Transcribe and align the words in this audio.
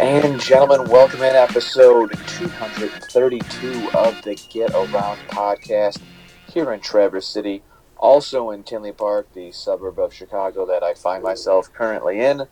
And 0.00 0.40
gentlemen, 0.40 0.88
welcome 0.88 1.20
in 1.20 1.36
episode 1.36 2.12
232 2.26 3.90
of 3.92 4.22
the 4.22 4.34
Get 4.48 4.70
Around 4.70 5.18
podcast 5.28 6.00
here 6.50 6.72
in 6.72 6.80
Traverse 6.80 7.26
City, 7.26 7.62
also 7.98 8.48
in 8.48 8.62
Tinley 8.62 8.92
Park, 8.92 9.28
the 9.34 9.52
suburb 9.52 9.98
of 9.98 10.14
Chicago 10.14 10.64
that 10.64 10.82
I 10.82 10.94
find 10.94 11.22
myself 11.22 11.70
currently 11.74 12.18
in. 12.18 12.44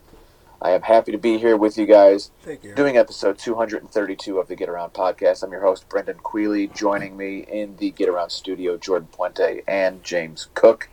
I 0.60 0.72
am 0.72 0.82
happy 0.82 1.10
to 1.10 1.16
be 1.16 1.38
here 1.38 1.56
with 1.56 1.78
you 1.78 1.86
guys 1.86 2.32
Thank 2.42 2.64
you. 2.64 2.74
doing 2.74 2.98
episode 2.98 3.38
232 3.38 4.38
of 4.38 4.48
the 4.48 4.54
Get 4.54 4.68
Around 4.68 4.92
podcast. 4.92 5.42
I'm 5.42 5.50
your 5.50 5.62
host, 5.62 5.88
Brendan 5.88 6.18
Queely. 6.18 6.66
Joining 6.66 7.16
me 7.16 7.46
in 7.50 7.78
the 7.78 7.92
Get 7.92 8.10
Around 8.10 8.28
studio, 8.28 8.76
Jordan 8.76 9.08
Puente 9.10 9.62
and 9.66 10.04
James 10.04 10.48
Cook. 10.52 10.90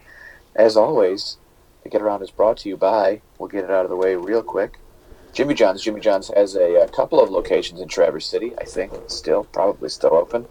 As 0.55 0.77
always, 0.77 1.35
the 1.84 1.90
Get 1.90 2.02
Around 2.02 2.22
is 2.22 2.32
brought 2.32 2.55
to 2.60 2.70
you 2.70 2.77
by, 2.77 3.20
we'll 3.38 3.49
get 3.49 3.66
it 3.66 3.72
out 3.72 3.84
of 3.84 3.90
the 3.90 3.98
way 3.98 4.16
real 4.16 4.41
quick, 4.41 4.80
Jimmy 5.36 5.54
John's. 5.54 5.82
Jimmy 5.84 6.00
John's 6.00 6.30
has 6.30 6.56
a, 6.56 6.76
a 6.82 6.88
couple 6.88 7.22
of 7.22 7.30
locations 7.30 7.82
in 7.82 7.90
Traverse 7.90 8.26
City, 8.26 8.54
I 8.58 8.64
think, 8.64 8.94
still, 9.08 9.44
probably 9.44 9.90
still 9.90 10.14
open. 10.16 10.48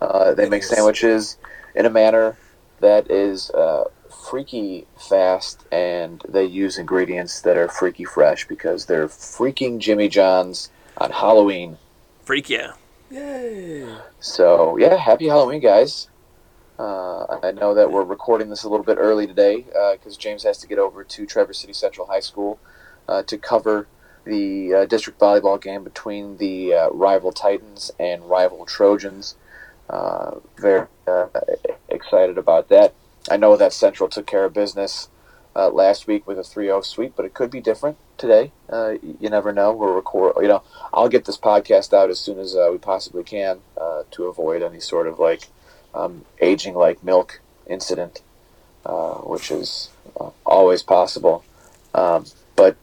Uh, 0.00 0.34
they 0.34 0.44
It 0.44 0.50
make 0.50 0.62
is. 0.62 0.68
sandwiches 0.68 1.38
in 1.74 1.86
a 1.86 1.90
manner 1.90 2.36
that 2.80 3.10
is 3.10 3.50
uh, 3.50 3.84
freaky 4.28 4.86
fast, 4.98 5.64
and 5.72 6.22
they 6.28 6.44
use 6.44 6.76
ingredients 6.76 7.40
that 7.40 7.56
are 7.56 7.66
freaky 7.68 8.04
fresh 8.04 8.46
because 8.46 8.84
they're 8.84 9.08
freaking 9.08 9.78
Jimmy 9.78 10.08
John's 10.08 10.68
on 10.98 11.10
Halloween. 11.12 11.78
Freak 12.22 12.50
yeah. 12.50 12.72
Yay! 13.10 13.88
So 14.20 14.76
yeah, 14.76 14.96
happy 14.96 15.28
Halloween, 15.28 15.60
guys. 15.62 16.08
Uh, 16.78 17.38
I 17.42 17.52
know 17.52 17.72
that 17.72 17.90
we're 17.90 18.04
recording 18.04 18.50
this 18.50 18.64
a 18.64 18.68
little 18.68 18.84
bit 18.84 18.98
early 18.98 19.26
today 19.26 19.64
because 19.94 20.18
James 20.18 20.42
has 20.42 20.58
to 20.58 20.66
get 20.66 20.78
over 20.78 21.04
to 21.04 21.24
Traverse 21.24 21.60
City 21.60 21.72
Central 21.72 22.06
High 22.06 22.20
School 22.20 22.58
uh, 23.08 23.22
to 23.22 23.38
cover 23.38 23.86
the 24.26 24.74
uh, 24.74 24.84
district 24.84 25.18
volleyball 25.18 25.60
game 25.60 25.84
between 25.84 26.36
the 26.36 26.74
uh, 26.74 26.90
rival 26.90 27.32
Titans 27.32 27.90
and 27.98 28.28
rival 28.28 28.66
Trojans. 28.66 29.36
Uh, 29.88 30.40
very 30.58 30.86
uh, 31.06 31.28
excited 31.88 32.36
about 32.36 32.68
that. 32.68 32.92
I 33.30 33.36
know 33.36 33.56
that 33.56 33.72
Central 33.72 34.08
took 34.08 34.26
care 34.26 34.44
of 34.44 34.52
business 34.52 35.08
uh, 35.54 35.70
last 35.70 36.06
week 36.06 36.26
with 36.26 36.38
a 36.38 36.42
3-0 36.42 36.84
sweep, 36.84 37.14
but 37.16 37.24
it 37.24 37.34
could 37.34 37.50
be 37.50 37.60
different 37.60 37.96
today. 38.18 38.50
Uh, 38.68 38.94
you 39.02 39.30
never 39.30 39.52
know. 39.52 39.72
We'll 39.72 39.94
record. 39.94 40.34
You 40.42 40.48
know, 40.48 40.62
I'll 40.92 41.08
get 41.08 41.24
this 41.24 41.38
podcast 41.38 41.92
out 41.92 42.10
as 42.10 42.18
soon 42.18 42.38
as 42.40 42.56
we 42.70 42.78
possibly 42.78 43.22
can 43.22 43.60
to 44.10 44.24
avoid 44.24 44.62
any 44.62 44.80
sort 44.80 45.06
of 45.06 45.18
like 45.18 45.48
um, 45.94 46.24
aging 46.40 46.74
like 46.74 47.02
milk 47.02 47.40
incident, 47.66 48.22
which 49.22 49.50
is 49.50 49.90
always 50.44 50.82
possible. 50.82 51.44
Um, 51.94 52.26
but 52.54 52.82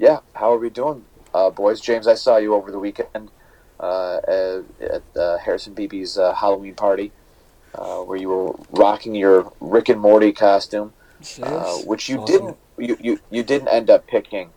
yeah, 0.00 0.20
how 0.34 0.52
are 0.54 0.58
we 0.58 0.70
doing, 0.70 1.04
uh, 1.34 1.50
boys? 1.50 1.78
James, 1.80 2.06
I 2.08 2.14
saw 2.14 2.38
you 2.38 2.54
over 2.54 2.70
the 2.72 2.78
weekend 2.78 3.30
uh, 3.78 4.16
at, 4.26 4.64
at 4.80 5.02
uh, 5.16 5.36
Harrison 5.38 5.74
Beebe's 5.74 6.16
uh, 6.16 6.32
Halloween 6.34 6.74
party, 6.74 7.12
uh, 7.74 7.98
where 7.98 8.16
you 8.18 8.28
were 8.30 8.54
rocking 8.70 9.14
your 9.14 9.52
Rick 9.60 9.90
and 9.90 10.00
Morty 10.00 10.32
costume, 10.32 10.94
uh, 11.42 11.76
which 11.76 12.08
you 12.08 12.16
Awesome. 12.18 12.34
didn't 12.34 12.56
you, 12.78 12.96
you, 12.98 13.20
you 13.30 13.42
didn't 13.42 13.68
end 13.68 13.90
up 13.90 14.06
picking 14.06 14.50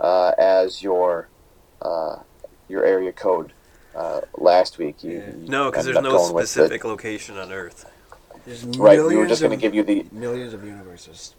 uh, 0.00 0.32
as 0.38 0.82
your 0.82 1.28
uh, 1.80 2.16
your 2.68 2.84
area 2.84 3.12
code 3.12 3.52
uh, 3.94 4.22
last 4.36 4.76
week. 4.76 5.04
You, 5.04 5.12
Yeah. 5.12 5.26
you 5.36 5.46
No, 5.46 5.70
because 5.70 5.84
there's 5.84 6.00
no 6.00 6.16
going 6.18 6.34
the- 6.34 6.46
specific 6.46 6.84
location 6.84 7.38
on 7.38 7.52
Earth. 7.52 7.86
There's 8.44 8.64
Right, 8.64 8.98
we 9.04 9.16
were 9.16 9.26
just 9.26 9.40
going 9.40 9.56
to 9.56 9.60
give 9.60 9.74
you 9.74 9.84
the 9.84 10.06
millions 10.10 10.52
of 10.52 10.64
universes. 10.64 11.36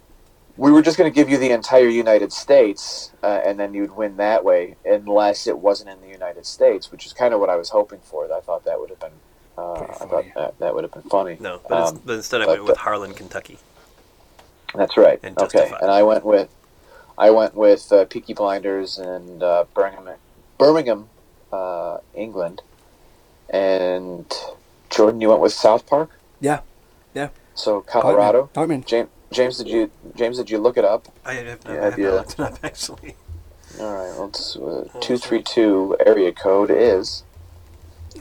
We 0.57 0.71
were 0.71 0.81
just 0.81 0.97
going 0.97 1.09
to 1.09 1.15
give 1.15 1.29
you 1.29 1.37
the 1.37 1.51
entire 1.51 1.87
United 1.87 2.31
States, 2.33 3.11
uh, 3.23 3.41
and 3.45 3.59
then 3.59 3.73
you'd 3.73 3.95
win 3.95 4.17
that 4.17 4.43
way, 4.43 4.75
unless 4.85 5.47
it 5.47 5.57
wasn't 5.57 5.89
in 5.89 6.01
the 6.01 6.07
United 6.07 6.45
States, 6.45 6.91
which 6.91 7.05
is 7.05 7.13
kind 7.13 7.33
of 7.33 7.39
what 7.39 7.49
I 7.49 7.55
was 7.55 7.69
hoping 7.69 7.99
for. 8.03 8.31
I 8.31 8.39
thought 8.41 8.65
that 8.65 8.79
would 8.79 8.89
have 8.89 8.99
been, 8.99 9.11
uh, 9.57 9.73
I 9.73 10.05
thought 10.05 10.25
that, 10.35 10.59
that 10.59 10.75
would 10.75 10.83
have 10.83 10.91
been 10.91 11.03
funny. 11.03 11.37
No, 11.39 11.61
but, 11.67 11.87
Um, 11.87 12.01
but 12.05 12.13
instead 12.13 12.41
I 12.41 12.45
but, 12.45 12.51
went 12.57 12.65
with 12.65 12.77
Harlan, 12.77 13.13
Kentucky. 13.13 13.57
That's 14.75 14.97
right. 14.97 15.19
And 15.23 15.37
okay, 15.37 15.71
and 15.81 15.91
I 15.91 16.03
went 16.03 16.25
with, 16.25 16.49
I 17.17 17.29
went 17.29 17.55
with 17.55 17.91
uh, 17.91 18.05
Peaky 18.05 18.33
Blinders 18.33 18.97
and 18.97 19.43
uh, 19.43 19.65
Birmingham, 19.73 20.15
Birmingham, 20.57 21.09
uh, 21.51 21.97
England, 22.13 22.61
and 23.49 24.31
Jordan. 24.89 25.19
You 25.21 25.29
went 25.29 25.41
with 25.41 25.53
South 25.53 25.85
Park. 25.85 26.09
Yeah, 26.39 26.61
yeah. 27.13 27.29
So 27.53 27.81
Colorado. 27.81 28.49
Hartman. 28.55 28.83
James, 28.85 29.09
James, 29.31 29.57
did 29.57 29.67
you 29.67 29.89
James 30.15 30.37
did 30.37 30.49
you 30.49 30.57
look 30.57 30.77
it 30.77 30.85
up? 30.85 31.07
I 31.25 31.33
have, 31.33 31.59
Yeah, 31.65 31.71
I 31.71 31.73
have 31.75 31.97
not 31.97 32.13
looked 32.13 32.33
it 32.33 32.39
up 32.39 32.59
actually. 32.63 33.15
All 33.79 33.93
right, 33.93 34.19
let's 34.19 34.55
uh, 34.57 34.87
two 34.99 35.17
three 35.17 35.41
two 35.41 35.95
area 36.05 36.31
code 36.33 36.69
is 36.69 37.23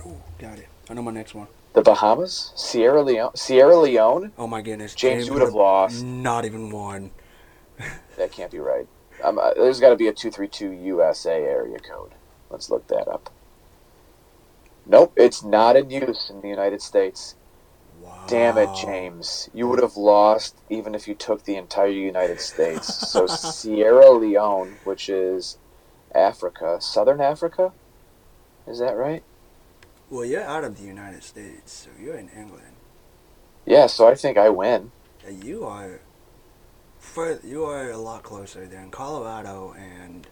Ooh, 0.06 0.20
got 0.38 0.58
it. 0.58 0.68
I 0.88 0.94
know 0.94 1.02
my 1.02 1.10
next 1.10 1.34
one. 1.34 1.48
the 1.72 1.82
Bahamas, 1.82 2.52
Sierra 2.54 3.02
Leone, 3.02 3.34
Sierra 3.36 3.76
Leone. 3.76 4.32
Oh 4.38 4.46
my 4.46 4.62
goodness. 4.62 4.94
James, 4.94 5.26
you 5.26 5.32
would 5.32 5.42
have 5.42 5.54
lost. 5.54 6.04
Not 6.04 6.44
even 6.44 6.70
one. 6.70 7.10
That 8.18 8.32
can't 8.32 8.50
be 8.50 8.58
right. 8.58 8.86
Um, 9.24 9.38
uh, 9.38 9.54
there's 9.54 9.80
got 9.80 9.88
to 9.90 9.96
be 9.96 10.06
a 10.08 10.12
two 10.12 10.30
three 10.30 10.48
two 10.48 10.70
USA 10.72 11.42
area 11.42 11.78
code. 11.78 12.12
Let's 12.50 12.68
look 12.68 12.86
that 12.88 13.08
up. 13.08 13.30
Nope, 14.84 15.14
it's 15.16 15.42
not 15.42 15.76
in 15.76 15.88
use 15.88 16.28
in 16.28 16.42
the 16.42 16.48
United 16.48 16.82
States. 16.82 17.36
Wow. 18.20 18.26
Damn 18.28 18.58
it, 18.58 18.70
oh. 18.72 18.82
James. 18.82 19.50
You 19.54 19.68
would 19.68 19.80
have 19.82 19.96
lost 19.96 20.56
even 20.68 20.94
if 20.94 21.08
you 21.08 21.14
took 21.14 21.44
the 21.44 21.56
entire 21.56 21.88
United 21.88 22.40
States. 22.40 23.08
So 23.10 23.26
Sierra 23.26 24.10
Leone, 24.10 24.76
which 24.84 25.08
is 25.08 25.58
Africa, 26.14 26.78
Southern 26.80 27.20
Africa, 27.20 27.72
is 28.66 28.78
that 28.78 28.96
right? 28.96 29.22
Well, 30.10 30.24
you're 30.24 30.42
out 30.42 30.64
of 30.64 30.78
the 30.78 30.84
United 30.84 31.22
States, 31.22 31.72
so 31.72 31.90
you're 32.00 32.16
in 32.16 32.28
England. 32.30 32.74
Yeah. 33.64 33.86
So 33.86 34.08
I 34.08 34.14
think 34.14 34.36
I 34.36 34.48
win. 34.48 34.90
And 35.26 35.44
you 35.44 35.64
are. 35.64 36.00
Fur, 36.98 37.40
you 37.42 37.64
are 37.64 37.90
a 37.90 37.96
lot 37.96 38.22
closer 38.22 38.66
than 38.66 38.90
Colorado 38.90 39.74
and. 39.78 40.26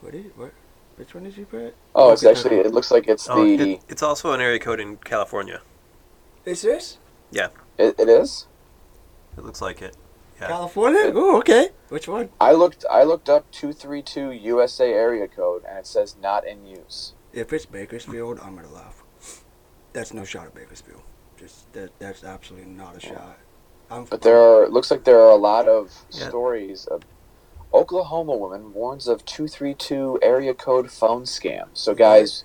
What 0.00 0.14
what? 0.36 0.52
Which 0.96 1.14
one 1.14 1.24
did 1.24 1.36
you 1.36 1.46
put? 1.46 1.74
Oh, 1.94 2.12
it's 2.12 2.24
actually. 2.24 2.56
It 2.56 2.72
looks 2.72 2.90
like 2.90 3.08
it's 3.08 3.28
Oh, 3.28 3.44
the. 3.44 3.74
it, 3.74 3.80
it's 3.88 4.02
also 4.02 4.32
an 4.32 4.40
area 4.40 4.58
code 4.58 4.80
in 4.80 4.96
California. 4.96 5.60
Is 6.44 6.62
this 6.62 6.98
It, 7.32 7.94
it 7.98 8.08
is. 8.08 8.46
It 9.38 9.44
looks 9.44 9.62
like 9.62 9.80
it. 9.80 9.96
Yeah. 10.40 10.48
California? 10.48 11.12
Oh, 11.14 11.38
okay. 11.38 11.70
Which 11.88 12.08
one? 12.08 12.30
I 12.40 12.52
looked. 12.52 12.84
I 12.90 13.04
looked 13.04 13.28
up 13.28 13.50
two 13.50 13.72
three 13.72 14.02
two 14.02 14.30
USA 14.32 14.92
area 14.92 15.28
code, 15.28 15.64
and 15.68 15.78
it 15.78 15.86
says 15.86 16.16
not 16.20 16.46
in 16.46 16.66
use. 16.66 17.14
If 17.32 17.52
it's 17.52 17.66
Bakersfield, 17.66 18.38
I'm 18.42 18.56
gonna 18.56 18.68
laugh. 18.70 19.02
That's 19.92 20.12
no 20.12 20.24
shot 20.24 20.46
at 20.46 20.54
Bakersfield. 20.54 21.02
Just 21.36 21.72
that. 21.72 21.90
That's 21.98 22.24
absolutely 22.24 22.70
not 22.70 22.96
a 22.96 23.00
shot. 23.00 23.38
I'm, 23.90 24.04
But 24.04 24.22
there 24.22 24.38
are. 24.38 24.68
Looks 24.68 24.90
like 24.90 25.04
there 25.04 25.20
are 25.20 25.30
a 25.30 25.36
lot 25.36 25.68
of 25.68 25.92
Yeah. 26.10 26.28
stories 26.28 26.86
of. 26.86 27.02
Oklahoma 27.72 28.36
woman 28.36 28.72
warns 28.74 29.06
of 29.06 29.24
two 29.24 29.46
three 29.46 29.74
two 29.74 30.18
area 30.22 30.52
code 30.54 30.90
phone 30.90 31.22
scam. 31.22 31.68
So 31.72 31.94
guys, 31.94 32.44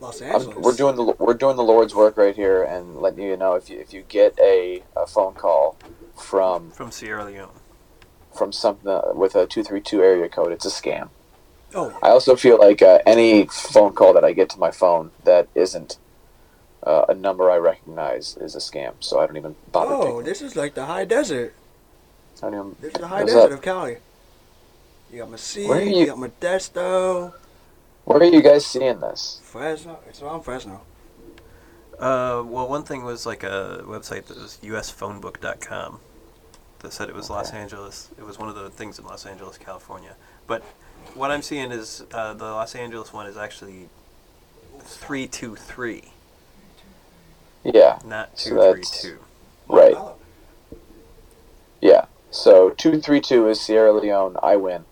Los 0.00 0.20
I'm, 0.22 0.28
Angeles. 0.32 0.56
we're 0.58 0.74
doing 0.76 0.96
the 0.96 1.02
we're 1.18 1.34
doing 1.34 1.56
the 1.56 1.62
Lord's 1.64 1.94
work 1.94 2.16
right 2.16 2.34
here, 2.36 2.62
and 2.62 2.96
letting 3.00 3.24
you 3.24 3.36
know 3.36 3.54
if 3.54 3.68
you 3.68 3.78
if 3.80 3.92
you 3.92 4.02
get 4.08 4.38
a, 4.40 4.82
a 4.96 5.06
phone 5.06 5.34
call 5.34 5.76
from 6.16 6.70
From 6.70 6.90
Sierra 6.90 7.24
Leone. 7.24 7.48
from 8.32 8.52
something 8.52 8.88
uh, 8.90 9.12
with 9.14 9.34
a 9.34 9.46
two 9.46 9.62
three 9.64 9.80
two 9.80 10.02
area 10.02 10.28
code, 10.28 10.52
it's 10.52 10.64
a 10.66 10.70
scam. 10.70 11.08
Oh, 11.74 11.96
I 12.02 12.08
also 12.10 12.36
feel 12.36 12.58
like 12.58 12.80
uh, 12.80 13.00
any 13.06 13.46
phone 13.46 13.92
call 13.92 14.12
that 14.14 14.24
I 14.24 14.32
get 14.32 14.48
to 14.50 14.58
my 14.58 14.70
phone 14.70 15.10
that 15.24 15.48
isn't 15.54 15.98
uh, 16.84 17.04
a 17.08 17.14
number 17.14 17.50
I 17.50 17.56
recognize 17.58 18.36
is 18.40 18.54
a 18.54 18.58
scam. 18.58 18.94
So 19.00 19.18
I 19.20 19.26
don't 19.26 19.36
even 19.36 19.56
bother. 19.72 19.94
oh, 19.94 20.22
this 20.22 20.40
is 20.40 20.56
like 20.56 20.74
the 20.74 20.86
high 20.86 21.04
desert. 21.04 21.54
I 22.42 22.50
don't 22.50 22.54
even, 22.54 22.76
This 22.80 22.94
is 22.94 23.00
the 23.00 23.08
high 23.08 23.24
desert 23.24 23.38
up? 23.46 23.50
of 23.50 23.62
Cali. 23.62 23.96
You 25.12 25.18
got 25.18 25.30
Mesquite, 25.30 25.68
Where 25.68 25.78
are 25.78 25.82
you? 25.82 25.96
you- 25.96 26.06
got 26.06 26.18
Modesto, 26.18 27.32
Where 28.08 28.20
are 28.20 28.24
you 28.24 28.40
guys 28.40 28.64
seeing 28.64 29.00
this? 29.00 29.42
Fresno. 29.44 29.98
It's 30.08 30.22
around 30.22 30.40
Fresno. 30.40 30.80
Uh, 31.98 32.42
well, 32.46 32.66
one 32.66 32.82
thing 32.82 33.04
was 33.04 33.26
like 33.26 33.42
a 33.42 33.82
website 33.84 34.24
that 34.28 34.38
was 34.38 34.58
usphonebook.com 34.62 36.00
that 36.78 36.92
said 36.94 37.10
it 37.10 37.14
was 37.14 37.28
Los 37.28 37.52
Angeles. 37.52 38.08
It 38.16 38.24
was 38.24 38.38
one 38.38 38.48
of 38.48 38.54
the 38.54 38.70
things 38.70 38.98
in 38.98 39.04
Los 39.04 39.26
Angeles, 39.26 39.58
California. 39.58 40.16
But 40.46 40.62
what 41.12 41.30
I'm 41.30 41.42
seeing 41.42 41.70
is 41.70 42.02
uh, 42.14 42.32
the 42.32 42.44
Los 42.46 42.74
Angeles 42.74 43.12
one 43.12 43.26
is 43.26 43.36
actually 43.36 43.90
323, 44.80 46.04
Yeah, 47.64 47.98
not 48.06 48.38
So 48.38 48.50
232. 48.50 49.18
right. 49.68 49.98
Yeah. 51.82 52.06
So 52.30 52.70
two 52.70 53.00
three 53.02 53.20
two 53.20 53.48
is 53.48 53.60
Sierra 53.60 53.92
Leone. 53.92 54.38
I 54.42 54.56
win 54.56 54.86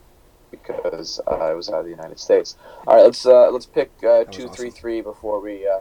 because 0.66 1.20
uh, 1.26 1.30
I 1.30 1.54
was 1.54 1.68
out 1.68 1.80
of 1.80 1.84
the 1.84 1.90
United 1.90 2.18
States. 2.18 2.56
All 2.86 2.96
right, 2.96 3.02
let's 3.02 3.24
uh, 3.26 3.50
let's 3.50 3.66
pick 3.66 3.90
uh, 4.04 4.24
two 4.24 4.48
three 4.48 4.68
awesome. 4.68 4.70
three 4.80 5.00
before 5.00 5.40
we 5.40 5.66
uh, 5.66 5.80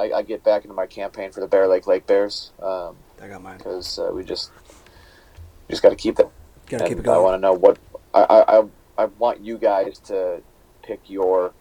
I, 0.00 0.12
I 0.18 0.22
get 0.22 0.44
back 0.44 0.64
into 0.64 0.74
my 0.74 0.86
campaign 0.86 1.30
for 1.32 1.40
the 1.40 1.46
Bear 1.46 1.66
Lake 1.68 1.86
Lake 1.86 2.06
Bears 2.06 2.52
um, 2.62 2.96
I 3.22 3.28
got 3.28 3.42
mine. 3.42 3.58
because 3.58 3.98
uh, 3.98 4.10
we 4.12 4.24
just 4.24 4.50
just 5.70 5.82
got 5.82 5.90
to 5.90 5.96
keep 5.96 6.16
that. 6.16 6.28
Gotta 6.68 6.84
keep 6.84 6.92
it 6.98 6.98
And 7.00 7.08
I 7.08 7.14
going. 7.14 7.24
want 7.24 7.34
to 7.36 7.40
know 7.40 7.52
what 7.54 7.78
I, 8.14 8.44
I, 8.48 8.64
I 8.98 9.04
want 9.18 9.40
you 9.40 9.56
guys 9.58 9.98
to 10.00 10.40
pick 10.82 11.00
your 11.06 11.52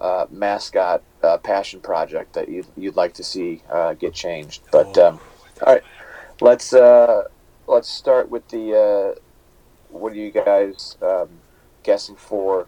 uh, 0.00 0.26
mascot 0.30 1.02
uh, 1.22 1.36
passion 1.38 1.80
project 1.80 2.32
that 2.34 2.48
you'd, 2.48 2.66
you'd 2.76 2.96
like 2.96 3.12
to 3.14 3.24
see 3.24 3.62
uh, 3.70 3.92
get 3.94 4.14
changed. 4.14 4.62
But 4.72 4.96
Oh. 4.96 5.08
um, 5.08 5.20
all 5.66 5.74
right, 5.74 5.82
let's 6.40 6.72
uh, 6.72 7.24
let's 7.66 7.88
start 7.88 8.30
with 8.30 8.48
the. 8.48 9.14
Uh, 9.16 9.20
what 9.90 10.12
are 10.12 10.16
you 10.16 10.30
guys 10.30 10.96
um, 11.02 11.28
guessing 11.82 12.16
for? 12.16 12.66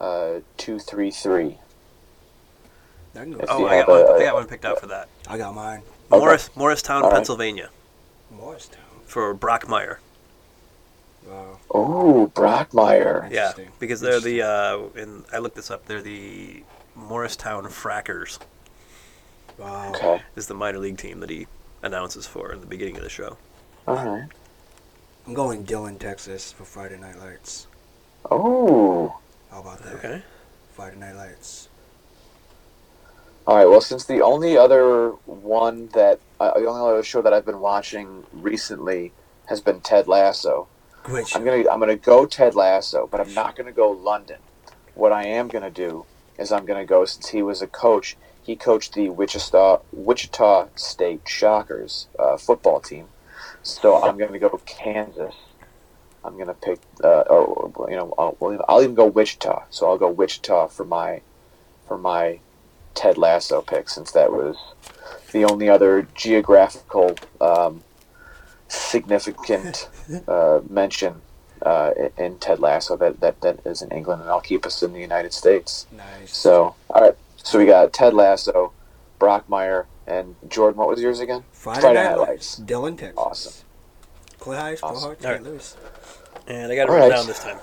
Uh, 0.00 0.40
two, 0.56 0.78
three, 0.78 1.10
three. 1.10 1.58
I, 3.14 3.18
can 3.20 3.32
go. 3.32 3.38
If 3.40 3.50
Oh, 3.50 3.58
you 3.60 3.66
I 3.68 3.74
have 3.76 3.86
got 3.86 3.92
one. 4.08 4.16
a- 4.16 4.20
I 4.20 4.24
got 4.24 4.34
one 4.34 4.46
picked 4.46 4.64
out 4.64 4.80
for 4.80 4.86
that. 4.88 5.08
I 5.28 5.38
got 5.38 5.54
mine. 5.54 5.82
Okay. 6.10 6.18
Morris, 6.20 6.50
Morristown, 6.56 7.02
All 7.02 7.10
right. 7.10 7.16
Pennsylvania, 7.16 7.70
Morristown. 8.30 8.80
for 9.06 9.34
Brockmire. 9.34 9.98
Wow. 11.26 11.58
Oh, 11.70 12.30
Brockmire. 12.34 13.30
Yeah, 13.30 13.48
Interesting. 13.48 13.68
because 13.78 14.00
they're 14.00 14.20
the. 14.20 14.42
Uh, 14.42 14.78
and 15.00 15.24
I 15.32 15.38
looked 15.38 15.56
this 15.56 15.70
up. 15.70 15.86
They're 15.86 16.02
the 16.02 16.62
Morristown 16.94 17.64
Frackers. 17.64 18.38
Wow. 19.58 19.90
Okay. 19.94 20.20
Is 20.36 20.46
the 20.48 20.54
minor 20.54 20.78
league 20.78 20.98
team 20.98 21.20
that 21.20 21.30
he 21.30 21.46
announces 21.82 22.26
for 22.26 22.52
in 22.52 22.60
the 22.60 22.66
beginning 22.66 22.96
of 22.96 23.02
the 23.04 23.08
show. 23.08 23.36
All 23.86 23.94
right. 23.94 24.28
I'm 25.26 25.32
going 25.34 25.62
Dillon, 25.62 25.98
Texas 25.98 26.52
for 26.52 26.64
Friday 26.64 26.98
Night 26.98 27.18
Lights. 27.18 27.66
Oh. 28.30 29.20
How 29.50 29.60
about 29.60 29.82
that? 29.82 29.94
Okay. 29.94 30.22
Friday 30.72 30.96
Night 30.96 31.14
Lights. 31.14 31.68
All 33.46 33.56
right. 33.56 33.66
Well, 33.66 33.80
since 33.80 34.04
the 34.04 34.22
only 34.22 34.56
other 34.56 35.10
one 35.26 35.88
that 35.88 36.20
uh, 36.40 36.58
the 36.58 36.66
only 36.66 36.90
other 36.90 37.02
show 37.02 37.22
that 37.22 37.32
I've 37.32 37.44
been 37.44 37.60
watching 37.60 38.24
recently 38.32 39.12
has 39.46 39.60
been 39.60 39.80
Ted 39.80 40.08
Lasso, 40.08 40.68
Great 41.02 41.28
show. 41.28 41.38
I'm 41.38 41.44
gonna 41.44 41.70
I'm 41.70 41.80
gonna 41.80 41.96
go 41.96 42.24
Ted 42.26 42.54
Lasso, 42.54 43.06
but 43.06 43.20
I'm 43.20 43.34
not 43.34 43.56
gonna 43.56 43.72
go 43.72 43.90
London. 43.90 44.38
What 44.94 45.12
I 45.12 45.26
am 45.26 45.48
gonna 45.48 45.70
do 45.70 46.06
is 46.38 46.50
I'm 46.50 46.64
gonna 46.64 46.86
go 46.86 47.04
since 47.04 47.28
he 47.28 47.42
was 47.42 47.60
a 47.60 47.66
coach. 47.66 48.16
He 48.42 48.56
coached 48.56 48.94
the 48.94 49.10
Wichita 49.10 49.80
Wichita 49.92 50.68
State 50.76 51.28
Shockers 51.28 52.08
uh, 52.18 52.38
football 52.38 52.80
team, 52.80 53.08
so 53.62 54.02
I'm 54.02 54.16
gonna 54.16 54.38
go 54.38 54.60
Kansas. 54.64 55.34
I'm 56.24 56.38
gonna 56.38 56.54
pick, 56.54 56.78
uh, 57.02 57.20
or 57.22 57.88
you 57.90 57.96
know, 57.96 58.14
I'll, 58.18 58.36
I'll 58.68 58.82
even 58.82 58.94
go 58.94 59.06
Wichita. 59.06 59.64
So 59.70 59.88
I'll 59.88 59.98
go 59.98 60.08
Wichita 60.10 60.68
for 60.68 60.84
my 60.84 61.20
for 61.86 61.98
my 61.98 62.40
Ted 62.94 63.18
Lasso 63.18 63.60
pick, 63.60 63.88
since 63.88 64.10
that 64.12 64.32
was 64.32 64.56
the 65.32 65.44
only 65.44 65.68
other 65.68 66.06
geographical 66.14 67.16
um, 67.40 67.82
significant 68.68 69.88
uh, 70.28 70.60
mention 70.68 71.20
uh, 71.62 71.92
in- 72.16 72.38
Ted 72.38 72.60
Lasso 72.60 72.96
that, 72.96 73.20
that, 73.20 73.40
that 73.40 73.60
is 73.64 73.82
in 73.82 73.90
England, 73.90 74.22
and 74.22 74.30
I'll 74.30 74.40
keep 74.40 74.64
us 74.66 74.82
in 74.82 74.92
the 74.92 75.00
United 75.00 75.32
States. 75.32 75.86
Nice. 75.92 76.36
So, 76.36 76.74
all 76.90 77.02
right. 77.02 77.16
So 77.36 77.58
we 77.58 77.66
got 77.66 77.92
Ted 77.92 78.14
Lasso, 78.14 78.72
Brockmire, 79.20 79.86
and 80.06 80.36
Jordan. 80.48 80.78
What 80.78 80.88
was 80.88 81.00
yours 81.00 81.20
again? 81.20 81.44
Friday, 81.52 81.80
Friday 81.80 82.02
Night, 82.04 82.10
Night 82.16 82.28
Lights. 82.28 82.56
Dillon, 82.56 82.96
Texas. 82.96 83.18
Awesome. 83.18 83.63
Clay 84.44 84.58
Heights, 84.58 84.82
Clay 84.82 84.90
Awesome. 84.90 85.02
Hart, 85.08 85.16
All 85.18 85.22
St. 85.22 85.42
right. 85.42 85.42
Louis. 85.42 85.76
And 86.48 86.70
I 86.70 86.76
got 86.76 86.82
it 86.82 86.88
All 86.90 86.94
written 86.96 87.10
right. 87.10 87.16
down 87.16 87.26
this 87.26 87.42
time. 87.42 87.58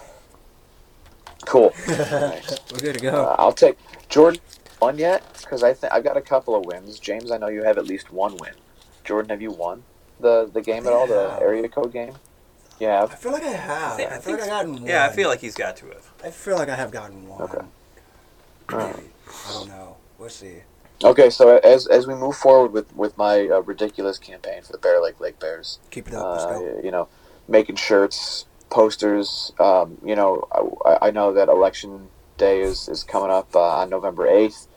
Cool. 1.45 1.71
Nice. 1.87 2.59
We're 2.71 2.79
good 2.79 2.95
to 2.95 3.01
go. 3.01 3.25
Uh, 3.25 3.35
I'll 3.37 3.51
take 3.53 3.77
Jordan. 4.09 4.41
Won 4.81 4.97
yet? 4.97 5.23
Because 5.41 5.61
I 5.61 5.73
think 5.75 5.93
I've 5.93 6.03
got 6.03 6.17
a 6.17 6.21
couple 6.21 6.55
of 6.55 6.65
wins. 6.65 6.97
James, 6.97 7.29
I 7.29 7.37
know 7.37 7.49
you 7.49 7.61
have 7.63 7.77
at 7.77 7.85
least 7.85 8.11
one 8.11 8.35
win. 8.37 8.53
Jordan, 9.03 9.29
have 9.29 9.43
you 9.43 9.51
won 9.51 9.83
the 10.19 10.49
the 10.51 10.61
game 10.61 10.87
at 10.87 10.93
all? 10.93 11.05
The 11.05 11.37
area 11.39 11.69
code 11.69 11.93
game? 11.93 12.13
Yeah. 12.79 13.03
I 13.03 13.15
feel 13.15 13.31
like 13.31 13.43
I 13.43 13.49
have. 13.51 13.99
I, 13.99 14.05
I 14.05 14.09
feel 14.09 14.19
think 14.21 14.39
like 14.39 14.41
I 14.41 14.45
so. 14.45 14.49
gotten 14.49 14.73
one. 14.73 14.85
Yeah, 14.87 15.05
I 15.05 15.09
feel 15.09 15.29
like 15.29 15.39
he's 15.39 15.53
got 15.55 15.77
to 15.77 15.85
have. 15.89 16.09
I 16.23 16.31
feel 16.31 16.57
like 16.57 16.69
I 16.69 16.75
have 16.75 16.89
gotten 16.89 17.27
one. 17.27 17.41
Okay. 17.43 17.65
Maybe. 18.71 19.09
I 19.27 19.53
don't 19.53 19.67
know. 19.67 19.97
We'll 20.17 20.29
see. 20.29 20.63
Okay, 21.03 21.29
so 21.29 21.57
as 21.57 21.87
as 21.87 22.07
we 22.07 22.13
move 22.13 22.35
forward 22.35 22.71
with 22.71 22.95
with 22.95 23.17
my 23.17 23.47
uh, 23.47 23.61
ridiculous 23.61 24.17
campaign 24.17 24.61
for 24.61 24.71
the 24.71 24.77
Bear 24.77 25.01
Lake 25.01 25.19
Lake 25.19 25.39
Bears, 25.39 25.79
Keep 25.89 26.09
it 26.09 26.13
up. 26.13 26.51
Uh, 26.51 26.59
you 26.83 26.91
know, 26.91 27.07
making 27.47 27.75
shirts, 27.75 28.45
posters. 28.69 29.51
Um, 29.59 29.97
you 30.03 30.15
know, 30.15 30.47
I, 30.85 31.07
I 31.07 31.11
know 31.11 31.33
that 31.33 31.49
election 31.49 32.09
day 32.41 32.61
is, 32.61 32.89
is 32.89 33.03
coming 33.03 33.29
up 33.29 33.55
uh, 33.55 33.81
on 33.81 33.89
November 33.89 34.25
8th. 34.25 34.67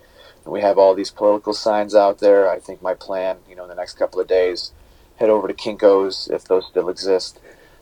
And 0.44 0.52
we 0.52 0.60
have 0.60 0.76
all 0.76 0.94
these 0.94 1.10
political 1.10 1.54
signs 1.54 1.94
out 1.94 2.18
there. 2.18 2.50
I 2.50 2.58
think 2.58 2.82
my 2.82 2.94
plan, 2.94 3.38
you 3.48 3.56
know, 3.56 3.62
in 3.62 3.70
the 3.70 3.74
next 3.74 3.94
couple 3.94 4.20
of 4.20 4.28
days, 4.28 4.72
head 5.16 5.30
over 5.30 5.48
to 5.48 5.54
Kinko's, 5.54 6.28
if 6.30 6.44
those 6.44 6.66
still 6.66 6.90
exist, 6.90 7.40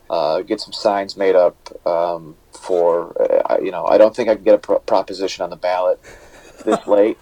uh, 0.09 0.41
get 0.41 0.61
some 0.61 0.71
signs 0.71 1.17
made 1.17 1.35
up 1.35 1.57
um, 1.85 2.37
for, 2.53 3.13
uh, 3.21 3.57
you 3.61 3.71
know, 3.71 3.85
I 3.85 3.97
don't 3.97 4.15
think 4.15 4.29
I 4.29 4.35
can 4.35 4.45
get 4.45 4.55
a 4.55 4.59
pro- 4.59 4.79
proposition 4.79 5.43
on 5.43 5.49
the 5.49 5.57
ballot 5.57 5.99
this 6.63 6.87
late 6.87 7.17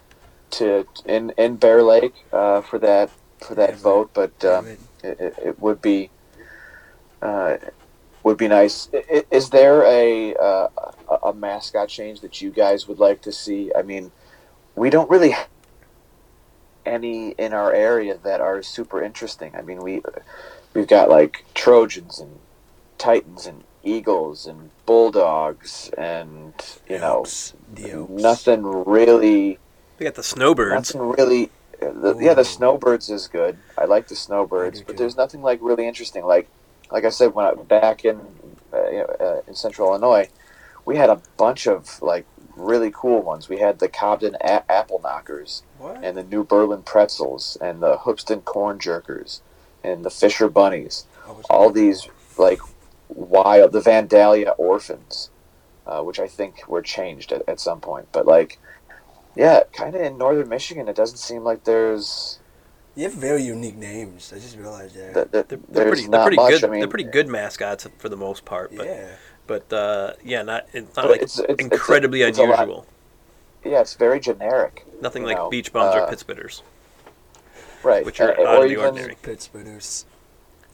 to 0.52 0.88
in, 1.06 1.34
in 1.38 1.56
Bear 1.56 1.84
Lake 1.84 2.14
uh, 2.32 2.62
for 2.62 2.80
that 2.80 3.10
for 3.40 3.56
that 3.56 3.76
vote, 3.78 4.12
but 4.14 4.44
um, 4.46 4.68
it. 5.04 5.36
it, 5.44 5.60
would 5.60 5.82
be 5.82 6.10
uh, 7.22 7.58
would 8.24 8.38
be 8.38 8.48
nice. 8.48 8.90
Is 9.32 9.50
there 9.50 9.84
a, 9.84 10.36
uh, 10.36 10.68
a 11.24 11.34
mascot 11.34 11.90
change 11.90 12.22
that 12.22 12.42
you 12.42 12.52
guys 12.52 12.88
would 12.88 13.00
like 13.00 13.22
to 13.24 13.32
see? 13.32 13.72
I 13.76 13.82
mean, 13.82 14.12
we 14.76 14.90
don't 14.90 15.10
really 15.10 15.32
have 15.32 15.48
any 16.86 17.32
in 17.32 17.54
our 17.54 17.74
area 17.74 18.18
that 18.24 18.42
are 18.42 18.62
super 18.62 19.04
interesting. 19.04 19.56
I 19.56 19.62
mean, 19.62 19.82
we 19.82 20.02
we've 20.74 20.88
got 20.88 21.10
like 21.10 21.46
Trojans 21.54 22.20
and 22.20 22.40
Titans 22.98 23.46
and 23.46 23.64
Eagles 23.84 24.46
and 24.46 24.70
Bulldogs 24.86 25.90
and 25.98 26.54
you 26.88 27.00
know 27.00 27.26
nothing 28.10 28.64
really 28.86 29.58
We 30.02 30.06
got 30.06 30.16
the 30.16 30.24
Snowbirds. 30.24 30.96
Nothing 30.96 31.10
really. 31.10 31.52
The, 31.80 32.18
yeah, 32.20 32.34
the 32.34 32.44
snowbirds 32.44 33.12
is 33.12 33.28
good. 33.28 33.56
I 33.78 33.86
like 33.86 34.08
the 34.08 34.16
snowbirds, 34.16 34.82
but 34.82 34.98
there's 34.98 35.16
nothing 35.16 35.44
like 35.44 35.60
really 35.62 35.88
interesting. 35.88 36.26
Like, 36.26 36.50
like 36.90 37.06
I 37.06 37.10
said, 37.10 37.36
when 37.36 37.46
I 37.46 37.54
back 37.54 38.04
in 38.04 38.20
uh, 38.74 38.78
uh, 38.78 39.42
in 39.48 39.54
Central 39.54 39.90
Illinois, 39.90 40.28
we 40.86 40.98
had 40.98 41.12
a 41.12 41.22
bunch 41.38 41.68
of 41.68 42.02
like 42.02 42.26
really 42.56 42.90
cool 42.92 43.22
ones. 43.22 43.48
We 43.48 43.60
had 43.60 43.78
the 43.78 43.88
Cobden 43.88 44.38
a- 44.42 44.72
apple 44.72 45.00
knockers, 45.04 45.62
What? 45.78 46.04
and 46.04 46.18
the 46.18 46.24
New 46.24 46.44
Berlin 46.44 46.82
pretzels, 46.82 47.56
and 47.62 47.80
the 47.80 47.98
Hoopeston 48.00 48.42
corn 48.42 48.80
jerkers, 48.80 49.42
and 49.84 50.04
the 50.04 50.10
Fisher 50.10 50.50
bunnies. 50.50 51.06
All 51.48 51.70
these 51.70 52.08
like 52.40 52.60
wild, 53.08 53.72
the 53.72 53.82
Vandalia 53.82 54.56
orphans, 54.58 55.30
uh, 55.86 56.02
which 56.02 56.20
I 56.20 56.28
think 56.28 56.68
were 56.68 56.82
changed 56.82 57.32
at, 57.32 57.48
at 57.48 57.60
some 57.60 57.80
point. 57.80 58.08
But 58.12 58.26
like, 58.26 58.58
yeah, 59.36 59.62
kind 59.74 59.96
of 59.96 60.02
in 60.02 60.18
northern 60.18 60.50
Michigan, 60.50 60.88
it 60.88 60.96
doesn't 60.96 61.18
seem 61.18 61.44
like 61.44 61.64
there's 61.64 62.40
They 62.96 63.04
have 63.04 63.14
very 63.14 63.44
unique 63.44 63.78
names. 63.78 64.32
I 64.36 64.40
just 64.40 64.58
realized 64.58 64.96
that. 64.96 65.14
th- 65.14 65.32
th- 65.32 65.48
They're, 65.48 65.60
they're 65.70 65.88
pretty. 65.92 66.08
They're 66.08 66.22
pretty 66.24 66.36
much. 66.38 66.52
good. 66.52 66.64
I 66.64 66.68
mean, 66.70 66.80
they're 66.82 66.88
pretty 66.90 67.10
good 67.10 67.28
mascots 67.28 67.88
for 67.98 68.10
the 68.10 68.18
most 68.18 68.44
part. 68.46 68.76
But 68.76 68.86
yeah. 68.88 69.10
but 69.48 69.72
uh, 69.74 70.14
yeah, 70.24 70.42
not 70.42 70.68
it's 70.74 70.96
not 70.96 71.04
But 71.04 71.12
like 71.12 71.22
it's- 71.22 71.40
it's- 71.40 71.56
it's 71.60 71.62
incredibly 71.64 72.22
it's 72.24 72.38
a 72.38 72.44
lot. 72.44 72.60
unusual. 72.64 72.86
yeah, 73.64 73.80
it's 73.82 73.94
very 73.96 74.20
generic, 74.20 74.86
Nothing 75.02 75.24
like 75.24 75.38
know, 75.38 75.50
beach 75.50 75.72
bums 75.72 75.96
or 75.96 76.02
uh, 76.02 76.10
pit 76.10 76.20
spitters, 76.26 76.62
right? 77.84 78.06
which 78.06 78.20
are 78.20 78.38
Uh, 78.40 78.46
out 78.48 78.64
of 78.64 78.70
the 78.70 78.72
even, 78.74 78.86
ordinary. 78.86 79.16
Pittsburghers. 79.24 80.06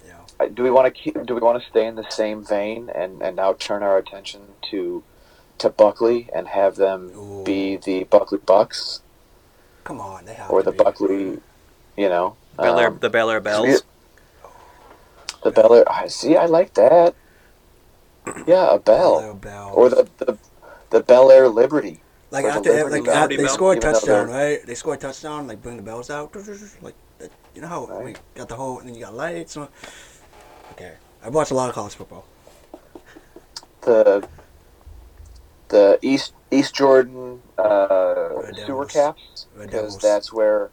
Yeah. 0.06 0.14
uh, 0.40 0.48
Do 0.48 0.64
we 0.64 0.72
want 0.72 0.86
to 0.86 0.92
keep? 0.92 1.14
Do 1.26 1.36
we 1.36 1.42
want 1.42 1.62
to 1.62 1.70
stay 1.70 1.86
in 1.86 1.96
the 1.96 2.10
same 2.10 2.44
vein 2.44 2.90
and, 2.94 3.22
and 3.22 3.36
now 3.36 3.54
turn 3.54 3.84
our 3.84 3.98
attention 3.98 4.42
to 4.72 5.04
to 5.60 5.70
Buckley 5.70 6.30
and 6.34 6.48
have 6.48 6.76
them 6.76 7.12
Ooh. 7.16 7.44
be 7.44 7.78
the 7.78 8.04
Buckley 8.06 8.40
Bucks 8.40 9.02
Come 9.84 10.02
on, 10.02 10.26
they 10.26 10.34
have 10.34 10.52
or 10.52 10.62
to 10.62 10.66
the 10.66 10.72
be. 10.72 10.78
Buckley, 10.78 11.40
you 11.96 12.10
know, 12.10 12.36
Bellaire, 12.58 12.88
um, 12.88 12.98
the 13.00 13.10
Bellaire 13.10 13.40
Bells. 13.42 13.84
the 15.44 15.52
Bellaire. 15.52 15.86
I 15.90 16.08
see. 16.08 16.36
I 16.36 16.46
like 16.46 16.74
that. 16.76 17.16
Yeah, 18.46 18.76
a 18.76 18.80
bell. 18.80 19.22
Bellaire 19.22 19.34
Bell. 19.42 19.72
or 19.74 19.90
the 19.90 20.10
the, 20.18 20.38
the 20.90 21.02
Bellaire 21.02 21.48
Liberty. 21.54 22.02
like 22.32 22.44
or 22.44 22.50
the 22.52 22.58
after 22.58 22.74
Liberty 22.74 22.96
like 22.98 23.06
Bell. 23.06 23.16
after 23.16 23.38
they 23.38 23.44
Bell. 23.44 23.54
score 23.54 23.74
a 23.74 23.80
touchdown, 23.80 24.30
right? 24.30 24.66
They 24.66 24.76
score 24.76 24.96
a 24.96 24.98
touchdown, 24.98 25.48
like 25.48 25.62
bring 25.62 25.78
the 25.78 25.84
bells 25.84 26.10
out, 26.10 26.36
like 26.82 26.96
you 27.56 27.62
know 27.62 27.68
how 27.68 28.02
we 28.04 28.16
got 28.36 28.50
the 28.50 28.56
whole, 28.56 28.80
and 28.80 28.88
then 28.90 28.96
you 28.96 29.02
got 29.02 29.14
lights. 29.16 29.56
On. 29.56 29.70
Okay, 30.74 30.94
I've 31.24 31.34
watched 31.34 31.52
a 31.52 31.56
lot 31.56 31.70
of 31.70 31.76
college 31.76 31.96
football. 31.96 32.26
The 33.82 34.28
the 35.70 36.00
East 36.02 36.34
East 36.52 36.76
Jordan 36.76 37.42
uh, 37.58 38.30
sewer 38.66 38.86
caps 38.86 39.48
because 39.58 39.98
that's 39.98 40.32
where 40.32 40.70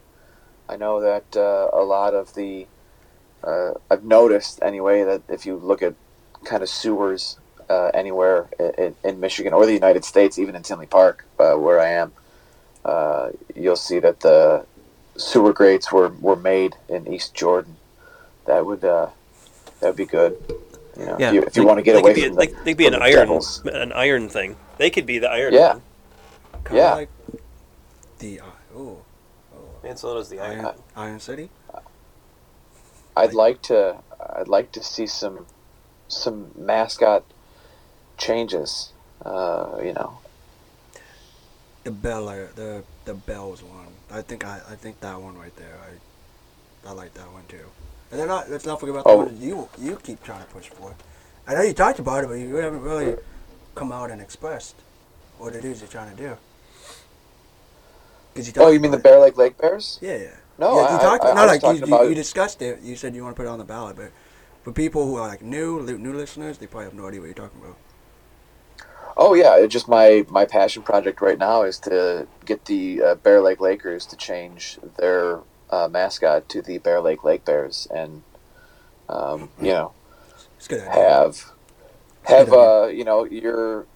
I 0.68 0.76
know 0.76 1.00
that 1.00 1.36
uh, 1.36 1.70
a 1.72 1.82
lot 1.82 2.14
of 2.14 2.34
the 2.34 2.66
uh, 3.42 3.74
I've 3.90 4.04
noticed 4.04 4.60
anyway 4.62 5.02
that 5.04 5.22
if 5.28 5.44
you 5.46 5.56
look 5.56 5.82
at 5.82 5.94
kind 6.44 6.62
of 6.62 6.68
sewers 6.68 7.38
uh, 7.68 7.90
anywhere 7.94 8.48
in, 8.78 8.94
in 9.04 9.20
Michigan 9.20 9.52
or 9.52 9.66
the 9.66 9.72
United 9.72 10.04
States, 10.04 10.38
even 10.38 10.54
in 10.54 10.62
Tinley 10.62 10.86
Park, 10.86 11.26
uh, 11.38 11.54
where 11.54 11.80
I 11.80 11.88
am, 11.88 12.12
uh, 12.84 13.30
you'll 13.54 13.76
see 13.76 13.98
that 13.98 14.20
the 14.20 14.66
sewer 15.16 15.52
grates 15.52 15.92
were, 15.92 16.08
were 16.20 16.36
made 16.36 16.76
in 16.88 17.12
East 17.12 17.34
Jordan. 17.34 17.76
That 18.46 18.66
would 18.66 18.84
uh, 18.84 19.08
that 19.80 19.88
would 19.88 19.96
be 19.96 20.06
good. 20.06 20.36
You 20.98 21.06
know, 21.06 21.16
Yeah, 21.18 21.28
if 21.28 21.34
you, 21.34 21.42
if 21.42 21.56
you 21.56 21.62
they- 21.62 21.66
want 21.66 21.78
to 21.78 21.82
get 21.82 21.92
they 21.94 22.00
away 22.00 22.14
could 22.14 22.20
be, 22.22 22.26
from 22.28 22.36
they, 22.36 22.46
the, 22.46 22.52
they 22.64 22.70
could 22.72 22.76
be 22.78 22.84
from 22.84 22.94
an 22.94 23.00
the 23.00 23.06
iron, 23.06 23.16
Devils. 23.28 23.62
an 23.66 23.92
iron 23.92 24.28
thing. 24.28 24.56
They 24.78 24.90
could 24.90 25.06
be 25.06 25.18
the 25.18 25.30
iron. 25.30 25.52
Yeah. 25.54 25.72
one. 25.74 25.82
Kind 26.64 26.76
Yeah. 26.78 26.94
Like 26.94 27.08
the 28.18 28.40
uh, 28.40 28.44
oh 28.76 28.98
Mancelona's 29.82 30.28
the 30.28 30.40
iron. 30.40 30.64
Iron, 30.64 30.74
Iron 30.96 31.20
City. 31.20 31.50
I'd 33.16 33.34
like 33.34 33.60
to 33.62 33.96
I'd 34.34 34.48
like 34.48 34.72
to 34.72 34.82
see 34.82 35.06
some 35.06 35.46
some 36.08 36.50
mascot 36.56 37.24
changes. 38.18 38.92
Uh, 39.24 39.78
you 39.82 39.92
know, 39.92 40.18
The 41.84 41.90
bell, 41.90 42.28
Air, 42.30 42.50
the 42.54 42.82
the 43.04 43.14
Bells 43.14 43.62
one. 43.62 43.88
I 44.10 44.22
think 44.22 44.44
I, 44.44 44.60
I 44.68 44.74
think 44.74 45.00
that 45.00 45.20
one 45.20 45.36
right 45.38 45.54
there. 45.56 45.76
I 45.88 46.88
I 46.88 46.92
like 46.92 47.14
that 47.14 47.30
one 47.32 47.44
too. 47.48 47.66
And 48.14 48.20
then 48.20 48.28
not 48.28 48.48
let's 48.48 48.64
not 48.64 48.78
forget 48.78 48.94
about 48.94 49.04
the 49.06 49.10
Oh. 49.10 49.16
one 49.16 49.34
that 49.34 49.44
you 49.44 49.68
you 49.76 49.96
keep 49.96 50.22
trying 50.22 50.38
to 50.38 50.46
push 50.52 50.68
for. 50.68 50.94
I 51.48 51.54
know 51.54 51.62
you 51.62 51.72
talked 51.72 51.98
about 51.98 52.22
it, 52.22 52.28
but 52.28 52.34
you 52.34 52.54
haven't 52.54 52.82
really 52.82 53.16
come 53.74 53.90
out 53.90 54.12
and 54.12 54.20
expressed 54.22 54.76
what 55.36 55.56
it 55.56 55.64
is 55.64 55.80
you're 55.80 55.88
trying 55.88 56.14
to 56.14 56.22
do. 56.22 56.36
you 58.40 58.52
oh, 58.58 58.70
you 58.70 58.78
mean 58.78 58.92
the. 58.92 58.98
Bear 58.98 59.18
Lake 59.18 59.36
Lake 59.36 59.58
Bears? 59.58 59.98
Yeah, 60.00 60.16
yeah. 60.16 60.36
No, 60.58 60.76
yeah, 60.76 60.82
I, 60.82 60.92
you 60.92 60.98
talked. 61.00 61.24
I, 61.24 61.30
I, 61.30 61.34
no, 61.34 61.46
like 61.46 61.62
you, 61.62 61.84
about 61.84 62.08
you 62.08 62.14
discussed 62.14 62.62
it. 62.62 62.80
You 62.82 62.94
said 62.94 63.16
you 63.16 63.24
want 63.24 63.34
to 63.34 63.42
put 63.42 63.48
it 63.48 63.50
on 63.50 63.58
the 63.58 63.64
ballot, 63.64 63.96
but 63.96 64.12
for 64.62 64.70
people 64.70 65.04
who 65.06 65.16
are 65.16 65.26
like 65.26 65.42
new 65.42 65.82
new 65.82 66.12
listeners, 66.12 66.58
they 66.58 66.68
probably 66.68 66.84
have 66.84 66.94
no 66.94 67.08
idea 67.08 67.18
what 67.18 67.26
you're 67.26 67.34
talking 67.34 67.60
about. 67.60 67.76
Oh 69.16 69.34
yeah, 69.34 69.56
it 69.58 69.66
just 69.72 69.88
my 69.88 70.24
my 70.28 70.44
passion 70.44 70.84
project 70.84 71.20
right 71.20 71.38
now 71.38 71.64
is 71.64 71.80
to 71.80 72.28
get 72.44 72.66
the 72.66 73.02
uh, 73.02 73.14
Bear 73.16 73.40
Lake 73.40 73.60
Lakers 73.60 74.06
to 74.06 74.16
change 74.16 74.78
their 74.98 75.40
uh, 75.74 75.88
mascot 75.88 76.48
to 76.50 76.62
the 76.62 76.78
Bear 76.78 77.00
Lake 77.00 77.24
Lake 77.24 77.44
Bears, 77.44 77.88
and 77.94 78.22
um, 79.08 79.50
you 79.60 79.72
know 79.72 79.94
It's 80.58 80.66
a 80.66 80.68
good 80.70 80.80
idea. 80.88 80.92
have 80.92 81.44
have 82.24 82.52
uh, 82.52 82.86
you 82.86 83.04
know 83.04 83.24
your 83.24 83.86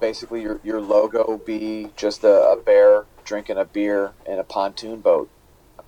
basically 0.00 0.42
your 0.42 0.60
your 0.64 0.80
logo 0.80 1.38
be 1.46 1.90
just 1.96 2.24
a, 2.24 2.50
a 2.50 2.56
bear 2.56 3.06
drinking 3.24 3.58
a 3.58 3.64
beer 3.64 4.12
in 4.26 4.38
a 4.38 4.44
pontoon 4.44 5.00
boat. 5.00 5.30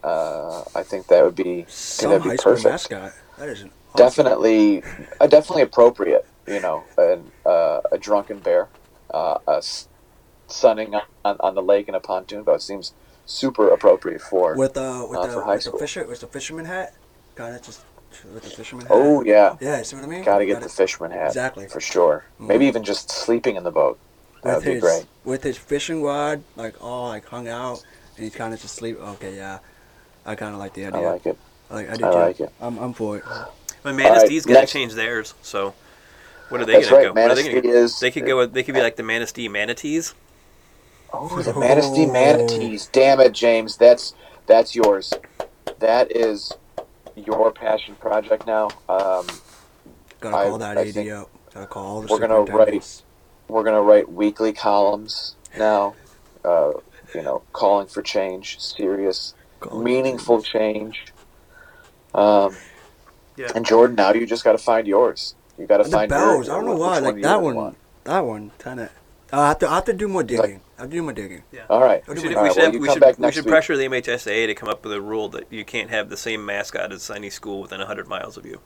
Uh, 0.03 0.64
I 0.75 0.83
think 0.83 1.09
that 1.09 1.25
would 1.25 1.37
be 1.37 1.67
Some 1.69 2.11
that'd 2.11 2.25
be 2.25 2.31
perfect. 2.37 2.64
mascot. 2.64 3.12
That 3.38 3.49
is 3.50 3.61
awesome- 3.62 3.71
definitely 3.97 4.83
uh, 5.21 5.26
definitely 5.26 5.62
appropriate 5.62 6.26
you 6.47 6.61
know 6.61 6.85
an, 6.99 7.33
uh, 7.47 7.81
a 7.93 7.99
drunken 7.99 8.41
bear 8.41 8.69
uh, 9.12 9.38
a 9.49 9.62
sunning 10.49 10.95
on, 11.25 11.37
on 11.41 11.55
the 11.55 11.62
lake 11.62 11.88
in 11.88 11.95
a 11.95 12.00
pontoon 12.00 12.43
boat 12.45 12.62
seems 12.62 12.95
super 13.26 13.69
appropriate 13.69 14.21
for 14.21 14.57
with 14.57 14.76
uh 14.76 15.07
with 15.09 15.19
uh, 15.19 15.26
the 15.26 15.33
for 15.33 15.43
high 15.45 15.54
with 15.57 15.64
the 15.64 15.78
fisher 15.78 16.07
with 16.07 16.21
the 16.21 16.26
fisherman 16.26 16.64
hat. 16.66 16.95
Kind 17.35 17.54
of 17.57 17.62
just 17.62 17.81
with 18.33 18.43
the 18.45 18.50
fisherman 18.50 18.87
hat. 18.87 18.93
oh 18.95 19.23
yeah 19.25 19.57
yeah. 19.61 19.78
You 19.78 19.85
see 19.85 19.97
what 19.97 20.04
I 20.04 20.09
mean? 20.09 20.25
gotta 20.25 20.47
get 20.47 20.54
Gotta- 20.54 20.66
the 20.66 20.71
fisherman 20.73 21.11
hat 21.11 21.28
Exactly. 21.28 21.66
for 21.66 21.81
sure 21.81 22.25
Mhm. 22.40 22.47
maybe 22.49 22.66
even 22.66 22.85
just 22.85 23.11
sleeping 23.11 23.57
in 23.57 23.64
the 23.64 23.71
boat 23.73 23.99
that 24.43 24.57
with 24.57 24.64
would 24.64 24.71
be 24.71 24.75
his 24.75 24.83
great 24.83 25.07
with 25.25 25.43
his 25.43 25.57
fishing 25.59 26.02
rod 26.02 26.43
like 26.54 26.75
all 26.85 27.09
like 27.09 27.25
hung 27.26 27.49
out, 27.49 27.83
and 28.16 28.25
he's 28.25 28.35
kind 28.35 28.52
of 28.54 28.61
just 28.61 28.75
sleep. 28.76 29.00
Okay, 29.00 29.35
yeah. 29.37 29.59
I 30.26 30.35
kind 30.37 30.52
of 30.54 30.59
like 30.61 30.75
the 30.75 30.87
idea. 30.87 31.00
i 31.00 31.12
like 31.12 31.26
it 31.26 31.38
I 31.71 31.75
like 31.75 31.90
I 31.90 31.97
do 31.97 32.04
I 32.04 32.11
like 32.11 32.40
it. 32.40 32.52
I'm 32.61 32.78
I'm 32.78 32.93
for 32.93 33.16
it. 33.16 33.25
But 33.83 33.95
Manistee's 33.95 34.45
got 34.47 34.54
to 34.54 34.61
next- 34.61 34.73
change 34.73 34.93
theirs. 34.95 35.35
So 35.43 35.75
what 36.50 36.61
are 36.61 36.66
they 36.66 36.75
that's 36.75 36.88
gonna 36.90 36.97
right 37.09 37.14
go? 37.14 37.21
What 37.23 37.31
are 37.31 37.35
they 37.35 37.61
gonna? 37.61 37.75
is 37.75 37.99
They 38.00 38.11
could 38.11 38.26
go. 38.26 38.45
They 38.47 38.62
could 38.62 38.75
be 38.75 38.81
like 38.83 38.97
the 38.97 39.02
Manistee 39.02 39.49
Manatees. 39.49 40.14
Oh 41.14 41.42
the 41.42 41.54
manistee 41.59 42.06
manatees 42.06 42.87
damn 42.92 43.21
it 43.21 43.33
james 43.33 43.76
that's 43.76 44.14
that's 44.47 44.75
yours 44.75 45.12
that 45.78 46.14
is 46.14 46.52
your 47.16 47.52
passion 47.52 47.94
project 47.97 48.47
now 48.47 48.64
um, 48.88 49.26
Gotta 50.21 50.37
I- 50.37 50.49
call 50.49 50.59
that 50.59 50.78
I 50.78 50.83
AD 50.83 50.94
think 50.94 51.11
up. 51.11 51.30
Gotta 51.52 51.66
call 51.66 51.87
all 51.87 52.00
the 52.02 52.09
we're 52.11 52.18
gonna 52.18 52.47
superintendents. 52.47 53.02
we're 53.49 53.62
gonna 53.62 53.83
write 53.83 54.11
weekly 54.11 54.52
columns 54.52 55.37
now. 55.56 55.94
Uh, 56.44 56.73
you 57.14 57.23
know, 57.23 57.42
calling 57.52 57.87
for 57.87 58.02
change, 58.02 58.59
serious, 58.59 59.35
Call- 59.61 59.80
meaningful 59.83 60.42
change. 60.42 61.04
Um, 62.14 62.56
Yeah. 63.37 63.52
and 63.54 63.64
Jordan, 63.64 63.97
now 63.97 64.12
you 64.12 64.26
just 64.26 64.44
got 64.44 64.52
to 64.52 64.59
find 64.59 64.87
yours. 64.87 65.35
You 65.59 65.66
got 65.66 65.76
to 65.78 65.85
And 65.85 65.92
the 65.92 65.97
find 65.97 66.09
bells. 66.11 66.47
Your, 66.49 66.56
I 66.56 66.59
don't 66.59 66.66
know 66.71 66.76
why. 66.76 66.99
Like 66.99 67.16
that 67.23 67.30
really 67.33 67.44
one. 67.44 67.54
want. 67.56 67.76
That 68.04 68.21
one 68.25 68.50
kind 68.59 68.80
of. 68.80 68.90
Uh, 69.35 69.41
I 69.41 69.49
have 69.49 69.59
to. 69.61 69.69
I 69.69 69.75
have 69.75 69.85
to 69.87 69.93
do 69.93 70.07
more 70.07 70.23
digging. 70.23 70.61
I 70.79 70.83
have 70.83 70.91
to 70.91 70.97
do 70.97 71.03
more 71.03 71.12
digging. 71.12 71.43
All 71.69 71.81
right. 71.83 72.07
We 72.07 72.14
should, 72.17 72.29
we 72.29 72.35
All 72.37 72.43
right, 72.45 72.53
should, 72.53 72.57
well, 72.59 72.64
have- 72.67 72.75
you 72.75 72.81
we 72.81 72.88
should, 72.88 73.19
we 73.19 73.33
should 73.33 73.47
pressure 73.47 73.76
the 73.76 73.85
MHSAA 73.87 74.47
to 74.47 74.55
come 74.55 74.69
up 74.69 74.85
with 74.85 74.93
a 74.93 75.00
rule 75.00 75.29
that 75.31 75.53
you 75.53 75.64
can't 75.64 75.91
have 75.91 76.09
the 76.09 76.17
same 76.17 76.45
mascot 76.47 76.93
as 76.93 77.11
any 77.11 77.31
school 77.31 77.62
within 77.62 77.79
100 77.81 78.07
miles 78.09 78.37
of 78.37 78.47
you. 78.47 78.61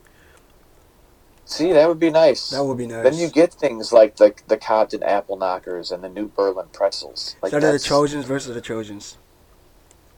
See, 1.47 1.73
that 1.73 1.89
would 1.89 1.99
be 1.99 2.11
nice. 2.11 2.51
That 2.51 2.63
would 2.65 2.77
be 2.77 2.87
nice. 2.87 3.05
Then 3.05 3.15
you 3.15 3.31
get 3.31 3.55
things 3.55 3.91
like 3.93 4.17
the 4.17 4.35
the 4.49 4.59
Cobden 4.59 5.03
apple 5.03 5.37
knockers 5.39 5.91
and 5.91 6.05
the 6.05 6.09
New 6.11 6.29
Berlin 6.29 6.67
pretzels. 6.75 7.37
Like 7.43 7.55
Instead 7.55 7.75
of 7.75 7.81
the 7.81 7.87
Trojans 7.87 8.27
versus 8.27 8.55
the 8.55 8.61
Trojans. 8.61 9.17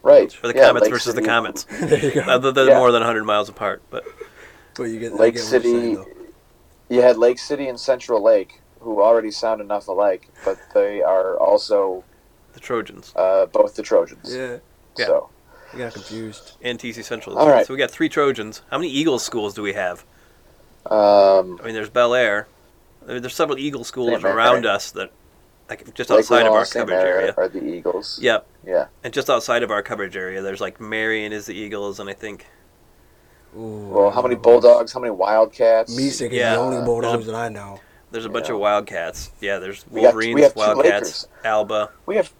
right? 0.02 0.37
Or 0.42 0.49
the 0.52 0.59
yeah, 0.59 0.66
Comets 0.66 0.83
Lake 0.85 0.92
versus 0.92 1.14
the 1.14 1.23
Comets. 1.23 1.64
there 1.71 2.04
you 2.04 2.11
go. 2.12 2.21
Other 2.23 2.50
than 2.50 2.66
Yeah. 2.69 2.78
more 2.78 2.90
than 2.90 3.02
100 3.02 3.23
miles 3.25 3.49
apart. 3.49 3.83
But 3.90 4.04
But 4.75 4.85
you 4.85 4.99
get 4.99 5.12
Lake 5.14 5.35
I 5.35 5.37
get 5.37 5.42
what 5.52 5.62
saying, 5.62 5.97
City. 5.97 6.11
You 6.88 7.02
had 7.02 7.16
Lake 7.16 7.38
City 7.38 7.69
and 7.69 7.78
Central 7.78 8.21
Lake, 8.21 8.61
who 8.80 9.02
already 9.02 9.30
sound 9.30 9.60
enough 9.60 9.88
alike, 9.88 10.28
but 10.44 10.58
they 10.75 11.02
are 11.02 11.37
also 11.38 12.02
the 12.52 12.60
Trojans 12.60 13.12
uh, 13.16 13.46
both 13.46 13.75
the 13.76 13.82
Trojans. 13.82 14.34
Yeah. 14.34 14.58
Yeah. 14.99 15.06
So 15.06 15.30
I 15.75 15.78
got 15.78 15.94
confused. 15.94 16.56
and 16.62 16.78
TC 16.78 17.04
Central. 17.04 17.38
All 17.38 17.49
right. 17.49 17.66
So 17.66 17.72
we 17.75 17.78
got 17.78 17.90
three 17.90 18.08
Trojans. 18.08 18.62
How 18.70 18.78
many 18.78 18.90
Eagles 18.90 19.22
schools 19.25 19.54
do 19.54 19.62
we 19.62 19.72
have? 19.75 20.04
um, 20.87 21.58
I 21.62 21.66
mean, 21.66 21.75
there's 21.75 21.90
Bellaire. 21.90 22.46
I 23.08 23.12
mean, 23.12 23.22
there's 23.22 23.34
several 23.34 23.58
Eagle 23.58 23.84
schools 23.84 24.10
Same 24.10 24.25
area. 24.25 24.37
around 24.37 24.66
us 24.66 24.90
that, 24.92 25.10
like, 25.68 25.94
just 25.94 26.10
Lake 26.10 26.20
outside 26.20 26.46
of 26.46 26.52
our 26.52 26.64
St. 26.64 26.82
coverage 26.87 27.02
Mary 27.04 27.22
area. 27.22 27.34
are 27.37 27.49
the 27.49 27.62
Eagles. 27.64 28.18
Yep. 28.22 28.46
Yeah. 28.66 28.87
And 29.04 29.12
just 29.12 29.30
outside 29.30 29.62
of 29.62 29.70
our 29.70 29.82
coverage 29.82 30.16
area, 30.16 30.42
there's 30.42 30.60
like 30.60 30.80
Marion 30.80 31.32
is 31.32 31.46
the 31.46 31.54
Eagles, 31.54 32.00
and 32.00 32.08
I 32.10 32.14
think 32.14 32.46
Ooh, 33.56 33.88
Well, 33.90 34.10
how 34.10 34.22
many 34.22 34.34
Bulldogs? 34.37 34.92
How 34.92 35.00
many 35.00 35.10
Wildcats? 35.12 35.92
Mesick 35.94 36.28
is 36.30 36.32
Yeah. 36.38 36.54
the 36.54 36.60
only 36.60 36.76
Uh, 36.78 36.84
Bulldogs 36.84 37.26
that 37.26 37.34
I 37.34 37.49
know. 37.49 37.80
There's 38.10 38.24
a 38.24 38.28
bunch 38.28 38.48
Yeah. 38.48 38.54
of 38.54 38.60
Wildcats. 38.60 39.30
Yeah, 39.40 39.58
there's 39.58 39.84
We 39.90 40.00
got- 40.02 40.08
Wolverines, 40.14 40.34
we 40.34 40.42
have 40.42 40.56
Wildcats, 40.56 41.26
Alba. 41.44 41.90
We 42.06 42.16
have 42.16 42.32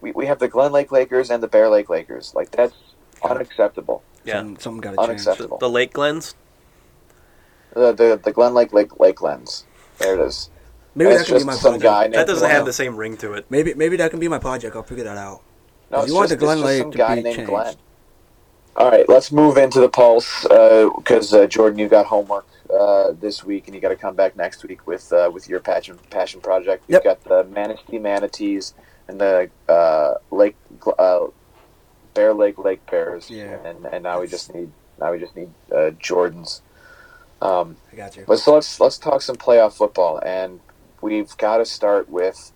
we, 0.00 0.12
we 0.12 0.26
have 0.26 0.38
the 0.38 0.48
Glen 0.48 0.70
Lake 0.72 0.92
Lakers 0.92 1.30
and 1.30 1.42
the 1.42 1.48
Bear 1.48 1.68
Lake 1.68 1.90
Lakers. 1.90 2.32
Like 2.34 2.50
that's 2.50 2.74
unacceptable. 3.22 4.02
Yeah. 4.24 4.40
some, 4.40 4.58
something 4.58 4.80
got 4.80 4.90
to 4.92 4.96
change. 4.96 5.08
Unacceptable. 5.08 5.58
The, 5.58 5.66
the 5.66 5.70
Lake 5.70 5.92
Glens. 5.92 6.34
The 7.74 7.92
the, 7.92 8.20
the 8.22 8.32
Glen 8.32 8.54
Lake 8.54 8.72
Lake 8.72 8.90
Lakelands. 8.90 9.64
There 9.98 10.14
it 10.14 10.20
is. 10.26 10.50
Maybe 10.94 11.10
That's 11.10 11.28
that 11.28 11.32
can 11.34 11.38
be 11.42 11.44
my 11.44 11.52
some 11.54 11.72
project. 11.78 11.82
guy 11.82 12.08
That 12.18 12.26
doesn't 12.26 12.40
Glenn. 12.42 12.50
have 12.56 12.64
the 12.66 12.72
same 12.72 12.96
ring 12.96 13.16
to 13.18 13.34
it. 13.34 13.46
Maybe 13.50 13.74
maybe 13.74 13.96
that 13.96 14.10
can 14.10 14.20
be 14.20 14.28
my 14.28 14.38
project. 14.38 14.74
I'll 14.74 14.82
figure 14.82 15.04
that 15.04 15.16
out. 15.18 15.42
No, 15.90 16.00
it's 16.00 16.08
you 16.08 16.14
want 16.14 16.28
just, 16.28 16.38
the 16.40 16.44
Glen 16.44 16.60
Lake 16.60 16.90
to 16.90 16.96
guy 16.98 17.16
be 17.16 17.22
named 17.22 17.36
changed. 17.36 17.50
Glenn. 17.50 17.74
All 18.76 18.90
right, 18.90 19.08
let's 19.08 19.32
move 19.32 19.56
into 19.58 19.80
the 19.80 19.88
pulse 19.88 20.42
because 20.42 21.34
uh, 21.34 21.46
Jordan, 21.48 21.78
you 21.80 21.88
got 21.88 22.06
homework 22.06 22.46
uh, 22.70 23.12
this 23.12 23.44
week, 23.44 23.66
and 23.68 23.74
you 23.74 23.80
got 23.80 23.90
to 23.90 23.96
come 23.96 24.16
back 24.16 24.36
next 24.36 24.64
week 24.64 24.86
with 24.86 25.12
uh, 25.12 25.30
with 25.32 25.48
your 25.48 25.60
passion 25.60 25.98
passion 26.10 26.40
project. 26.40 26.84
We've 26.88 26.94
Yep. 26.96 27.04
got 27.04 27.24
the 27.24 27.44
manatee 27.44 27.98
Manatees 27.98 28.74
and 29.08 29.20
the 29.20 29.50
uh, 29.68 30.14
Lake 30.30 30.56
uh, 30.98 31.26
Bear 32.14 32.34
Lake 32.34 32.58
Lake 32.58 32.82
Bears, 32.90 33.30
Yeah. 33.30 33.58
and 33.64 33.86
and 33.86 34.02
now 34.04 34.20
we 34.20 34.28
just 34.28 34.54
need 34.54 34.72
now 34.98 35.12
we 35.12 35.18
just 35.18 35.36
need 35.36 35.54
uh, 35.72 35.90
Jordans. 35.92 36.62
Um, 37.40 37.78
I 37.92 37.96
got 37.96 38.16
you. 38.16 38.24
but 38.26 38.38
so 38.38 38.54
let's 38.54 38.80
let's 38.80 38.98
talk 38.98 39.22
some 39.22 39.36
playoff 39.36 39.74
football, 39.76 40.20
and 40.24 40.60
we've 41.02 41.36
got 41.38 41.58
to 41.58 41.66
start 41.66 42.08
with 42.08 42.52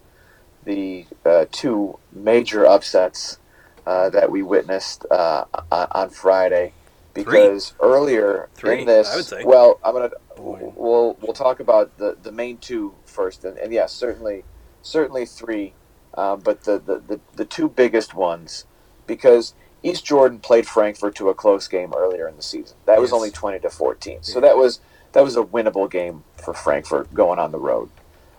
the 0.65 1.07
uh, 1.25 1.47
two 1.53 1.99
major 2.13 2.67
upsets 2.67 3.39
uh, 3.87 4.11
that 4.11 4.31
we 4.31 4.43
witnessed 4.43 5.07
uh, 5.11 5.45
on 5.93 6.11
Friday. 6.11 6.75
Because 7.15 7.75
earlier 7.81 8.49
Three, 8.55 8.81
in 8.81 8.87
this, 8.87 9.11
I 9.11 9.17
would 9.17 9.25
say. 9.25 9.45
well, 9.45 9.79
I'm 9.85 9.95
gonna 9.95 10.11
Boy. 10.37 10.73
we'll 10.75 11.17
we'll 11.21 11.35
talk 11.35 11.61
about 11.61 11.99
the 11.99 12.17
the 12.23 12.33
main 12.33 12.59
two 12.59 12.95
first, 13.05 13.45
and, 13.45 13.59
and 13.59 13.73
yes, 13.73 13.93
certainly 13.93 14.45
certainly 14.83 15.27
three, 15.27 15.75
um, 16.15 16.41
but 16.41 16.65
the, 16.65 16.79
the, 16.79 16.99
the, 16.99 17.21
the 17.35 17.45
two 17.45 17.69
biggest 17.69 18.15
ones 18.15 18.65
because 19.07 19.55
East 19.83 20.05
Jordan 20.05 20.39
played 20.39 20.67
Frankfort 20.67 21.15
to 21.17 21.29
a 21.29 21.35
close 21.35 21.69
game 21.69 21.93
earlier 21.97 22.29
in 22.29 22.37
the 22.37 22.43
season. 22.43 22.77
That 22.87 23.01
was 23.01 23.13
only 23.13 23.31
twenty 23.31 23.59
to 23.61 23.71
fourteen, 23.71 24.23
so 24.23 24.41
that 24.41 24.57
was 24.57 24.81
that 25.13 25.23
was 25.23 25.37
a 25.37 25.43
winnable 25.43 25.91
game 25.91 26.25
for 26.37 26.55
Frankfort 26.55 27.13
going 27.13 27.39
on 27.39 27.53
the 27.53 27.59
road. 27.59 27.91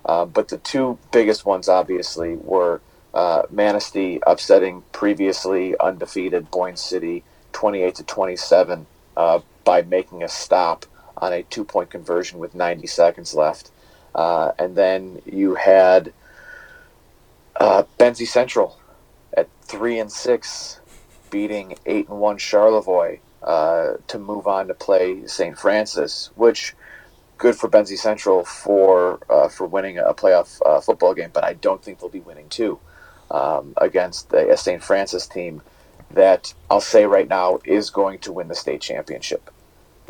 Um, 0.06 0.30
but 0.30 0.50
the 0.50 0.58
two 0.58 0.98
biggest 1.12 1.46
ones, 1.46 1.70
obviously, 1.70 2.36
were 2.36 2.82
uh, 3.13 3.44
Manistee 3.50 4.20
upsetting 4.25 4.84
previously 4.92 5.75
undefeated 5.80 6.51
Boyne 6.51 6.75
City, 6.75 7.24
twenty-eight 7.53 7.95
to 7.95 8.03
twenty-seven, 8.03 8.86
uh, 9.15 9.39
by 9.63 9.81
making 9.81 10.24
a 10.24 10.27
stop 10.27 10.86
on 11.17 11.31
a 11.31 11.43
two-point 11.43 11.89
conversion 11.89 12.39
with 12.39 12.53
ninety 12.55 12.88
seconds 12.88 13.33
left, 13.33 13.72
uh, 14.15 14.51
and 14.60 14.75
then 14.75 15.22
you 15.25 15.55
had 15.55 16.12
uh, 17.60 17.83
Benzie 17.98 18.27
Central 18.27 18.77
at 19.36 19.48
three 19.62 20.00
and 20.00 20.12
six, 20.12 20.79
beating 21.29 21.77
eight 21.86 22.10
and 22.10 22.19
one 22.19 22.38
Charlevoix 22.38 23.19
uh, 23.43 23.93
to 24.07 24.19
move 24.19 24.48
on 24.48 24.67
to 24.67 24.74
play 24.74 25.25
St. 25.27 25.57
Francis, 25.57 26.29
which 26.36 26.75
good 27.38 27.55
for 27.55 27.69
Benzie 27.69 27.98
Central 27.98 28.45
for 28.45 29.19
uh, 29.29 29.50
for 29.50 29.67
winning 29.67 29.98
a 29.98 30.13
playoff 30.13 30.60
uh, 30.65 30.79
football 30.79 31.13
game, 31.13 31.29
but 31.33 31.43
I 31.43 31.53
don't 31.53 31.83
think 31.83 32.00
they'll 32.00 32.10
be 32.10 32.22
winning 32.22 32.50
two 32.50 32.79
um, 33.31 33.74
against 33.77 34.31
a 34.33 34.55
St. 34.57 34.83
Francis 34.83 35.27
team 35.27 35.62
that 36.13 36.53
I'll 36.70 36.82
say 36.82 37.05
right 37.05 37.27
now 37.27 37.60
is 37.65 37.89
going 37.89 38.20
to 38.20 38.32
win 38.32 38.48
the 38.48 38.55
state 38.55 38.82
championship. 38.82 39.50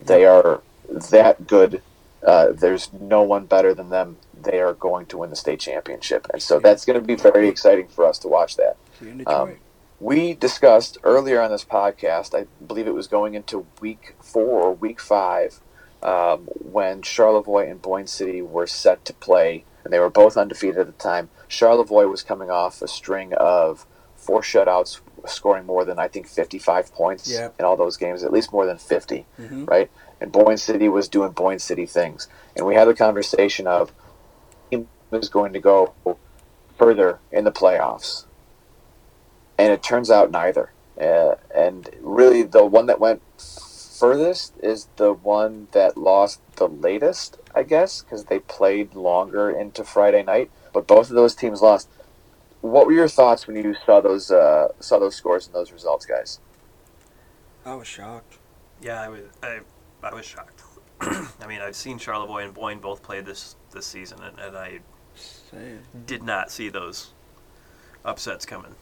They 0.01 0.25
are 0.25 0.61
that 0.89 1.47
good. 1.47 1.81
Uh, 2.25 2.51
there's 2.51 2.91
no 2.93 3.21
one 3.21 3.45
better 3.45 3.73
than 3.73 3.89
them. 3.89 4.17
They 4.41 4.59
are 4.59 4.73
going 4.73 5.05
to 5.07 5.17
win 5.17 5.29
the 5.29 5.35
state 5.35 5.59
championship, 5.59 6.27
and 6.31 6.41
so 6.41 6.59
that's 6.59 6.85
going 6.85 6.99
to 6.99 7.05
be 7.05 7.15
very 7.15 7.47
exciting 7.47 7.87
for 7.87 8.05
us 8.05 8.19
to 8.19 8.27
watch 8.27 8.57
that. 8.57 8.77
See 8.99 9.05
you 9.05 9.11
in 9.11 9.17
Detroit. 9.19 9.49
Um, 9.49 9.55
we 9.99 10.33
discussed 10.33 10.97
earlier 11.03 11.41
on 11.41 11.51
this 11.51 11.63
podcast, 11.63 12.37
I 12.37 12.47
believe 12.65 12.87
it 12.87 12.93
was 12.93 13.07
going 13.07 13.35
into 13.35 13.65
week 13.79 14.15
four 14.21 14.61
or 14.61 14.73
week 14.73 14.99
five, 14.99 15.61
um, 16.01 16.49
when 16.59 17.01
Charlevoix 17.01 17.69
and 17.69 17.81
Boyne 17.81 18.07
City 18.07 18.41
were 18.41 18.67
set 18.67 19.05
to 19.05 19.13
play, 19.13 19.63
and 19.83 19.93
they 19.93 19.99
were 19.99 20.09
both 20.09 20.35
undefeated 20.35 20.79
at 20.79 20.87
the 20.87 20.91
time. 20.93 21.29
Charlevoix 21.47 22.07
was 22.07 22.21
coming 22.21 22.49
off 22.49 22.81
a 22.81 22.87
string 22.87 23.33
of 23.33 23.85
four 24.17 24.41
shutouts, 24.41 24.99
scoring 25.25 25.65
more 25.65 25.85
than 25.85 25.99
I 25.99 26.07
think 26.07 26.27
55 26.27 26.93
points 26.93 27.29
Yeah. 27.29 27.49
in 27.59 27.65
all 27.65 27.77
those 27.77 27.97
games, 27.97 28.23
at 28.23 28.31
least 28.31 28.51
more 28.51 28.65
than 28.65 28.77
50 28.77 29.25
Mhm. 29.39 29.69
right? 29.69 29.89
And 30.19 30.31
Boyne 30.31 30.57
City 30.57 30.89
was 30.89 31.07
doing 31.07 31.31
Boyne 31.31 31.59
City 31.59 31.85
things. 31.85 32.27
And 32.55 32.65
we 32.65 32.75
had 32.75 32.87
the 32.87 32.93
conversation 32.93 33.67
of 33.67 33.91
team 34.69 34.87
is 35.11 35.29
going 35.29 35.53
to 35.53 35.59
go 35.59 35.93
further 36.77 37.19
in 37.31 37.43
the 37.43 37.51
playoffs. 37.51 38.25
And 39.57 39.71
it 39.71 39.83
turns 39.83 40.09
out 40.09 40.31
neither. 40.31 40.71
Uh, 40.99 41.35
and 41.53 41.89
really, 42.01 42.43
the 42.43 42.65
one 42.65 42.85
that 42.87 42.99
went 42.99 43.21
furthest 43.37 44.53
is 44.61 44.87
the 44.97 45.13
one 45.13 45.67
that 45.71 45.97
lost 45.97 46.41
the 46.57 46.67
latest, 46.67 47.37
I 47.55 47.63
guess, 47.63 48.01
because 48.01 48.25
they 48.25 48.39
played 48.39 48.95
longer 48.95 49.49
into 49.49 49.83
Friday 49.83 50.23
night. 50.23 50.51
But 50.73 50.87
both 50.87 51.09
of 51.09 51.15
those 51.15 51.35
teams 51.35 51.61
lost. 51.61 51.87
What 52.63 52.87
were 52.87 52.93
your 52.93 53.09
thoughts 53.09 53.45
when 53.45 53.57
you 53.57 53.75
saw 53.85 53.99
those 54.01 54.31
uh, 54.31 54.69
saw 54.79 54.97
those 54.97 55.15
scores 55.15 55.47
and 55.47 55.53
those 55.55 55.71
results, 55.73 56.05
guys? 56.05 56.39
I 57.65 57.75
was 57.75 57.87
shocked. 57.87 58.37
Yeah, 58.81 59.01
I 59.01 59.09
was 59.09 59.21
I, 59.41 59.59
I 60.01 60.13
was 60.13 60.25
shocked. 60.25 60.63
I 61.01 61.47
mean, 61.47 61.61
I've 61.61 61.75
seen 61.75 61.97
Charlevoix 61.97 62.43
and 62.45 62.53
Boyne 62.53 62.79
both 62.79 63.03
play 63.03 63.21
this 63.21 63.55
this 63.71 63.85
season, 63.85 64.21
and, 64.23 64.39
and 64.39 64.57
I 64.57 64.79
Saying 65.15 65.81
did 66.05 66.23
not 66.23 66.51
see 66.51 66.69
those 66.69 67.11
upsets 68.05 68.45
coming. 68.45 68.75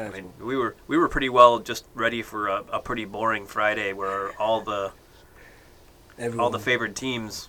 I 0.00 0.08
that's 0.08 0.14
mean, 0.14 0.32
we 0.40 0.56
were 0.56 0.76
we 0.86 0.96
were 0.96 1.08
pretty 1.08 1.28
well 1.28 1.58
just 1.58 1.84
ready 1.94 2.22
for 2.22 2.48
a, 2.48 2.64
a 2.72 2.78
pretty 2.80 3.04
boring 3.04 3.46
Friday 3.46 3.92
where 3.92 4.32
all 4.40 4.60
the 4.60 4.92
everyone. 6.18 6.40
all 6.44 6.50
the 6.50 6.58
favored 6.58 6.96
teams 6.96 7.48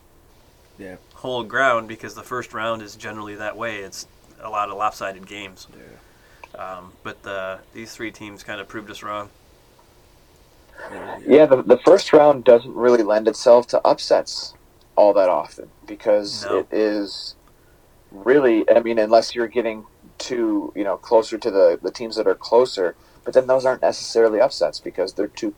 Yeah. 0.77 0.97
hold 1.15 1.47
ground 1.49 1.87
because 1.87 2.15
the 2.15 2.23
first 2.23 2.53
round 2.53 2.81
is 2.81 2.95
generally 2.95 3.35
that 3.35 3.57
way. 3.57 3.77
It's 3.77 4.07
a 4.41 4.49
lot 4.49 4.69
of 4.69 4.77
lopsided 4.77 5.27
games. 5.27 5.67
yeah. 5.75 6.59
Um, 6.59 6.93
but 7.03 7.21
the, 7.23 7.59
these 7.73 7.93
three 7.93 8.11
teams 8.11 8.43
kind 8.43 8.59
of 8.59 8.67
proved 8.67 8.89
us 8.89 9.03
wrong. 9.03 9.29
Yeah, 11.25 11.45
the, 11.45 11.61
the 11.61 11.77
first 11.77 12.13
round 12.13 12.43
doesn't 12.43 12.73
really 12.73 13.03
lend 13.03 13.27
itself 13.27 13.67
to 13.67 13.81
upsets 13.85 14.53
all 14.95 15.13
that 15.13 15.29
often 15.29 15.69
because 15.85 16.45
No. 16.45 16.59
it 16.59 16.67
is 16.71 17.35
really, 18.11 18.67
I 18.69 18.79
mean, 18.79 18.97
unless 18.99 19.35
you're 19.35 19.47
getting 19.47 19.85
to, 20.19 20.71
you 20.75 20.83
know, 20.83 20.97
closer 20.97 21.37
to 21.37 21.51
the, 21.51 21.79
the 21.81 21.91
teams 21.91 22.15
that 22.15 22.27
are 22.27 22.35
closer, 22.35 22.95
but 23.23 23.33
then 23.33 23.47
those 23.47 23.65
aren't 23.65 23.81
necessarily 23.81 24.39
upsets 24.39 24.79
because 24.79 25.13
they're 25.13 25.27
two 25.27 25.53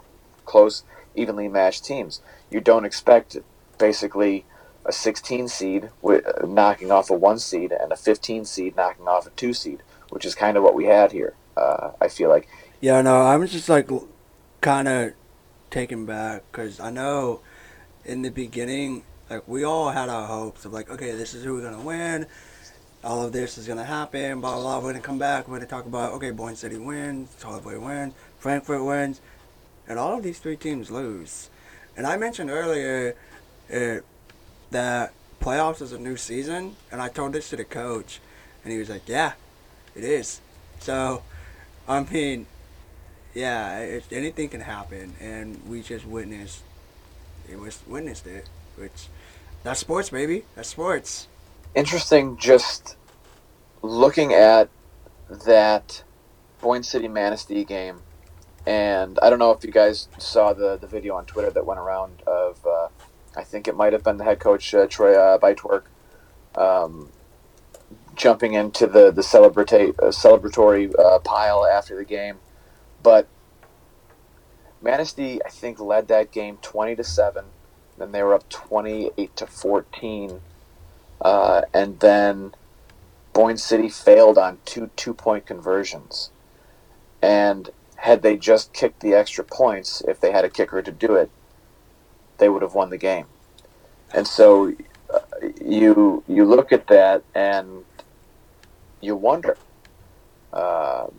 close, 0.45 0.83
evenly 1.15 1.47
matched 1.47 1.85
teams. 1.85 2.21
You 2.49 2.59
don't 2.59 2.85
expect 2.85 3.37
basically 3.77 4.45
a 4.89 4.91
16 4.91 5.47
seed 5.47 5.89
wi- 6.01 6.23
knocking 6.45 6.91
off 6.91 7.09
a 7.09 7.13
1 7.13 7.39
seed 7.39 7.71
and 7.71 7.91
a 7.91 7.95
15 7.95 8.43
seed 8.43 8.75
knocking 8.75 9.07
off 9.07 9.27
a 9.27 9.29
2 9.29 9.53
seed, 9.53 9.83
which 10.09 10.25
is 10.25 10.33
kind 10.35 10.57
of 10.57 10.63
what 10.63 10.73
we 10.73 10.85
had 10.85 11.11
here, 11.11 11.35
uh, 11.55 11.91
I 12.01 12.07
feel 12.07 12.29
like. 12.29 12.49
Yeah, 12.81 13.01
no, 13.01 13.21
I'm 13.21 13.45
just 13.45 13.69
like 13.69 13.89
kind 14.61 14.87
of 14.87 15.13
taken 15.69 16.05
back 16.05 16.43
because 16.51 16.79
I 16.79 16.89
know 16.89 17.41
in 18.03 18.23
the 18.23 18.31
beginning, 18.31 19.03
like 19.29 19.47
we 19.47 19.63
all 19.63 19.91
had 19.91 20.09
our 20.09 20.25
hopes 20.25 20.65
of 20.65 20.73
like, 20.73 20.89
okay, 20.89 21.11
this 21.11 21.33
is 21.35 21.43
who 21.43 21.53
we're 21.53 21.61
gonna 21.61 21.81
win. 21.85 22.25
All 23.03 23.23
of 23.23 23.31
this 23.31 23.57
is 23.57 23.67
gonna 23.67 23.85
happen. 23.85 24.41
Blah 24.41 24.55
blah. 24.55 24.61
blah. 24.61 24.79
We're 24.79 24.93
gonna 24.93 25.03
come 25.03 25.19
back. 25.19 25.47
We're 25.47 25.57
gonna 25.57 25.69
talk 25.69 25.85
about 25.85 26.13
okay, 26.13 26.31
Boyne 26.31 26.55
City 26.55 26.77
wins, 26.77 27.29
Charlevoix 27.39 27.79
wins, 27.79 28.13
Frankfort 28.39 28.83
wins, 28.83 29.21
and 29.87 29.99
all 29.99 30.17
of 30.17 30.23
these 30.23 30.39
three 30.39 30.57
teams 30.57 30.89
lose. 30.89 31.49
And 31.95 32.07
I 32.07 32.17
mentioned 32.17 32.49
earlier 32.49 33.15
uh, 33.73 33.99
that 34.71 35.13
playoffs 35.41 35.81
is 35.81 35.91
a 35.91 35.99
new 35.99 36.17
season, 36.17 36.75
and 36.91 37.01
I 37.01 37.09
told 37.09 37.33
this 37.33 37.49
to 37.49 37.55
the 37.55 37.65
coach, 37.65 38.19
and 38.63 38.73
he 38.73 38.79
was 38.79 38.89
like, 38.89 39.07
"Yeah, 39.07 39.33
it 39.95 40.03
is." 40.03 40.41
So, 40.79 41.23
I 41.87 42.01
mean, 42.03 42.47
yeah, 43.33 43.79
it, 43.79 44.05
anything 44.11 44.49
can 44.49 44.61
happen, 44.61 45.15
and 45.19 45.61
we 45.67 45.81
just 45.81 46.05
witnessed 46.05 46.63
it 47.51 47.59
was 47.59 47.79
witnessed 47.87 48.27
it, 48.27 48.47
which 48.75 49.07
that's 49.63 49.79
sports, 49.79 50.09
baby. 50.09 50.45
That's 50.55 50.69
sports. 50.69 51.27
interesting 51.75 52.37
just 52.37 52.95
looking 53.81 54.33
at 54.33 54.69
that 55.45 56.03
Boyne 56.61 56.83
City 56.83 57.07
Manistee 57.07 57.63
game, 57.63 58.01
and 58.65 59.17
I 59.21 59.29
don't 59.29 59.39
know 59.39 59.51
if 59.51 59.63
you 59.63 59.71
guys 59.71 60.07
saw 60.17 60.53
the 60.53 60.77
the 60.77 60.87
video 60.87 61.15
on 61.15 61.25
Twitter 61.25 61.49
that 61.51 61.65
went 61.65 61.79
around 61.79 62.21
of 62.27 62.65
uh, 62.65 62.87
I 63.39 63.43
think 63.43 63.67
it 63.67 63.75
might 63.75 63.93
have 63.93 64.03
been 64.03 64.17
the 64.17 64.25
head 64.25 64.39
coach 64.39 64.73
uh, 64.73 64.85
Troy 64.87 65.15
uh, 65.15 65.37
Bytwork 65.37 65.83
um, 66.55 67.09
jumping 68.15 68.53
into 68.53 68.85
the 68.85 69.11
the 69.11 69.21
uh, 69.21 70.11
celebratory 70.11 70.93
uh, 70.99 71.19
pile 71.19 71.65
after 71.65 71.95
the 71.95 72.05
game, 72.05 72.39
but 73.01 73.27
Manistee 74.81 75.39
I 75.45 75.49
think 75.49 75.79
led 75.79 76.09
that 76.09 76.31
game 76.31 76.57
twenty 76.61 76.95
to 76.95 77.03
seven. 77.03 77.45
Then 77.97 78.11
they 78.11 78.21
were 78.23 78.33
up 78.33 78.49
twenty 78.49 79.11
eight 79.17 79.35
to 79.37 79.47
fourteen 79.47 80.41
uh, 81.21 81.61
and 81.73 81.99
then 81.99 82.53
Boyne 83.33 83.57
City 83.57 83.89
failed 83.89 84.37
on 84.37 84.59
two 84.65 84.89
two 84.97 85.13
point 85.13 85.45
conversions. 85.45 86.31
And 87.21 87.69
had 87.97 88.21
they 88.21 88.37
just 88.37 88.73
kicked 88.73 89.01
the 89.01 89.13
extra 89.13 89.43
points, 89.43 90.01
if 90.07 90.19
they 90.19 90.31
had 90.31 90.45
a 90.45 90.49
kicker 90.49 90.81
to 90.81 90.91
do 90.91 91.15
it, 91.15 91.29
they 92.39 92.49
would 92.49 92.61
have 92.61 92.73
won 92.73 92.89
the 92.89 92.97
game. 92.97 93.25
And 94.13 94.25
so 94.27 94.73
uh, 95.13 95.19
you 95.63 96.23
you 96.27 96.45
look 96.45 96.71
at 96.71 96.87
that 96.87 97.23
and 97.35 97.83
you 99.01 99.15
wonder 99.15 99.57
um, 100.53 101.11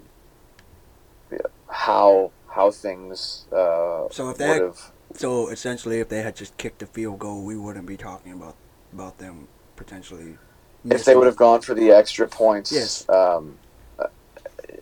how 1.69 2.31
how 2.49 2.71
things 2.71 3.47
uh, 3.53 4.09
So 4.11 4.25
if 4.25 4.27
would 4.27 4.39
they 4.39 4.47
had, 4.49 4.63
have. 4.63 4.93
so 5.15 5.49
essentially, 5.49 6.01
if 6.01 6.09
they 6.09 6.23
had 6.23 6.37
just 6.37 6.57
kicked 6.57 6.81
the 6.81 6.87
field 6.87 7.19
goal, 7.21 7.43
we 7.45 7.57
wouldn't 7.57 7.87
be 7.87 7.97
talking 7.97 8.33
about 8.33 8.57
about 8.93 9.19
them 9.19 9.47
potentially. 9.77 10.37
if 10.85 11.05
they 11.05 11.15
would 11.15 11.27
have 11.27 11.37
gone 11.37 11.61
for 11.61 11.75
the 11.75 11.91
extra 11.91 12.27
points. 12.27 12.73
Yes. 12.73 13.09
Um, 13.09 13.57
uh, 13.99 14.09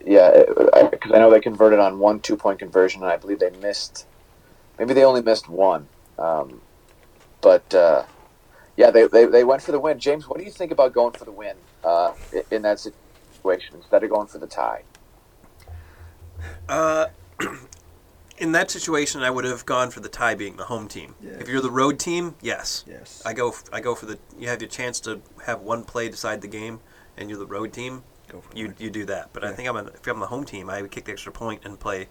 yeah, 0.04 0.44
because 0.90 1.12
I 1.12 1.18
know 1.18 1.30
they 1.30 1.40
converted 1.40 1.78
on 1.78 1.98
one 1.98 2.20
two 2.20 2.36
point 2.36 2.58
conversion, 2.58 3.02
and 3.02 3.10
I 3.10 3.16
believe 3.16 3.38
they 3.38 3.50
missed. 3.50 4.06
Maybe 4.78 4.94
they 4.94 5.04
only 5.04 5.22
missed 5.22 5.48
one. 5.48 5.88
Um, 6.18 6.60
but 7.40 7.72
uh, 7.74 8.04
yeah, 8.76 8.90
they, 8.90 9.06
they, 9.06 9.24
they 9.26 9.44
went 9.44 9.62
for 9.62 9.72
the 9.72 9.80
win. 9.80 9.98
James, 9.98 10.28
what 10.28 10.38
do 10.38 10.44
you 10.44 10.50
think 10.50 10.72
about 10.72 10.92
going 10.92 11.12
for 11.12 11.24
the 11.24 11.32
win 11.32 11.56
uh, 11.84 12.12
in 12.50 12.62
that 12.62 12.80
situation 12.80 13.76
instead 13.76 14.02
of 14.02 14.10
going 14.10 14.26
for 14.26 14.38
the 14.38 14.46
tie? 14.46 14.82
Uh, 16.68 17.06
in 18.38 18.52
that 18.52 18.70
situation, 18.70 19.22
I 19.22 19.30
would 19.30 19.44
have 19.44 19.66
gone 19.66 19.90
for 19.90 20.00
the 20.00 20.08
tie 20.08 20.34
being 20.34 20.56
the 20.56 20.64
home 20.64 20.88
team. 20.88 21.14
Yeah. 21.20 21.32
If 21.40 21.48
you're 21.48 21.60
the 21.62 21.70
road 21.70 21.98
team, 21.98 22.34
yes, 22.40 22.84
Yes. 22.86 23.22
I 23.24 23.32
go. 23.32 23.48
f- 23.50 23.64
I 23.72 23.80
go 23.80 23.94
for 23.94 24.06
the. 24.06 24.18
You 24.38 24.48
have 24.48 24.60
your 24.60 24.68
chance 24.68 25.00
to 25.00 25.20
have 25.46 25.60
one 25.60 25.84
play 25.84 26.08
decide 26.08 26.40
the 26.40 26.48
game, 26.48 26.80
and 27.16 27.28
you're 27.30 27.38
the 27.38 27.46
road 27.46 27.72
team. 27.72 28.02
Go 28.28 28.40
for 28.42 28.56
You 28.56 28.66
it. 28.66 28.80
you 28.80 28.90
do 28.90 29.04
that. 29.06 29.30
But 29.32 29.44
I 29.44 29.52
think 29.52 29.68
I'm 29.68 29.76
a, 29.76 29.84
if 29.86 30.06
I'm 30.06 30.20
the 30.20 30.26
home 30.26 30.44
team, 30.44 30.68
I 30.70 30.82
would 30.82 30.90
kick 30.90 31.04
the 31.06 31.12
extra 31.12 31.32
point 31.32 31.62
and 31.64 31.78
play 31.80 32.08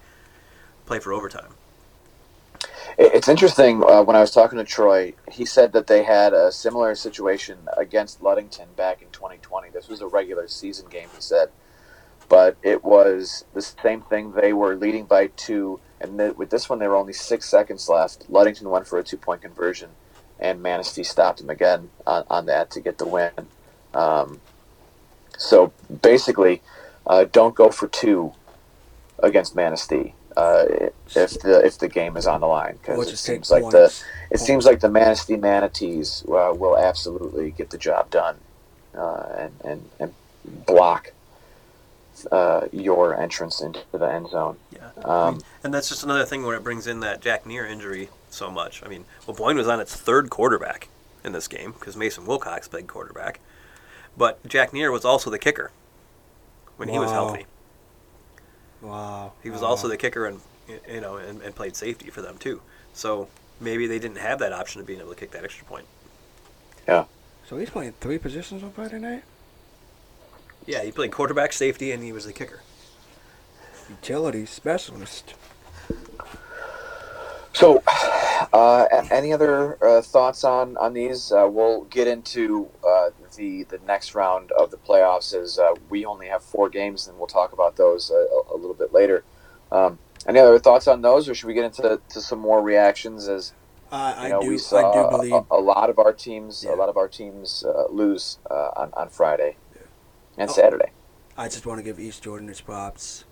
play 0.85 0.99
for 0.99 1.13
overtime. 1.13 1.53
It- 2.97 3.13
It's 3.13 3.27
interesting. 3.27 3.83
Uh, 3.83 4.03
when 4.03 4.15
I 4.15 4.21
was 4.21 4.31
talking 4.31 4.57
to 4.57 4.63
Troy, 4.63 5.13
he 5.31 5.45
said 5.45 5.73
that 5.73 5.87
they 5.87 6.03
had 6.03 6.33
a 6.33 6.51
similar 6.51 6.95
situation 6.95 7.69
against 7.77 8.21
Ludington 8.23 8.69
back 8.75 9.01
in 9.01 9.09
2020. 9.11 9.69
This 9.69 9.87
was 9.87 10.01
a 10.01 10.07
regular 10.07 10.47
season 10.47 10.87
game, 10.89 11.09
he 11.15 11.21
said, 11.21 11.49
but 12.29 12.57
it 12.63 12.83
was 12.83 13.45
the 13.53 13.61
same 13.61 14.01
thing. 14.01 14.31
They 14.33 14.53
were 14.53 14.75
leading 14.75 15.05
by 15.05 15.27
two, 15.27 15.79
and 16.01 16.17
th- 16.17 16.35
with 16.37 16.49
this 16.49 16.69
one, 16.69 16.79
there 16.79 16.89
were 16.89 16.95
only 16.95 17.13
six 17.13 17.49
seconds 17.49 17.89
left. 17.89 18.29
Ludington 18.29 18.69
went 18.69 18.87
for 18.87 18.99
a 18.99 19.03
two-point 19.03 19.41
conversion, 19.41 19.91
and 20.39 20.61
Manistee 20.61 21.03
stopped 21.03 21.41
him 21.41 21.49
again 21.49 21.91
on, 22.05 22.23
on 22.29 22.45
that 22.47 22.69
to 22.71 22.81
get 22.81 22.97
the 22.97 23.07
win. 23.07 23.31
Um, 23.93 24.41
so 25.37 25.73
basically, 26.01 26.61
uh, 27.05 27.25
don't 27.31 27.55
go 27.55 27.69
for 27.69 27.87
two 27.87 28.33
against 29.19 29.55
Manistee. 29.55 30.13
Uh, 30.37 30.65
if 31.15 31.39
the 31.39 31.65
if 31.65 31.79
the 31.79 31.87
game 31.87 32.15
is 32.15 32.27
on 32.27 32.41
the 32.41 32.47
line 32.47 32.77
because 32.79 33.07
it 33.07 33.09
just 33.09 33.25
take 33.25 33.37
seems 33.37 33.49
like 33.49 33.63
the 33.71 33.87
points. 33.89 34.03
it 34.29 34.39
seems 34.39 34.65
like 34.65 34.79
the 34.79 34.89
Manistee 34.89 35.35
Manatees 35.35 36.23
uh, 36.27 36.53
will 36.55 36.77
absolutely 36.77 37.49
get 37.51 37.71
the 37.71 37.77
job 37.77 38.11
done 38.11 38.37
uh, 38.95 39.23
and, 39.39 39.53
and 39.65 39.89
and 39.99 40.13
block 40.65 41.11
uh, 42.31 42.67
your 42.71 43.19
entrance 43.19 43.61
into 43.61 43.79
the 43.91 44.05
end 44.05 44.29
zone. 44.29 44.57
Yeah. 44.71 44.89
Um, 45.03 45.41
And 45.63 45.73
that's 45.73 45.89
just 45.89 46.03
another 46.03 46.25
thing 46.25 46.43
where 46.45 46.55
it 46.55 46.63
brings 46.63 46.85
in 46.85 46.99
that 47.01 47.19
Jack 47.21 47.45
Neer 47.45 47.65
injury 47.65 48.09
so 48.29 48.51
much. 48.51 48.83
I 48.83 48.87
mean, 48.87 49.05
well, 49.25 49.35
Boyne 49.35 49.57
was 49.57 49.67
on 49.67 49.79
its 49.79 49.95
third 49.95 50.29
quarterback 50.29 50.87
in 51.23 51.31
this 51.31 51.47
game 51.47 51.71
because 51.71 51.95
Mason 51.97 52.25
Wilcox 52.25 52.67
played 52.67 52.87
quarterback, 52.87 53.39
but 54.15 54.45
Jack 54.47 54.71
Neer 54.71 54.91
was 54.91 55.03
also 55.03 55.29
the 55.29 55.39
kicker 55.39 55.71
when 56.77 56.89
he 56.89 56.99
was 56.99 57.11
healthy. 57.11 57.45
Wow. 58.81 59.33
He 59.43 59.49
was 59.49 59.61
wow. 59.61 59.69
also 59.69 59.87
the 59.87 59.97
kicker 59.97 60.25
and 60.25 60.39
you 60.89 61.01
know 61.01 61.17
and, 61.17 61.41
and 61.41 61.55
played 61.55 61.75
safety 61.75 62.09
for 62.09 62.21
them 62.21 62.37
too. 62.37 62.61
So 62.93 63.27
maybe 63.59 63.87
they 63.87 63.99
didn't 63.99 64.17
have 64.17 64.39
that 64.39 64.53
option 64.53 64.81
of 64.81 64.87
being 64.87 64.99
able 64.99 65.09
to 65.09 65.15
kick 65.15 65.31
that 65.31 65.43
extra 65.43 65.65
point. 65.65 65.85
Yeah. 66.87 67.05
So 67.47 67.57
he's 67.57 67.69
playing 67.69 67.93
three 67.99 68.17
positions 68.17 68.63
on 68.63 68.71
Friday 68.71 68.99
night. 68.99 69.23
Yeah, 70.65 70.83
he 70.83 70.91
played 70.91 71.11
quarterback, 71.11 71.53
safety, 71.53 71.91
and 71.91 72.03
he 72.03 72.11
was 72.11 72.25
the 72.25 72.33
kicker. 72.33 72.61
Utility 73.89 74.45
specialist. 74.45 75.33
So, 77.53 77.81
uh, 78.53 78.85
any 79.09 79.31
other 79.31 79.83
uh, 79.83 80.01
thoughts 80.01 80.43
on 80.43 80.75
on 80.77 80.93
these? 80.93 81.31
Uh, 81.31 81.47
we'll 81.49 81.85
get 81.85 82.07
into 82.07 82.69
uh, 82.85 83.09
the 83.37 83.63
the 83.63 83.79
next 83.87 84.13
round 84.15 84.51
of 84.51 84.71
the 84.71 84.77
playoffs 84.77 85.33
is 85.33 85.57
uh, 85.57 85.73
we 85.89 86.05
only 86.05 86.27
have 86.27 86.43
four 86.43 86.69
games, 86.69 87.07
and 87.07 87.17
we'll 87.17 87.27
talk 87.27 87.53
about 87.53 87.77
those 87.77 88.09
a, 88.11 88.13
a- 88.15 88.55
a 88.55 88.57
little 88.57 88.73
bit 88.73 88.91
later. 88.93 89.23
Um, 89.71 89.99
any 90.27 90.39
other 90.39 90.59
thoughts 90.59 90.87
on 90.87 91.01
those, 91.01 91.29
or 91.29 91.35
should 91.35 91.47
we 91.47 91.53
get 91.53 91.63
into 91.63 92.01
to 92.09 92.21
some 92.21 92.39
more 92.39 92.61
reactions? 92.61 93.27
As 93.29 93.53
I, 93.91 94.23
you 94.25 94.29
know, 94.29 94.39
I 94.39 94.43
do. 94.43 94.49
we 94.49 94.57
saw 94.57 94.91
I 94.91 95.03
do 95.03 95.17
believe. 95.17 95.33
a, 95.33 95.43
a 95.55 95.61
lot 95.61 95.89
of 95.89 95.97
our 95.99 96.11
teams, 96.11 96.63
Yeah. 96.65 96.73
a 96.73 96.77
lot 96.77 96.89
of 96.89 96.97
our 96.97 97.07
teams 97.07 97.63
uh, 97.65 97.87
lose 97.89 98.39
uh, 98.51 98.71
on 98.75 98.91
on 98.93 99.09
Friday 99.09 99.55
and 100.37 100.49
Oh. 100.49 100.53
Saturday. 100.53 100.91
I 101.37 101.47
just 101.47 101.65
want 101.65 101.79
to 101.79 101.83
give 101.83 101.99
East 101.99 102.23
Jordan 102.23 102.49
its 102.49 102.61
props. 102.61 103.23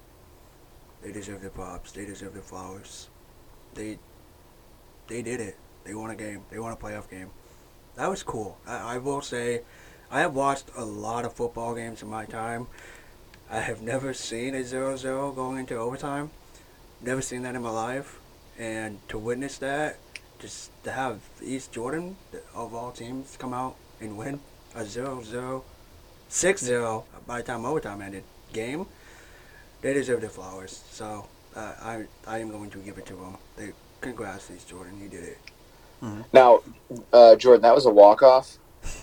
They 1.01 1.11
deserve 1.11 1.41
their 1.41 1.49
props. 1.49 1.91
They 1.91 2.05
deserve 2.05 2.33
their 2.33 2.41
flowers. 2.43 3.09
They 3.73 3.99
they 5.07 5.21
did 5.21 5.39
it. 5.41 5.57
They 5.83 5.93
won 5.93 6.09
a 6.09 6.15
game. 6.15 6.43
They 6.49 6.59
won 6.59 6.71
a 6.71 6.75
playoff 6.77 7.09
game. 7.09 7.29
That 7.95 8.09
was 8.09 8.23
cool. 8.23 8.57
I, 8.67 8.95
I 8.95 8.97
will 8.97 9.21
say, 9.21 9.61
I 10.11 10.21
have 10.21 10.33
watched 10.33 10.69
a 10.75 10.85
lot 10.85 11.25
of 11.25 11.33
football 11.33 11.75
games 11.75 12.01
in 12.01 12.09
my 12.09 12.25
time. 12.25 12.67
I 13.49 13.59
have 13.59 13.81
never 13.81 14.13
seen 14.13 14.55
a 14.55 14.59
0-0 14.59 15.35
going 15.35 15.59
into 15.59 15.75
overtime. 15.75 16.31
Never 17.01 17.21
seen 17.21 17.43
that 17.43 17.55
in 17.55 17.61
my 17.61 17.69
life. 17.69 18.19
And 18.57 18.99
to 19.09 19.17
witness 19.17 19.57
that, 19.59 19.97
just 20.39 20.71
to 20.83 20.91
have 20.91 21.19
East 21.43 21.71
Jordan, 21.71 22.17
of 22.53 22.73
all 22.73 22.91
teams, 22.91 23.35
come 23.37 23.53
out 23.53 23.75
and 23.99 24.17
win 24.17 24.39
a 24.75 24.81
0-0 24.81 25.63
6-0 26.29 27.03
by 27.27 27.37
the 27.37 27.43
time 27.43 27.65
overtime 27.65 28.01
ended 28.01 28.23
game. 28.51 28.87
They 29.81 29.93
deserve 29.93 30.21
their 30.21 30.29
flowers. 30.29 30.83
So 30.91 31.27
uh, 31.55 31.73
I 31.81 32.05
I 32.25 32.39
am 32.39 32.49
going 32.49 32.71
to 32.71 32.79
give 32.79 32.97
it 32.97 33.05
to 33.07 33.13
them. 33.13 33.37
They 33.55 33.71
congrats, 34.01 34.49
East 34.51 34.69
Jordan. 34.69 34.99
You 35.01 35.09
did 35.09 35.23
it. 35.23 35.37
Now, 36.33 36.61
uh, 37.13 37.35
Jordan, 37.35 37.61
that 37.61 37.73
was 37.73 37.85
a 37.85 37.89
walk 37.89 38.21
off, 38.21 38.57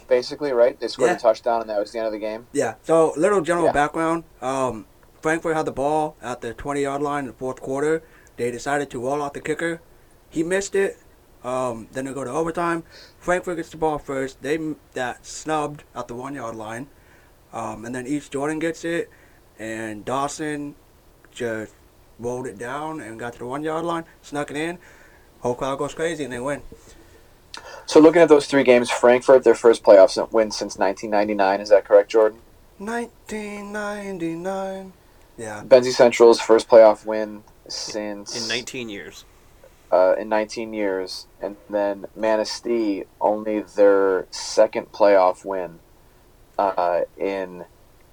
basically, 0.09 0.53
right? 0.53 0.79
They 0.79 0.89
scored 0.89 1.11
Yeah. 1.11 1.17
a 1.17 1.21
touchdown, 1.21 1.61
and 1.61 1.71
that 1.71 1.79
was 1.79 1.93
the 1.93 1.99
end 1.99 2.07
of 2.07 2.13
the 2.13 2.19
game. 2.19 2.47
Yeah. 2.53 2.75
So 2.83 3.13
little 3.17 3.41
general 3.41 3.67
Yeah. 3.67 3.73
background. 3.73 4.25
Um, 4.41 4.87
Frankfort 5.21 5.57
had 5.57 5.67
the 5.67 5.73
ball 5.73 6.17
at 6.23 6.41
the 6.41 6.53
20 6.55 6.83
yard 6.83 7.01
line 7.03 7.21
in 7.25 7.27
the 7.29 7.33
fourth 7.37 7.61
quarter. 7.61 8.03
They 8.37 8.51
decided 8.51 8.91
to 8.91 9.01
roll 9.01 9.23
out 9.23 9.35
the 9.35 9.41
kicker. 9.41 9.81
He 10.29 10.43
missed 10.43 10.75
it. 10.75 10.99
Um, 11.45 11.89
then 11.93 12.05
they 12.07 12.13
go 12.13 12.25
to 12.25 12.31
overtime. 12.31 12.85
Frankfort 13.19 13.57
gets 13.57 13.71
the 13.71 13.77
ball 13.77 13.99
first. 13.99 14.43
They 14.43 14.59
got 14.95 15.25
snubbed 15.27 15.85
at 15.95 16.09
the 16.09 16.15
one 16.15 16.35
yard 16.35 16.57
line. 16.57 16.89
Um, 17.53 17.85
and 17.85 17.95
then 17.95 18.07
East 18.07 18.33
Jordan 18.33 18.59
gets 18.59 18.85
it. 18.85 19.11
And 19.59 20.05
Dawson 20.05 20.75
just 21.31 21.73
rolled 22.19 22.47
it 22.47 22.59
down 22.59 23.01
and 23.01 23.19
got 23.19 23.33
to 23.35 23.39
the 23.41 23.47
one 23.47 23.63
yard 23.63 23.85
line, 23.85 24.05
snuck 24.23 24.51
it 24.51 24.57
in. 24.57 24.79
Whole 25.41 25.55
crowd 25.55 25.79
goes 25.79 25.95
crazy 25.95 26.25
and 26.25 26.33
they 26.33 26.39
win. 26.39 26.63
So, 27.87 28.01
looking 28.01 28.23
at 28.23 28.29
those 28.29 28.47
three 28.47 28.63
games, 28.65 28.91
Frankfort, 28.91 29.45
their 29.45 29.55
first 29.55 29.83
playoff 29.83 30.15
win 30.33 30.51
since 30.51 30.77
1999. 30.79 31.61
Is 31.61 31.69
that 31.71 31.85
correct, 31.85 32.11
Jordan? 32.11 32.41
1999. 32.79 34.93
Yeah. 35.37 35.63
Benzie 35.67 35.93
Central's 35.93 36.41
first 36.41 36.69
playoff 36.69 37.05
win 37.07 37.43
since 37.69 38.41
In 38.41 38.49
19 38.49 38.89
years. 38.89 39.25
uh, 39.91 40.15
in 40.19 40.29
19 40.29 40.73
years, 40.75 41.27
and 41.41 41.57
then 41.69 42.07
Manistee 42.17 43.05
only 43.21 43.61
their 43.61 44.27
second 44.31 44.93
playoff 44.93 45.45
win 45.45 45.81
uh, 46.59 47.03
in 47.19 47.65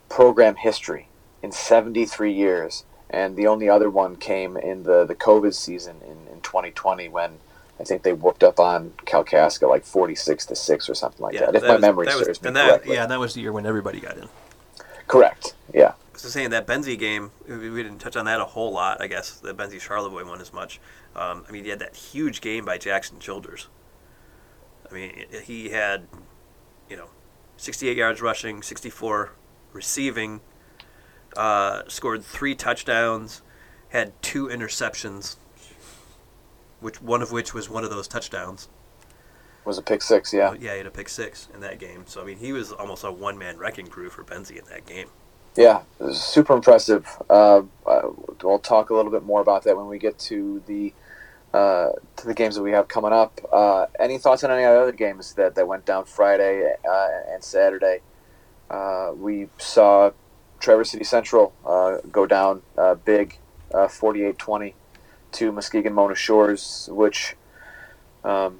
program 0.09 0.55
history 0.55 1.07
in 1.43 1.51
73 1.51 2.31
years, 2.33 2.83
and 3.09 3.35
the 3.37 3.47
only 3.47 3.69
other 3.69 3.89
one 3.89 4.15
came 4.15 4.57
in 4.57 4.83
the 4.83 5.05
the 5.05 5.15
COVID 5.15 5.53
season 5.53 5.97
in, 6.05 6.27
in 6.33 6.41
2020 6.41 7.07
when. 7.09 7.39
I 7.79 7.83
think 7.83 8.03
they 8.03 8.13
whooped 8.13 8.43
up 8.43 8.59
on 8.59 8.91
Kalkaska 9.05 9.67
like 9.69 9.85
forty-six 9.85 10.45
to 10.47 10.55
six 10.55 10.89
or 10.89 10.93
something 10.95 11.21
like 11.23 11.37
that. 11.39 11.55
If 11.55 11.63
my 11.63 11.73
was- 11.73 11.81
memory 11.81 12.05
that 12.07 12.17
was- 12.17 12.25
serves 12.25 12.41
me 12.41 12.47
and 12.49 12.55
that, 12.57 12.69
correctly. 12.69 12.95
Yeah, 12.95 13.05
that 13.05 13.19
was 13.19 13.33
the 13.35 13.41
year 13.41 13.51
when 13.53 13.65
everybody 13.65 13.99
got 13.99 14.17
in. 14.17 14.27
Correct. 15.07 15.55
Yeah. 15.73 15.93
So 16.15 16.27
saying 16.27 16.49
that 16.49 16.67
Benzie 16.67 16.99
game, 16.99 17.31
we 17.47 17.69
we 17.69 17.81
didn't 17.81 17.99
touch 17.99 18.17
on 18.17 18.25
that 18.25 18.41
a 18.41 18.45
whole 18.45 18.73
lot. 18.73 19.01
I 19.01 19.07
guess 19.07 19.31
the 19.39 19.53
Benzie 19.53 19.79
Charlevoix 19.79 20.25
one 20.27 20.41
as 20.41 20.51
much. 20.51 20.81
Um, 21.15 21.45
I 21.47 21.51
mean, 21.51 21.63
he 21.63 21.69
had 21.69 21.79
that 21.79 21.95
huge 21.95 22.41
game 22.41 22.65
by 22.65 22.77
Jackson 22.77 23.19
Childers. 23.19 23.67
I 24.89 24.93
mean, 24.93 25.25
he 25.43 25.69
had, 25.69 26.07
you 26.89 26.97
know, 26.97 27.09
68 27.57 27.95
yards 27.95 28.21
rushing, 28.21 28.61
64 28.61 29.31
receiving, 29.71 30.41
uh, 31.37 31.83
scored 31.87 32.23
three 32.25 32.55
touchdowns, 32.55 33.41
had 33.89 34.19
two 34.21 34.47
interceptions, 34.47 35.35
which 36.79 37.01
one 37.01 37.21
of 37.21 37.31
which 37.31 37.53
was 37.53 37.69
one 37.69 37.83
of 37.83 37.89
those 37.89 38.07
touchdowns. 38.07 38.67
Was 39.65 39.77
a 39.77 39.81
pick 39.81 40.01
six. 40.01 40.33
Yeah. 40.33 40.53
yeah, 40.53 40.71
he 40.71 40.77
had 40.77 40.87
a 40.87 40.91
pick 40.91 41.09
six 41.09 41.47
in 41.53 41.59
that 41.61 41.79
game. 41.79 42.03
So 42.07 42.21
I 42.21 42.25
mean, 42.25 42.37
he 42.37 42.53
was 42.53 42.71
almost 42.71 43.03
a 43.03 43.11
one 43.11 43.37
man 43.37 43.57
wrecking 43.57 43.87
crew 43.87 44.09
for 44.09 44.23
Benzie 44.23 44.57
in 44.57 44.65
that 44.69 44.85
game. 44.85 45.07
Yeah, 45.55 45.81
it 45.99 46.03
was 46.03 46.21
super 46.21 46.53
impressive. 46.53 47.07
Uh, 47.29 47.63
we'll 47.85 48.59
talk 48.59 48.89
a 48.89 48.93
little 48.93 49.11
bit 49.11 49.23
more 49.23 49.41
about 49.41 49.63
that 49.63 49.75
when 49.75 49.87
we 49.87 49.99
get 49.99 50.17
to 50.19 50.63
the 50.67 50.93
uh, 51.53 51.89
to 52.15 52.27
the 52.27 52.33
games 52.33 52.55
that 52.55 52.63
we 52.63 52.71
have 52.71 52.87
coming 52.87 53.11
up. 53.11 53.39
Uh, 53.51 53.87
any 53.99 54.17
thoughts 54.17 54.43
on 54.43 54.51
any 54.51 54.63
other 54.63 54.91
games 54.91 55.33
that, 55.33 55.55
that 55.55 55.67
went 55.67 55.85
down 55.85 56.05
Friday 56.05 56.75
uh, 56.89 57.07
and 57.33 57.43
Saturday? 57.43 58.01
Uh, 58.69 59.11
we 59.15 59.49
saw 59.57 60.11
Traverse 60.59 60.91
City 60.91 61.03
Central 61.03 61.53
uh, 61.65 61.97
go 62.11 62.25
down 62.25 62.61
uh, 62.77 62.95
big, 62.95 63.37
uh, 63.73 63.87
48-20 63.87 64.73
to 65.33 65.51
Muskegon 65.51 65.93
Mona 65.93 66.15
Shores, 66.15 66.89
which 66.91 67.35
um, 68.23 68.59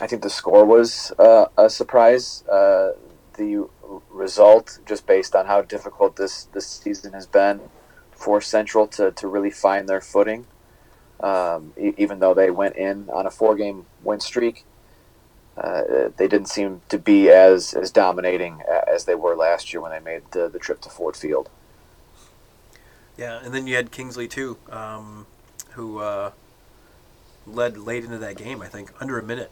I 0.00 0.06
think 0.06 0.22
the 0.22 0.30
score 0.30 0.64
was 0.64 1.12
uh, 1.18 1.46
a 1.56 1.70
surprise. 1.70 2.44
Uh, 2.46 2.92
the 3.36 3.68
result, 4.10 4.78
just 4.86 5.06
based 5.06 5.34
on 5.34 5.46
how 5.46 5.62
difficult 5.62 6.16
this, 6.16 6.44
this 6.52 6.66
season 6.66 7.12
has 7.12 7.26
been 7.26 7.60
for 8.12 8.40
Central 8.40 8.86
to, 8.88 9.10
to 9.12 9.28
really 9.28 9.50
find 9.50 9.88
their 9.88 10.00
footing, 10.00 10.46
um, 11.20 11.72
e- 11.78 11.92
even 11.96 12.18
though 12.18 12.34
they 12.34 12.50
went 12.50 12.76
in 12.76 13.08
on 13.10 13.26
a 13.26 13.30
four 13.30 13.54
game 13.54 13.86
win 14.02 14.20
streak. 14.20 14.64
Uh, 15.56 16.10
they 16.18 16.28
didn't 16.28 16.48
seem 16.48 16.82
to 16.90 16.98
be 16.98 17.30
as, 17.30 17.72
as 17.72 17.90
dominating 17.90 18.60
as 18.86 19.06
they 19.06 19.14
were 19.14 19.34
last 19.34 19.72
year 19.72 19.80
when 19.80 19.90
they 19.90 20.00
made 20.00 20.22
the, 20.32 20.48
the 20.48 20.58
trip 20.58 20.82
to 20.82 20.90
Ford 20.90 21.16
Field. 21.16 21.48
Yeah, 23.16 23.40
and 23.42 23.54
then 23.54 23.66
you 23.66 23.76
had 23.76 23.90
Kingsley 23.90 24.28
too, 24.28 24.58
um, 24.70 25.26
who 25.72 25.98
uh, 25.98 26.32
led 27.46 27.78
late 27.78 28.04
into 28.04 28.18
that 28.18 28.36
game. 28.36 28.60
I 28.60 28.68
think 28.68 28.92
under 29.00 29.18
a 29.18 29.22
minute 29.22 29.50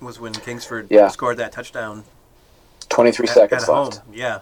was 0.00 0.20
when 0.20 0.32
Kingsford 0.32 0.86
Yeah. 0.90 1.08
scored 1.08 1.36
that 1.38 1.52
touchdown 1.52 2.04
23 2.88 3.26
seconds 3.26 3.64
at 3.64 3.68
left. 3.68 3.96
home. 3.96 4.14
Yeah, 4.14 4.40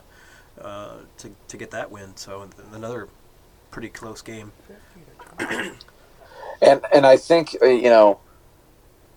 uh, 0.61 0.99
to 1.19 1.31
to 1.49 1.57
get 1.57 1.71
that 1.71 1.91
win. 1.91 2.17
So 2.17 2.49
another 2.73 3.09
pretty 3.71 3.89
close 3.89 4.23
game. 4.23 4.53
And 6.61 6.85
and 6.93 7.07
I 7.07 7.17
think 7.17 7.57
uh, 7.63 7.67
you 7.67 7.89
know 7.89 8.19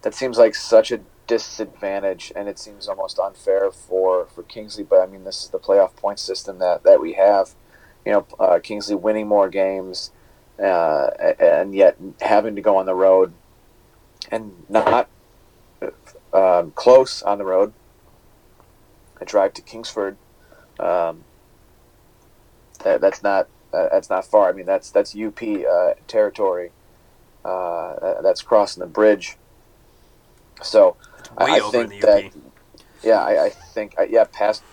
that 0.03 0.13
seems 0.13 0.37
like 0.37 0.53
such 0.53 0.91
a 0.91 0.99
disadvantage, 1.25 2.31
and 2.35 2.47
it 2.47 2.59
seems 2.59 2.87
almost 2.87 3.17
unfair 3.17 3.71
for 3.71 4.27
for 4.27 4.43
Kingsley. 4.43 4.83
But 4.83 5.01
I 5.01 5.07
mean, 5.07 5.23
this 5.23 5.43
is 5.43 5.49
the 5.49 5.59
playoff 5.59 5.95
point 5.95 6.19
system 6.19 6.59
that 6.59 6.83
that 6.83 7.01
we 7.01 7.13
have. 7.13 7.55
You 8.05 8.11
know, 8.13 8.27
uh, 8.39 8.59
Kingsley 8.59 8.95
winning 8.95 9.27
more 9.27 9.49
games, 9.49 10.11
uh, 10.61 11.09
and 11.39 11.75
yet 11.75 11.97
having 12.21 12.55
to 12.55 12.61
go 12.61 12.77
on 12.77 12.85
the 12.85 12.95
road 12.95 13.33
and 14.31 14.51
not 14.69 15.07
um, 16.33 16.71
close 16.71 17.21
on 17.21 17.37
the 17.37 17.45
road. 17.45 17.73
A 19.19 19.25
drive 19.25 19.53
to 19.53 19.61
Kingsford. 19.61 20.17
Um, 20.79 21.23
that, 22.83 23.01
that's 23.01 23.21
not 23.21 23.47
Uh, 23.73 23.87
that's 23.89 24.09
not 24.09 24.25
far. 24.25 24.49
I 24.49 24.51
mean, 24.51 24.65
that's 24.65 24.91
that's 24.91 25.15
UP 25.15 25.41
uh, 25.41 25.93
territory. 26.07 26.71
Uh, 27.45 28.21
that's 28.21 28.41
crossing 28.41 28.81
the 28.81 28.87
bridge. 28.87 29.37
So 30.61 30.97
Way 31.39 31.51
I, 31.53 31.55
I 31.55 31.59
over 31.59 31.71
think 31.71 31.93
in 31.93 31.99
the 32.01 32.07
UP. 32.07 32.31
that. 32.33 32.41
Yeah, 33.03 33.23
I, 33.23 33.45
I 33.45 33.49
think 33.49 33.95
I, 33.97 34.03
yeah, 34.03 34.25
past. 34.31 34.63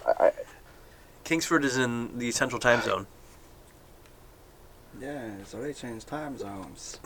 Kingsford 1.24 1.64
is 1.64 1.76
in 1.76 2.18
the 2.18 2.32
Central 2.32 2.58
Time 2.58 2.82
Zone. 2.82 3.06
Yeah, 5.00 5.30
so 5.44 5.61
they 5.61 5.72
changed 5.72 6.08
time 6.08 6.37
zones. 6.38 6.98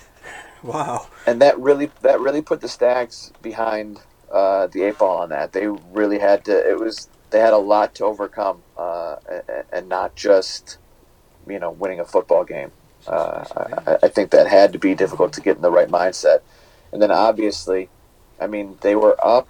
wow. 0.62 1.06
and 1.26 1.40
that 1.40 1.58
really 1.58 1.90
that 2.02 2.20
really 2.20 2.42
put 2.42 2.60
the 2.60 2.68
Stags 2.68 3.32
behind 3.42 4.00
uh, 4.32 4.66
the 4.66 4.82
eight 4.82 4.98
ball 4.98 5.18
on 5.18 5.28
that. 5.30 5.52
They 5.52 5.66
really 5.66 6.18
had 6.18 6.44
to. 6.46 6.70
It 6.70 6.78
was 6.78 7.08
they 7.30 7.40
had 7.40 7.52
a 7.52 7.58
lot 7.58 7.94
to 7.96 8.04
overcome, 8.04 8.62
uh, 8.76 9.16
and, 9.30 9.64
and 9.72 9.88
not 9.88 10.16
just 10.16 10.78
you 11.46 11.58
know 11.58 11.70
winning 11.70 12.00
a 12.00 12.04
football 12.04 12.44
game. 12.44 12.72
Uh, 13.06 13.44
I, 13.86 14.06
I 14.06 14.08
think 14.08 14.30
that 14.30 14.48
had 14.48 14.72
to 14.72 14.78
be 14.78 14.94
difficult 14.94 15.32
to 15.34 15.40
get 15.40 15.56
in 15.56 15.62
the 15.62 15.70
right 15.70 15.88
mindset, 15.88 16.40
and 16.92 17.00
then 17.00 17.10
obviously, 17.10 17.88
I 18.40 18.46
mean 18.46 18.78
they 18.80 18.96
were 18.96 19.16
up, 19.24 19.48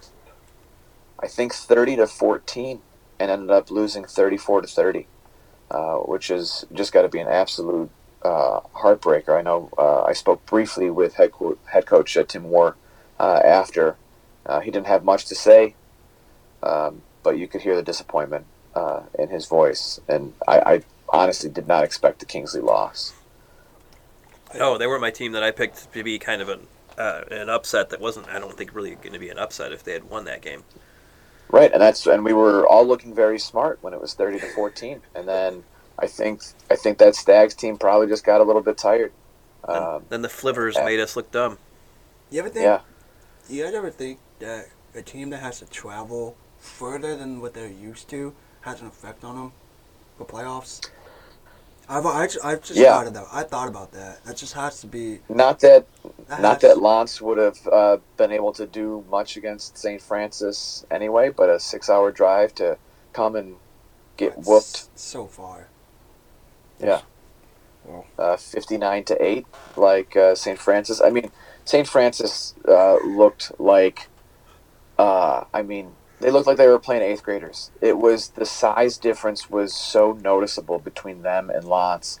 I 1.19 1.27
think 1.27 1.53
thirty 1.53 1.95
to 1.95 2.07
fourteen, 2.07 2.81
and 3.19 3.31
ended 3.31 3.49
up 3.49 3.71
losing 3.71 4.05
thirty 4.05 4.37
four 4.37 4.61
to 4.61 4.67
thirty, 4.67 5.07
uh, 5.71 5.97
which 5.97 6.27
has 6.27 6.65
just 6.73 6.91
got 6.91 7.03
to 7.03 7.09
be 7.09 7.19
an 7.19 7.27
absolute 7.27 7.89
uh, 8.23 8.59
heartbreaker. 8.75 9.37
I 9.37 9.41
know 9.41 9.69
uh, 9.77 10.03
I 10.03 10.13
spoke 10.13 10.45
briefly 10.45 10.89
with 10.89 11.15
head, 11.15 11.31
co- 11.31 11.57
head 11.71 11.85
coach 11.85 12.17
uh, 12.17 12.23
Tim 12.23 12.43
Moore 12.43 12.75
after. 13.19 13.95
He 14.63 14.71
didn't 14.71 14.87
have 14.87 15.03
much 15.03 15.25
to 15.25 15.35
say, 15.35 15.75
um, 16.63 17.03
but 17.21 17.37
you 17.37 17.47
could 17.47 17.61
hear 17.61 17.75
the 17.75 17.83
disappointment 17.83 18.47
in 19.19 19.29
his 19.29 19.45
voice. 19.45 19.99
And 20.07 20.33
I, 20.47 20.59
I 20.59 20.81
honestly 21.09 21.51
did 21.51 21.67
not 21.67 21.83
expect 21.83 22.19
the 22.19 22.25
Kingsley 22.25 22.61
loss. 22.61 23.13
No, 24.55 24.79
they 24.79 24.87
were 24.87 24.97
my 24.97 25.11
team 25.11 25.33
that 25.33 25.43
I 25.43 25.51
picked 25.51 25.93
to 25.93 26.03
be 26.03 26.17
kind 26.17 26.41
of 26.41 26.49
an 26.49 26.67
uh, 26.97 27.23
an 27.31 27.49
upset 27.49 27.91
that 27.91 28.01
wasn't. 28.01 28.27
I 28.27 28.39
don't 28.39 28.57
think 28.57 28.73
really 28.75 28.95
going 28.95 29.13
to 29.13 29.19
be 29.19 29.29
an 29.29 29.37
upset 29.39 29.71
if 29.71 29.83
they 29.83 29.93
had 29.93 30.09
won 30.09 30.25
that 30.25 30.41
game. 30.41 30.63
Right, 31.51 31.71
and 31.71 31.81
that's 31.81 32.05
and 32.05 32.23
we 32.23 32.33
were 32.33 32.67
all 32.67 32.85
looking 32.85 33.15
very 33.15 33.39
smart 33.39 33.79
when 33.81 33.93
it 33.93 34.01
was 34.01 34.13
thirty 34.13 34.39
to 34.39 34.47
fourteen, 34.53 35.01
and 35.15 35.27
then 35.27 35.63
I 35.97 36.05
think 36.07 36.43
I 36.69 36.75
think 36.75 36.99
that 36.99 37.15
Stags 37.15 37.55
team 37.55 37.77
probably 37.77 38.07
just 38.07 38.23
got 38.23 38.39
a 38.39 38.43
little 38.43 38.61
bit 38.61 38.77
tired. 38.77 39.11
Um, 39.67 40.03
then 40.09 40.21
the 40.21 40.27
Flivers 40.27 40.75
yeah. 40.75 40.85
made 40.85 40.99
us 40.99 41.15
look 41.15 41.31
dumb. 41.31 41.57
You 42.29 42.39
ever 42.39 42.49
think? 42.49 42.63
yeah, 42.63 42.81
You 43.49 43.63
guys 43.63 43.73
ever 43.73 43.89
think 43.89 44.19
that 44.39 44.67
a 44.95 45.01
team 45.01 45.31
that 45.31 45.39
has 45.39 45.59
to 45.59 45.65
travel 45.65 46.37
further 46.59 47.15
than 47.15 47.41
what 47.41 47.53
they're 47.53 47.67
used 47.67 48.09
to 48.09 48.33
has 48.61 48.81
an 48.81 48.87
effect 48.87 49.23
on 49.23 49.35
them 49.35 49.51
for 50.17 50.25
playoffs? 50.25 50.87
I've 51.89 52.05
I, 52.07 52.29
I've 52.43 52.63
just 52.63 52.79
Yeah. 52.79 52.95
thought 52.95 53.07
of 53.07 53.15
that. 53.15 53.25
I 53.33 53.43
thought 53.43 53.69
about 53.69 53.93
that. 53.93 54.23
That 54.25 54.37
just 54.37 54.53
has 54.53 54.81
to 54.81 54.87
be. 54.87 55.21
not 55.29 55.61
that 55.61 55.87
That 56.27 56.41
Not 56.41 56.61
that 56.61 56.79
L'Anse 56.79 57.21
would 57.21 57.39
have 57.39 57.67
uh, 57.71 57.97
been 58.17 58.31
able 58.31 58.53
to 58.53 58.67
do 58.67 59.05
much 59.09 59.37
against 59.37 59.77
St. 59.77 60.01
Francis 60.01 60.85
anyway, 60.91 61.29
but 61.29 61.49
a 61.49 61.59
six-hour 61.59 62.11
drive 62.11 62.55
to 62.55 62.79
come 63.13 63.35
and 63.35 63.57
get 64.17 64.35
that's 64.35 64.47
whooped, 64.47 64.89
so 64.95 65.27
far. 65.27 65.71
yeah, 66.79 67.01
Well, 67.83 68.11
uh, 68.17 68.37
fifty-nine 68.37 69.05
to 69.05 69.23
eight, 69.23 69.47
like 69.77 70.15
uh, 70.15 70.35
St. 70.35 70.59
Francis. 70.59 71.01
I 71.01 71.11
mean, 71.11 71.31
St. 71.65 71.87
Francis 71.87 72.55
uh, 72.67 72.97
looked 73.03 73.51
like, 73.59 74.09
uh, 74.97 75.45
I 75.53 75.63
mean, 75.63 75.98
they 76.19 76.31
looked 76.31 76.47
like 76.47 76.57
they 76.57 76.67
were 76.67 76.79
playing 76.79 77.01
eighth 77.01 77.23
graders. 77.23 77.71
It 77.81 77.97
was 77.97 78.29
the 78.29 78.45
size 78.45 78.97
difference 78.97 79.49
was 79.49 79.73
so 79.73 80.13
noticeable 80.13 80.79
between 80.79 81.21
them 81.21 81.49
and 81.49 81.63
L'Anse. 81.65 82.19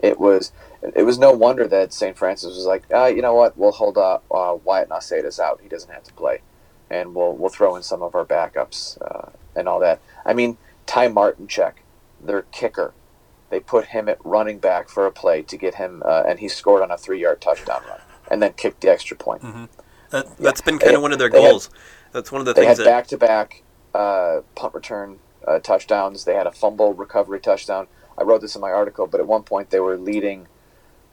It 0.00 0.20
was. 0.20 0.52
It 0.94 1.02
was 1.02 1.18
no 1.18 1.32
wonder 1.32 1.66
that 1.66 1.92
St. 1.92 2.16
Francis 2.16 2.54
was 2.54 2.64
like, 2.64 2.84
uh, 2.94 3.06
you 3.06 3.20
know 3.20 3.34
what? 3.34 3.58
We'll 3.58 3.72
hold 3.72 3.98
uh, 3.98 4.18
uh, 4.30 4.56
Wyatt 4.62 4.88
Nacedas 4.88 5.40
out. 5.40 5.60
He 5.60 5.68
doesn't 5.68 5.90
have 5.90 6.04
to 6.04 6.12
play, 6.12 6.42
and 6.88 7.14
we'll 7.16 7.32
we'll 7.36 7.48
throw 7.48 7.74
in 7.74 7.82
some 7.82 8.00
of 8.02 8.14
our 8.14 8.24
backups 8.24 8.96
uh, 9.02 9.30
and 9.56 9.68
all 9.68 9.80
that. 9.80 10.00
I 10.24 10.34
mean, 10.34 10.56
Ty 10.86 11.08
Martin 11.08 11.48
check, 11.48 11.82
their 12.20 12.42
kicker. 12.42 12.92
They 13.50 13.58
put 13.60 13.86
him 13.86 14.08
at 14.08 14.18
running 14.24 14.58
back 14.58 14.88
for 14.88 15.04
a 15.06 15.10
play 15.10 15.42
to 15.42 15.56
get 15.56 15.76
him, 15.76 16.02
uh, 16.04 16.22
and 16.28 16.38
he 16.38 16.48
scored 16.48 16.82
on 16.82 16.90
a 16.90 16.98
three-yard 16.98 17.40
touchdown 17.40 17.82
run, 17.88 18.00
and 18.30 18.40
then 18.42 18.52
kicked 18.52 18.82
the 18.82 18.90
extra 18.90 19.16
point. 19.16 19.42
That, 20.10 20.36
that's 20.38 20.60
been 20.60 20.78
kind 20.78 20.94
of 20.94 21.02
one 21.02 21.12
of 21.12 21.18
their 21.18 21.28
they 21.30 21.42
had- 21.42 21.50
goals. 21.50 21.70
That's 22.12 22.32
one 22.32 22.40
of 22.40 22.46
the 22.46 22.54
They 22.54 22.66
things 22.66 22.78
had 22.78 22.84
back-to-back 22.84 23.62
uh, 23.94 24.40
punt 24.54 24.74
return 24.74 25.18
uh, 25.46 25.58
touchdowns. 25.58 26.24
They 26.24 26.34
had 26.34 26.46
a 26.46 26.52
fumble 26.52 26.94
recovery 26.94 27.40
touchdown. 27.40 27.86
I 28.16 28.22
wrote 28.24 28.40
this 28.40 28.54
in 28.54 28.60
my 28.60 28.70
article, 28.70 29.06
but 29.06 29.20
at 29.20 29.26
one 29.26 29.42
point 29.42 29.70
they 29.70 29.80
were 29.80 29.96
leading 29.96 30.48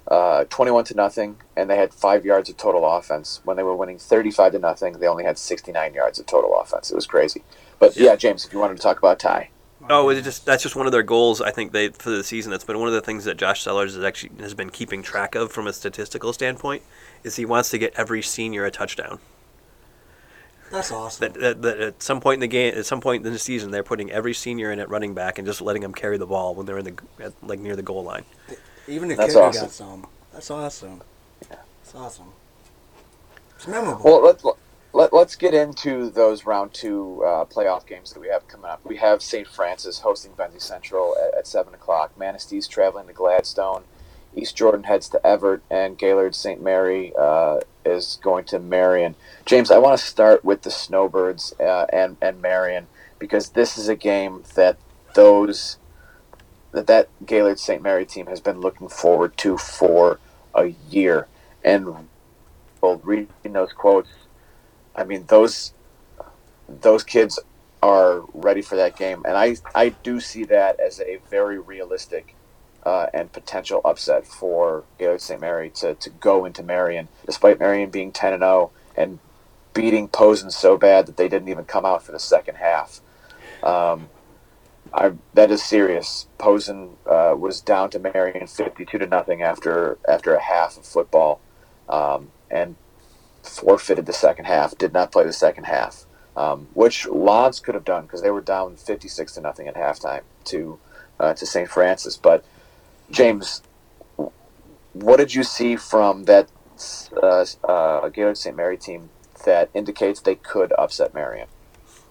uh, 0.07 0.45
21 0.45 0.85
to 0.85 0.95
nothing, 0.95 1.37
and 1.55 1.69
they 1.69 1.77
had 1.77 1.93
five 1.93 2.25
yards 2.25 2.49
of 2.49 2.57
total 2.57 2.85
offense. 2.85 3.41
When 3.43 3.57
they 3.57 3.63
were 3.63 3.75
winning 3.75 3.97
35 3.97 4.53
to 4.53 4.59
nothing, 4.59 4.93
they 4.93 5.07
only 5.07 5.23
had 5.23 5.37
69 5.37 5.93
yards 5.93 6.19
of 6.19 6.25
total 6.25 6.55
offense. 6.59 6.91
It 6.91 6.95
was 6.95 7.07
crazy. 7.07 7.43
But 7.79 7.95
Yeah. 7.95 8.11
yeah, 8.11 8.15
James, 8.15 8.45
if 8.45 8.53
you 8.53 8.59
wanted 8.59 8.77
to 8.77 8.83
talk 8.83 8.97
about 8.97 9.19
Ty, 9.19 9.49
Oh, 9.87 10.09
it's 10.09 10.23
just 10.23 10.45
that's 10.45 10.63
just 10.63 10.75
one 10.75 10.87
of 10.87 10.91
their 10.91 11.03
goals. 11.03 11.41
I 11.41 11.51
think 11.51 11.71
they 11.71 11.89
for 11.89 12.09
the 12.09 12.23
season. 12.23 12.49
That's 12.49 12.63
been 12.63 12.79
one 12.79 12.87
of 12.87 12.93
the 12.95 13.01
things 13.01 13.23
that 13.25 13.37
Josh 13.37 13.61
Sellers 13.61 13.93
has 13.93 14.03
actually 14.03 14.31
has 14.39 14.55
been 14.55 14.71
keeping 14.71 15.03
track 15.03 15.35
of 15.35 15.51
from 15.51 15.67
a 15.67 15.73
statistical 15.73 16.33
standpoint. 16.33 16.81
Is 17.23 17.35
he 17.35 17.45
wants 17.45 17.69
to 17.69 17.77
get 17.77 17.93
every 17.95 18.23
senior 18.23 18.65
a 18.65 18.71
touchdown. 18.71 19.19
That's 20.71 20.91
awesome. 20.91 21.31
That, 21.33 21.39
that, 21.39 21.61
that 21.61 21.79
at 21.79 22.03
some 22.03 22.19
point 22.19 22.35
in 22.35 22.39
the 22.41 22.47
game, 22.47 22.73
at 22.75 22.85
some 22.85 23.01
point 23.01 23.25
in 23.25 23.31
the 23.31 23.39
season, 23.39 23.71
they're 23.71 23.83
putting 23.83 24.11
every 24.11 24.33
senior 24.33 24.71
in 24.71 24.79
at 24.79 24.89
running 24.89 25.13
back 25.13 25.37
and 25.37 25.45
just 25.47 25.61
letting 25.61 25.81
them 25.81 25.93
carry 25.93 26.17
the 26.17 26.25
ball 26.25 26.55
when 26.55 26.65
they're 26.65 26.79
in 26.79 26.85
the 26.85 26.95
at, 27.23 27.33
like 27.43 27.59
near 27.59 27.75
the 27.75 27.83
goal 27.83 28.03
line. 28.03 28.25
Even 28.87 29.09
the 29.09 29.15
That's 29.15 29.33
kicker 29.33 29.45
awesome. 29.45 29.61
got 29.63 29.71
some. 29.71 30.07
That's 30.33 30.51
awesome. 30.51 31.01
That's 31.49 31.95
awesome. 31.95 32.33
It's 33.55 33.67
memorable. 33.67 34.03
Well, 34.03 34.23
let, 34.23 34.43
let, 34.93 35.13
let's 35.13 35.35
get 35.35 35.53
into 35.53 36.09
those 36.09 36.45
round 36.45 36.73
two 36.73 37.23
uh, 37.23 37.45
playoff 37.45 37.87
games 37.87 38.13
that 38.13 38.19
we 38.19 38.27
have 38.27 38.47
coming 38.47 38.69
up. 38.69 38.81
We 38.83 38.97
have 38.97 39.21
St. 39.21 39.47
Francis 39.47 39.99
hosting 39.99 40.31
Benzie 40.33 40.61
Central 40.61 41.15
at, 41.21 41.39
at 41.39 41.47
7 41.47 41.73
o'clock. 41.73 42.17
Manistee's 42.19 42.67
traveling 42.67 43.07
to 43.07 43.13
Gladstone. 43.13 43.83
East 44.35 44.55
Jordan 44.55 44.83
heads 44.83 45.07
to 45.09 45.19
Evart, 45.23 45.61
and 45.69 45.97
Gaylord 45.97 46.35
St. 46.35 46.61
Mary 46.61 47.13
uh, 47.17 47.59
is 47.85 48.19
going 48.23 48.45
to 48.45 48.59
Marion. 48.59 49.15
James, 49.45 49.71
I 49.71 49.77
want 49.77 49.97
to 49.99 50.05
start 50.05 50.43
with 50.43 50.63
the 50.63 50.71
Snowbirds 50.71 51.53
uh, 51.59 51.85
and, 51.91 52.17
and 52.21 52.41
Marion 52.41 52.87
because 53.19 53.49
this 53.49 53.77
is 53.77 53.87
a 53.87 53.95
game 53.95 54.43
that 54.55 54.77
those 55.13 55.77
that 56.71 56.87
that 56.87 57.09
Gaylord 57.25 57.57
St. 57.57 57.81
Mary 57.81 58.05
team 58.05 58.27
has 58.27 58.41
been 58.41 58.59
looking 58.59 58.89
forward 58.89 59.37
to 59.37 59.57
for 59.57 60.19
a 60.53 60.67
year. 60.89 61.27
And 61.63 62.09
well, 62.81 63.01
reading 63.03 63.29
those 63.43 63.73
quotes, 63.73 64.09
I 64.95 65.03
mean 65.05 65.25
those 65.27 65.73
those 66.67 67.03
kids 67.03 67.39
are 67.81 68.23
ready 68.33 68.61
for 68.61 68.75
that 68.75 68.97
game, 68.97 69.23
and 69.25 69.37
I 69.37 69.55
I 69.73 69.89
do 69.89 70.19
see 70.19 70.43
that 70.45 70.79
as 70.79 70.99
a 70.99 71.19
very 71.29 71.59
realistic 71.59 72.34
uh, 72.85 73.07
and 73.13 73.31
potential 73.31 73.81
upset 73.83 74.27
for 74.27 74.83
Gaylord 74.99 75.21
St. 75.21 75.41
Mary 75.41 75.69
to, 75.71 75.95
to 75.95 76.09
go 76.09 76.45
into 76.45 76.63
Marion, 76.63 77.07
despite 77.25 77.59
Marion 77.59 77.89
being 77.89 78.11
ten 78.11 78.33
and 78.33 78.41
zero 78.41 78.71
and 78.95 79.19
beating 79.73 80.07
Posen 80.07 80.51
so 80.51 80.77
bad 80.77 81.05
that 81.05 81.17
they 81.17 81.27
didn't 81.27 81.49
even 81.49 81.65
come 81.65 81.85
out 81.85 82.03
for 82.03 82.11
the 82.11 82.19
second 82.19 82.55
half. 82.55 83.01
Um, 83.63 84.09
I, 84.93 85.13
that 85.33 85.51
is 85.51 85.63
serious. 85.63 86.27
Posen 86.37 86.91
uh, 87.05 87.35
was 87.37 87.59
down 87.59 87.89
to 87.89 87.99
Marion 87.99 88.47
fifty-two 88.47 88.99
to 88.99 89.07
nothing 89.07 89.41
after 89.41 89.97
after 90.07 90.35
a 90.35 90.41
half 90.41 90.77
of 90.77 90.85
football, 90.85 91.41
um, 91.89 92.31
and 92.49 92.75
forfeited 93.43 94.05
the 94.05 94.13
second 94.13 94.45
half. 94.45 94.77
Did 94.77 94.93
not 94.93 95.11
play 95.11 95.25
the 95.25 95.33
second 95.33 95.65
half, 95.65 96.05
um, 96.37 96.67
which 96.73 97.07
L'Anse 97.07 97.59
could 97.59 97.75
have 97.75 97.83
done 97.83 98.03
because 98.03 98.21
they 98.21 98.31
were 98.31 98.41
down 98.41 98.75
fifty-six 98.77 99.33
to 99.33 99.41
nothing 99.41 99.67
at 99.67 99.75
halftime 99.75 100.21
to 100.45 100.79
uh, 101.19 101.33
to 101.33 101.45
St. 101.45 101.67
Francis. 101.67 102.15
But 102.15 102.45
James, 103.11 103.61
what 104.93 105.17
did 105.17 105.33
you 105.33 105.43
see 105.43 105.75
from 105.75 106.23
that 106.25 106.49
uh, 107.21 107.45
uh, 107.63 108.09
Gaylord 108.09 108.37
St. 108.37 108.55
Mary 108.55 108.77
team 108.77 109.09
that 109.45 109.69
indicates 109.73 110.19
they 110.19 110.35
could 110.35 110.73
upset 110.77 111.13
Marion? 111.13 111.47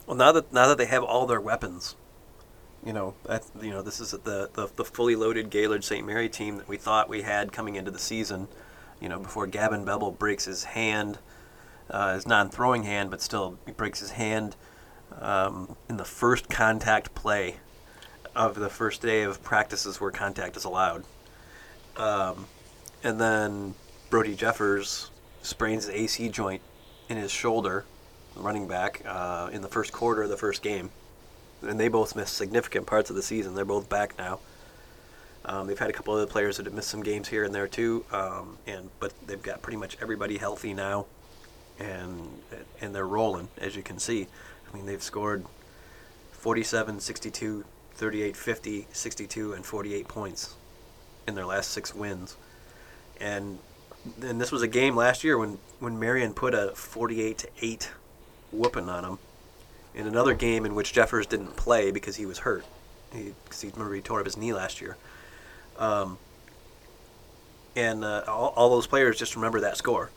Well, 0.06 0.16
now 0.16 0.32
that 0.32 0.52
now 0.52 0.68
that 0.68 0.78
they 0.78 0.86
have 0.86 1.02
all 1.02 1.26
their 1.26 1.40
weapons, 1.40 1.96
you 2.84 2.92
know, 2.92 3.14
that, 3.24 3.44
you 3.60 3.70
know, 3.70 3.82
this 3.82 4.00
is 4.00 4.10
the, 4.10 4.50
the 4.52 4.68
the 4.76 4.84
fully 4.84 5.16
loaded 5.16 5.50
Gaylord 5.50 5.82
St. 5.82 6.06
Mary 6.06 6.28
team 6.28 6.58
that 6.58 6.68
we 6.68 6.76
thought 6.76 7.08
we 7.08 7.22
had 7.22 7.52
coming 7.52 7.76
into 7.76 7.90
the 7.90 7.98
season. 7.98 8.48
You 9.00 9.08
know, 9.08 9.18
before 9.18 9.46
Gavin 9.46 9.84
Bevel 9.84 10.12
breaks 10.12 10.44
his 10.44 10.64
hand, 10.64 11.18
uh, 11.90 12.14
his 12.14 12.26
non-throwing 12.26 12.84
hand, 12.84 13.10
but 13.10 13.20
still 13.20 13.58
he 13.66 13.72
breaks 13.72 14.00
his 14.00 14.12
hand 14.12 14.56
um, 15.20 15.76
in 15.88 15.96
the 15.96 16.04
first 16.04 16.48
contact 16.48 17.14
play 17.14 17.56
of 18.34 18.54
the 18.54 18.68
first 18.68 19.02
day 19.02 19.22
of 19.22 19.42
practices 19.42 20.00
where 20.00 20.10
contact 20.10 20.56
is 20.56 20.64
allowed. 20.64 21.04
Um, 21.96 22.46
and 23.02 23.20
then 23.20 23.74
Brody 24.10 24.34
Jeffers 24.34 25.10
sprains 25.42 25.86
the 25.86 25.98
AC 25.98 26.28
joint 26.28 26.62
in 27.08 27.16
his 27.16 27.30
shoulder, 27.30 27.84
running 28.34 28.66
back, 28.66 29.02
uh, 29.06 29.50
in 29.52 29.62
the 29.62 29.68
first 29.68 29.92
quarter 29.92 30.22
of 30.22 30.30
the 30.30 30.36
first 30.36 30.62
game. 30.62 30.90
And 31.62 31.78
they 31.78 31.88
both 31.88 32.16
missed 32.16 32.34
significant 32.34 32.86
parts 32.86 33.10
of 33.10 33.16
the 33.16 33.22
season. 33.22 33.54
They're 33.54 33.64
both 33.64 33.88
back 33.88 34.18
now. 34.18 34.40
Um, 35.46 35.66
they've 35.66 35.78
had 35.78 35.90
a 35.90 35.92
couple 35.92 36.14
other 36.14 36.26
players 36.26 36.56
that 36.56 36.66
have 36.66 36.74
missed 36.74 36.88
some 36.88 37.02
games 37.02 37.28
here 37.28 37.44
and 37.44 37.54
there 37.54 37.68
too, 37.68 38.04
um, 38.12 38.56
and 38.66 38.88
but 38.98 39.12
they've 39.26 39.42
got 39.42 39.60
pretty 39.60 39.76
much 39.76 39.96
everybody 40.00 40.38
healthy 40.38 40.72
now, 40.72 41.04
and 41.78 42.28
and 42.80 42.94
they're 42.94 43.06
rolling 43.06 43.48
as 43.58 43.76
you 43.76 43.82
can 43.82 43.98
see. 43.98 44.26
I 44.70 44.74
mean 44.74 44.86
they've 44.86 45.02
scored 45.02 45.44
47, 46.32 47.00
62, 47.00 47.64
38, 47.94 48.36
50, 48.36 48.86
62, 48.92 49.52
and 49.52 49.64
48 49.64 50.08
points 50.08 50.54
in 51.26 51.34
their 51.34 51.46
last 51.46 51.70
six 51.70 51.94
wins, 51.94 52.36
and 53.20 53.58
and 54.20 54.38
this 54.38 54.52
was 54.52 54.60
a 54.62 54.68
game 54.68 54.94
last 54.96 55.24
year 55.24 55.38
when 55.38 55.58
when 55.78 55.98
Marion 55.98 56.34
put 56.34 56.54
a 56.54 56.72
48 56.74 57.38
to 57.38 57.48
eight 57.62 57.90
whooping 58.52 58.88
on 58.88 59.02
them. 59.02 59.18
In 59.94 60.08
another 60.08 60.34
game 60.34 60.66
in 60.66 60.74
which 60.74 60.92
Jeffers 60.92 61.26
didn't 61.26 61.56
play 61.56 61.92
because 61.92 62.16
he 62.16 62.26
was 62.26 62.38
hurt, 62.38 62.64
he, 63.12 63.32
cause 63.48 63.60
he 63.60 63.68
remember 63.68 63.94
he 63.94 64.00
tore 64.00 64.18
up 64.18 64.26
his 64.26 64.36
knee 64.36 64.52
last 64.52 64.80
year. 64.80 64.96
Um, 65.78 66.18
and 67.76 68.04
uh, 68.04 68.24
all, 68.26 68.52
all 68.56 68.70
those 68.70 68.88
players 68.88 69.18
just 69.18 69.36
remember 69.36 69.60
that 69.60 69.76
score, 69.76 70.10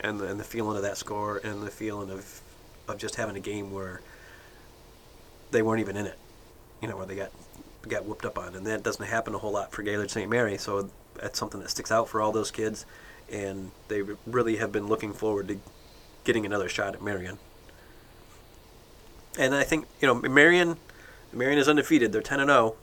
and 0.00 0.18
the, 0.18 0.26
and 0.26 0.38
the 0.38 0.44
feeling 0.44 0.76
of 0.76 0.82
that 0.82 0.96
score, 0.96 1.38
and 1.38 1.62
the 1.62 1.70
feeling 1.70 2.10
of 2.10 2.40
of 2.88 2.98
just 2.98 3.14
having 3.14 3.36
a 3.36 3.40
game 3.40 3.70
where 3.72 4.00
they 5.52 5.62
weren't 5.62 5.80
even 5.80 5.96
in 5.96 6.06
it, 6.06 6.18
you 6.82 6.88
know, 6.88 6.96
where 6.96 7.06
they 7.06 7.14
got 7.14 7.30
got 7.88 8.04
whooped 8.04 8.24
up 8.24 8.38
on, 8.38 8.54
and 8.54 8.66
that 8.66 8.82
doesn't 8.82 9.06
happen 9.06 9.34
a 9.34 9.38
whole 9.38 9.52
lot 9.52 9.72
for 9.72 9.82
Gaylord 9.82 10.10
St. 10.10 10.28
Mary. 10.28 10.58
So 10.58 10.90
that's 11.14 11.38
something 11.38 11.60
that 11.60 11.70
sticks 11.70 11.90
out 11.90 12.08
for 12.08 12.20
all 12.20 12.32
those 12.32 12.50
kids, 12.50 12.84
and 13.30 13.70
they 13.88 14.02
really 14.26 14.56
have 14.56 14.72
been 14.72 14.86
looking 14.86 15.12
forward 15.12 15.48
to 15.48 15.58
getting 16.24 16.44
another 16.44 16.68
shot 16.68 16.94
at 16.94 17.02
Marion. 17.02 17.38
And 19.38 19.54
I 19.54 19.62
think 19.62 19.86
you 20.00 20.08
know 20.08 20.14
Marion, 20.14 20.76
Marion 21.32 21.58
is 21.58 21.68
undefeated. 21.68 22.12
They're 22.12 22.20
ten 22.20 22.40
and 22.40 22.50
oh. 22.50 22.76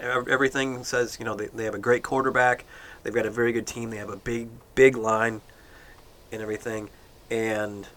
zero. 0.00 0.24
Everything 0.28 0.84
says 0.84 1.18
you 1.18 1.24
know 1.24 1.34
they, 1.34 1.46
they 1.48 1.64
have 1.64 1.74
a 1.74 1.80
great 1.80 2.02
quarterback. 2.02 2.64
They've 3.02 3.14
got 3.14 3.26
a 3.26 3.30
very 3.30 3.52
good 3.52 3.66
team. 3.66 3.90
They 3.90 3.96
have 3.96 4.10
a 4.10 4.16
big 4.16 4.48
big 4.74 4.96
line, 4.96 5.40
and 6.30 6.40
everything. 6.40 6.90
And 7.30 7.88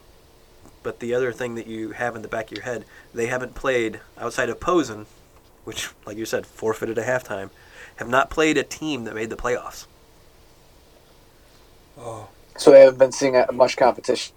but 0.86 1.00
the 1.00 1.16
other 1.16 1.34
thing 1.34 1.56
that 1.56 1.66
you 1.66 1.94
have 1.94 2.16
in 2.16 2.22
the 2.22 2.28
back 2.28 2.52
of 2.52 2.52
your 2.52 2.64
head, 2.64 2.86
they 3.12 3.26
haven't 3.26 3.56
played 3.56 4.02
outside 4.20 4.50
of 4.50 4.60
Posen, 4.60 5.08
which 5.64 5.90
like 6.06 6.16
you 6.16 6.28
said 6.28 6.46
forfeited 6.46 7.00
at 7.00 7.08
halftime, 7.08 7.50
have 7.96 8.08
not 8.08 8.30
played 8.30 8.56
a 8.56 8.62
team 8.62 9.04
that 9.06 9.16
made 9.16 9.32
the 9.32 9.36
playoffs. 9.36 9.88
Oh, 11.98 12.30
So 12.56 12.70
they 12.70 12.82
haven't 12.82 13.00
been 13.00 13.12
seeing 13.12 13.44
much 13.52 13.78
competition. 13.78 14.36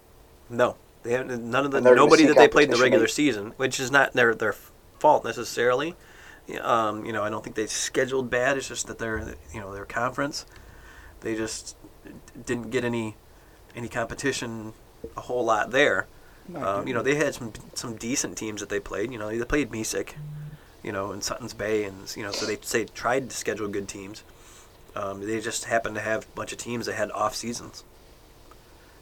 No, 0.49 0.75
they 1.03 1.11
haven't. 1.11 1.43
None 1.43 1.65
of 1.65 1.71
the 1.71 1.77
And 1.77 1.85
they're 1.85 1.93
gonna 1.93 2.05
nobody 2.07 2.25
that 2.25 2.35
they 2.35 2.47
played 2.47 2.71
in 2.71 2.75
the 2.75 2.81
regular 2.81 3.07
season, 3.07 3.53
which 3.57 3.79
is 3.79 3.91
not 3.91 4.13
their 4.13 4.33
their 4.33 4.55
fault 4.97 5.23
necessarily. 5.23 5.95
Um, 6.61 7.05
you 7.05 7.13
know, 7.13 7.23
I 7.23 7.29
don't 7.29 7.43
think 7.43 7.55
they 7.55 7.67
scheduled 7.67 8.31
bad. 8.31 8.57
It's 8.57 8.67
just 8.67 8.87
that 8.87 8.97
they're 8.97 9.35
you 9.53 9.59
know 9.59 9.71
their 9.71 9.85
conference, 9.85 10.47
they 11.21 11.35
just 11.35 11.77
didn't 12.43 12.71
get 12.71 12.83
any 12.83 13.15
any 13.75 13.87
competition 13.87 14.73
a 15.15 15.21
whole 15.21 15.45
lot 15.45 15.69
there. 15.69 16.07
Um, 16.55 16.87
you 16.87 16.93
know, 16.93 17.01
they 17.01 17.15
had 17.15 17.35
some 17.35 17.53
some 17.75 17.95
decent 17.95 18.37
teams 18.37 18.61
that 18.61 18.69
they 18.69 18.79
played. 18.79 19.11
You 19.11 19.19
know, 19.19 19.29
they 19.29 19.43
played 19.45 19.71
Mesick, 19.71 20.13
you 20.83 20.91
know, 20.91 21.11
and 21.11 21.23
Sutton's 21.23 21.53
Bay, 21.53 21.83
and 21.83 22.11
you 22.15 22.23
know, 22.23 22.31
so 22.31 22.45
they 22.45 22.57
say 22.61 22.85
tried 22.85 23.29
to 23.29 23.35
schedule 23.35 23.67
good 23.67 23.87
teams. 23.87 24.23
Um, 24.95 25.25
they 25.25 25.39
just 25.39 25.65
happened 25.65 25.95
to 25.95 26.01
have 26.01 26.23
a 26.23 26.35
bunch 26.35 26.51
of 26.51 26.57
teams 26.57 26.87
that 26.87 26.93
had 26.95 27.11
off 27.11 27.35
seasons, 27.35 27.83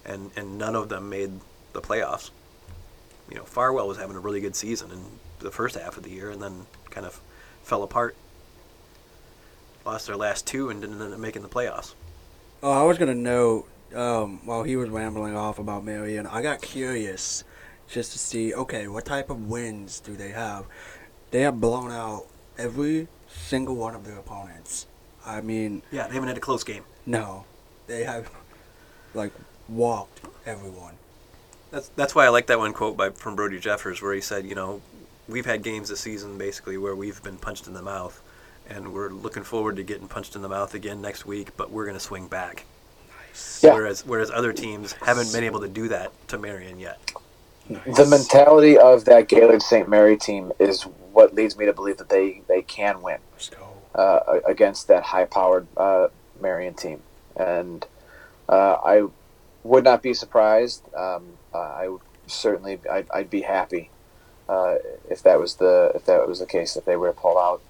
and 0.05 0.31
and 0.35 0.57
none 0.57 0.75
of 0.75 0.89
them 0.89 1.09
made 1.09 1.39
the 1.73 1.81
playoffs. 1.81 2.31
You 3.29 3.37
know, 3.37 3.43
Farwell 3.43 3.87
was 3.87 3.97
having 3.97 4.15
a 4.15 4.19
really 4.19 4.41
good 4.41 4.55
season 4.55 4.91
in 4.91 5.01
the 5.39 5.51
first 5.51 5.75
half 5.75 5.97
of 5.97 6.03
the 6.03 6.09
year, 6.09 6.29
and 6.29 6.41
then 6.41 6.65
kind 6.89 7.05
of 7.05 7.21
fell 7.63 7.83
apart. 7.83 8.15
Lost 9.85 10.07
their 10.07 10.17
last 10.17 10.45
two 10.45 10.69
and 10.69 10.81
didn't 10.81 11.01
end 11.01 11.13
up 11.13 11.19
making 11.19 11.43
the 11.43 11.49
playoffs. 11.49 11.93
Oh, 12.61 12.71
I 12.71 12.83
was 12.83 12.97
gonna 12.97 13.15
know 13.15 13.65
um, 13.95 14.39
while 14.45 14.63
he 14.63 14.75
was 14.75 14.89
rambling 14.89 15.35
off 15.35 15.59
about 15.59 15.83
Marion. 15.83 16.27
I 16.27 16.41
got 16.41 16.61
curious 16.61 17.43
just 17.89 18.11
to 18.11 18.19
see, 18.19 18.53
okay, 18.53 18.87
what 18.87 19.05
type 19.05 19.29
of 19.29 19.47
wins 19.47 19.99
do 19.99 20.15
they 20.15 20.29
have? 20.29 20.65
They 21.31 21.41
have 21.41 21.59
blown 21.61 21.91
out 21.91 22.25
every 22.57 23.07
single 23.29 23.75
one 23.75 23.95
of 23.95 24.05
their 24.05 24.17
opponents. 24.17 24.87
I 25.25 25.41
mean, 25.41 25.81
Yeah, 25.91 26.07
they 26.07 26.13
haven't 26.13 26.29
had 26.29 26.37
a 26.37 26.41
close 26.41 26.63
game. 26.63 26.83
no, 27.05 27.45
they 27.87 28.03
have 28.03 28.29
like 29.13 29.31
walked 29.69 30.21
everyone. 30.45 30.95
That's 31.71 31.89
that's 31.95 32.15
why 32.15 32.25
I 32.25 32.29
like 32.29 32.47
that 32.47 32.59
one 32.59 32.73
quote 32.73 32.95
by 32.97 33.09
from 33.09 33.35
Brody 33.35 33.59
Jeffers 33.59 34.01
where 34.01 34.13
he 34.13 34.21
said, 34.21 34.45
you 34.45 34.55
know, 34.55 34.81
we've 35.27 35.45
had 35.45 35.63
games 35.63 35.89
this 35.89 35.99
season 35.99 36.37
basically 36.37 36.77
where 36.77 36.95
we've 36.95 37.21
been 37.23 37.37
punched 37.37 37.67
in 37.67 37.73
the 37.73 37.81
mouth, 37.81 38.21
and 38.69 38.93
we're 38.93 39.09
looking 39.09 39.43
forward 39.43 39.75
to 39.77 39.83
getting 39.83 40.07
punched 40.07 40.35
in 40.35 40.41
the 40.41 40.49
mouth 40.49 40.73
again 40.73 41.01
next 41.01 41.25
week, 41.25 41.55
but 41.57 41.71
we're 41.71 41.85
going 41.85 41.97
to 41.97 42.03
swing 42.03 42.27
back. 42.27 42.65
Nice. 43.37 43.63
Yeah. 43.63 43.73
Whereas 43.73 44.05
whereas 44.05 44.31
other 44.31 44.53
teams 44.53 44.93
haven't 44.93 45.31
been 45.31 45.43
able 45.43 45.59
to 45.61 45.67
do 45.67 45.87
that 45.89 46.11
to 46.29 46.37
Marion 46.37 46.79
yet. 46.79 46.99
Nice. 47.69 47.97
The 47.97 48.05
mentality 48.05 48.77
of 48.77 49.05
that 49.05 49.27
Gaylord 49.27 49.61
St. 49.61 49.89
Mary 49.89 50.17
team 50.17 50.51
is 50.59 50.83
what 51.11 51.33
leads 51.35 51.57
me 51.57 51.65
to 51.65 51.73
believe 51.73 51.97
that 51.97 52.09
they, 52.09 52.41
they 52.47 52.61
can 52.61 53.01
win 53.01 53.17
Let's 53.33 53.49
go. 53.49 53.67
uh, 53.95 54.39
against 54.47 54.87
that 54.87 55.03
high-powered 55.03 55.67
uh, 55.75 56.07
Marion 56.39 56.75
team, 56.75 57.01
and 57.35 57.85
uh, 58.47 58.77
I 58.83 59.07
would 59.63 59.83
not 59.83 60.01
be 60.01 60.13
surprised. 60.13 60.83
Um, 60.95 61.25
uh, 61.53 61.57
I 61.57 61.87
would 61.89 62.01
certainly 62.27 62.79
I'd, 62.89 63.07
I'd 63.13 63.29
be 63.29 63.41
happy 63.41 63.89
uh, 64.47 64.75
if 65.09 65.23
that 65.23 65.39
was 65.39 65.55
the 65.55 65.91
if 65.95 66.05
that 66.05 66.27
was 66.27 66.39
the 66.39 66.45
case 66.45 66.75
if 66.75 66.85
they 66.85 66.95
were 66.95 67.07
to 67.07 67.13
pull 67.13 67.37
out 67.37 67.61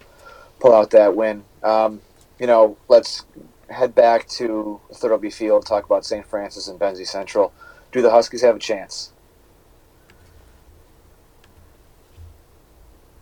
pull 0.59 0.73
out 0.73 0.91
that 0.91 1.15
win. 1.15 1.43
Um, 1.63 2.01
you 2.39 2.45
know, 2.45 2.77
let's 2.87 3.25
head 3.69 3.93
back 3.95 4.27
to 4.29 4.79
Thurlby 4.93 5.33
Field, 5.33 5.65
talk 5.65 5.85
about 5.85 6.05
St. 6.05 6.25
Francis 6.25 6.67
and 6.67 6.79
Benzie 6.79 7.07
Central. 7.07 7.53
Do 7.91 8.01
the 8.01 8.11
Huskies 8.11 8.41
have 8.41 8.55
a 8.55 8.59
chance? 8.59 9.11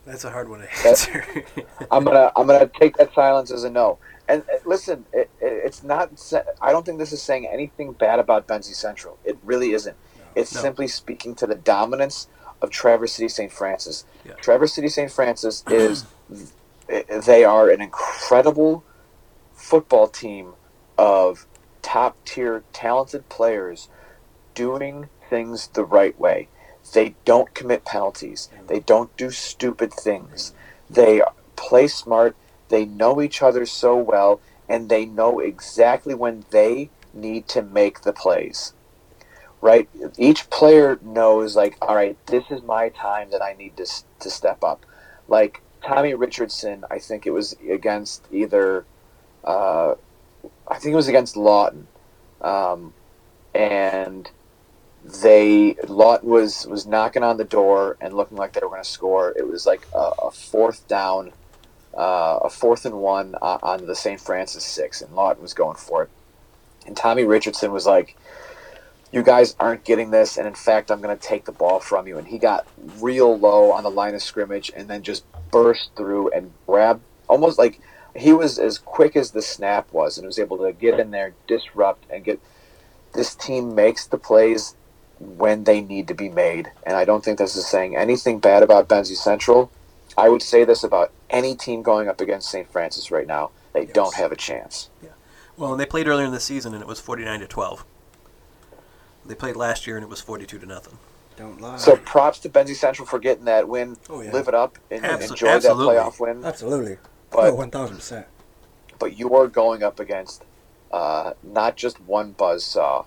That's 0.06 0.24
a 0.24 0.30
hard 0.32 0.50
one 0.50 0.60
to 0.62 0.88
answer. 0.88 1.26
I'm 1.92 2.04
gonna 2.04 2.32
I'm 2.36 2.46
gonna 2.46 2.70
take 2.80 2.98
that 2.98 3.14
silence 3.14 3.52
as 3.52 3.64
a 3.64 3.70
no. 3.72 3.98
And 4.28 4.44
uh, 4.44 4.58
listen, 4.66 5.06
it, 5.12 5.30
it, 5.42 5.54
it's 5.66 5.84
not. 5.84 6.12
I 6.62 6.72
don't 6.72 6.86
think 6.86 7.00
this 7.00 7.12
is 7.12 7.22
saying 7.24 7.48
anything 7.48 7.94
bad 7.94 8.20
about 8.20 8.48
Benzie 8.48 8.76
Central. 8.76 9.18
It 9.26 9.38
really 9.44 9.72
isn't. 9.72 9.98
It's 10.36 10.54
No. 10.54 10.62
simply 10.62 10.88
speaking 10.88 11.34
to 11.36 11.48
the 11.48 11.56
dominance 11.56 12.28
of 12.62 12.70
Traverse 12.70 13.14
City 13.14 13.30
St. 13.30 13.52
Francis. 13.52 14.06
Yeah. 14.24 14.34
Traverse 14.34 14.74
City 14.74 14.90
St. 14.90 15.12
Francis 15.12 15.64
is 15.72 16.06
they 17.26 17.44
are 17.44 17.70
an 17.70 17.82
incredible 17.82 18.84
football 19.66 20.08
team 20.08 20.54
of 20.96 21.48
top 21.82 22.16
tier 22.24 22.64
talented 22.72 23.28
players 23.30 23.90
doing 24.54 25.10
things 25.30 25.68
the 25.70 25.84
right 25.84 26.18
way. 26.20 26.48
They 26.94 27.16
don't 27.26 27.54
commit 27.56 27.84
penalties. 27.84 28.50
Mm-hmm. 28.54 28.68
They 28.68 28.80
don't 28.80 29.18
do 29.18 29.32
stupid 29.32 29.92
things. 29.92 30.54
They 30.88 31.22
play 31.56 31.88
smart. 31.88 32.36
They 32.70 32.86
know 32.86 33.22
each 33.22 33.42
other 33.42 33.66
so 33.66 33.98
well, 33.98 34.40
and 34.70 34.88
they 34.88 35.06
know 35.06 35.40
exactly 35.40 36.14
when 36.14 36.46
they 36.52 36.92
need 37.12 37.48
to 37.50 37.64
make 37.64 38.02
the 38.02 38.14
plays. 38.14 38.74
Right? 39.62 39.90
Each 40.16 40.48
player 40.52 41.00
knows, 41.02 41.56
like, 41.56 41.76
all 41.82 41.96
right, 41.96 42.18
this 42.28 42.44
is 42.52 42.62
my 42.62 42.90
time 42.90 43.32
that 43.32 43.42
I 43.42 43.54
need 43.54 43.78
to, 43.78 43.88
to 44.20 44.30
step 44.30 44.64
up. 44.64 44.86
Like, 45.28 45.62
Tommy 45.84 46.14
Richardson, 46.14 46.86
I 46.92 47.00
think 47.00 47.26
it 47.26 47.32
was 47.32 47.56
against 47.68 48.26
either, 48.32 48.86
uh, 49.46 49.96
I 50.68 50.78
think 50.80 50.94
it 50.94 50.96
was 50.96 51.08
against 51.08 51.38
Lawton. 51.38 51.88
Um, 52.42 52.94
and 53.54 54.30
they 55.24 55.76
Lawton 55.88 56.30
was 56.30 56.66
was 56.68 56.86
knocking 56.86 57.24
on 57.24 57.38
the 57.38 57.44
door 57.44 57.96
and 58.02 58.14
looking 58.14 58.38
like 58.38 58.54
they 58.54 58.60
were 58.62 58.70
going 58.70 58.84
to 58.84 58.90
score. 58.90 59.34
It 59.38 59.48
was 59.48 59.66
like 59.66 59.88
a, 59.94 60.12
a 60.24 60.32
fourth 60.32 60.88
down, 60.88 61.32
uh, 61.96 62.40
a 62.44 62.50
fourth 62.50 62.86
and 62.86 62.96
one 62.96 63.36
uh, 63.42 63.60
on 63.62 63.86
the 63.86 63.96
St. 63.96 64.20
Francis 64.20 64.66
six, 64.66 65.02
and 65.02 65.14
Lawton 65.16 65.42
was 65.42 65.54
going 65.54 65.78
for 65.78 66.04
it. 66.04 66.10
And 66.88 66.98
Tommy 66.98 67.24
Richardson 67.24 67.72
was 67.72 67.86
like, 67.86 68.18
"You 69.12 69.22
guys 69.22 69.56
aren't 69.60 69.86
getting 69.86 70.10
this, 70.10 70.38
and 70.38 70.48
in 70.48 70.56
fact, 70.56 70.90
I'm 70.90 71.02
going 71.02 71.16
to 71.16 71.24
take 71.24 71.46
the 71.46 71.52
ball 71.52 71.80
from 71.80 72.08
you." 72.08 72.18
And 72.18 72.28
he 72.28 72.40
got 72.40 72.68
real 73.00 73.38
low 73.38 73.72
on 73.72 73.84
the 73.84 73.92
line 73.92 74.16
of 74.16 74.24
scrimmage, 74.24 74.72
and 74.76 74.88
then 74.88 75.04
just 75.04 75.24
burst 75.52 75.92
through 75.96 76.32
and 76.32 76.52
grabbed 76.66 77.02
almost 77.28 77.60
like 77.60 77.80
he 78.16 78.32
was 78.34 78.58
as 78.58 78.78
quick 78.78 79.16
as 79.16 79.32
the 79.32 79.42
snap 79.42 79.92
was, 79.92 80.18
and 80.18 80.26
was 80.26 80.40
able 80.40 80.58
to 80.60 80.72
get 80.72 81.00
in 81.00 81.12
there, 81.12 81.34
disrupt, 81.48 82.06
and 82.10 82.24
get. 82.24 82.40
This 83.14 83.34
team 83.36 83.76
makes 83.76 84.06
the 84.06 84.18
plays 84.18 84.76
when 85.20 85.64
they 85.64 85.80
need 85.82 86.08
to 86.10 86.14
be 86.14 86.28
made. 86.28 86.72
And 86.84 86.98
I 86.98 87.06
don't 87.06 87.24
think 87.24 87.38
this 87.38 87.56
is 87.56 87.66
saying 87.66 87.96
anything 87.96 88.40
bad 88.40 88.62
about 88.64 88.90
Benzie 88.90 89.16
Central. 89.16 89.72
I 90.18 90.28
would 90.30 90.42
say 90.42 90.66
this 90.66 90.84
about 90.84 91.12
any 91.30 91.56
team 91.56 91.82
going 91.82 92.10
up 92.10 92.20
against 92.20 92.50
St. 92.50 92.70
Francis 92.70 93.12
right 93.12 93.26
now. 93.28 93.52
They 93.74 93.84
Yes. 93.84 93.92
don't 93.94 94.14
have 94.16 94.32
a 94.32 94.36
chance. 94.36 94.90
Yeah. 95.02 95.10
well, 95.58 95.72
and 95.72 95.80
they 95.80 95.86
played 95.86 96.08
earlier 96.08 96.26
in 96.26 96.32
the 96.34 96.40
season 96.42 96.74
and 96.74 96.82
it 96.82 96.88
was 96.88 97.00
49 97.00 97.40
to 97.42 97.48
12. 97.48 97.86
They 99.26 99.36
played 99.36 99.56
last 99.56 99.88
year 99.88 99.96
and 99.98 100.04
it 100.04 100.10
was 100.10 100.22
42 100.22 100.60
to 100.60 100.66
nothing. 100.66 100.98
Don't 101.38 101.60
lie. 101.60 101.78
So 101.78 101.96
props 101.98 102.40
to 102.40 102.50
Benzie 102.50 102.76
Central 102.76 103.06
for 103.06 103.20
getting 103.20 103.46
that 103.46 103.68
win. 103.68 103.98
oh 104.10 104.22
yeah. 104.22 104.32
Live 104.32 104.48
it 104.48 104.54
up 104.54 104.78
and 104.92 105.04
Abso- 105.04 105.32
enjoy 105.32 105.48
absolutely. 105.48 105.96
that 105.96 106.04
playoff 106.06 106.20
win. 106.20 106.46
Absolutely. 106.46 106.98
But 107.36 107.50
oh, 107.52 107.56
one 107.56 107.72
thousand 107.72 107.98
percent. 107.98 108.28
but 109.00 109.18
you 109.18 109.36
are 109.36 109.48
going 109.48 109.84
up 109.84 110.00
against 110.00 110.44
uh, 110.92 111.34
not 111.44 111.78
just 111.78 112.00
one 112.02 112.34
buzzsaw, 112.34 113.06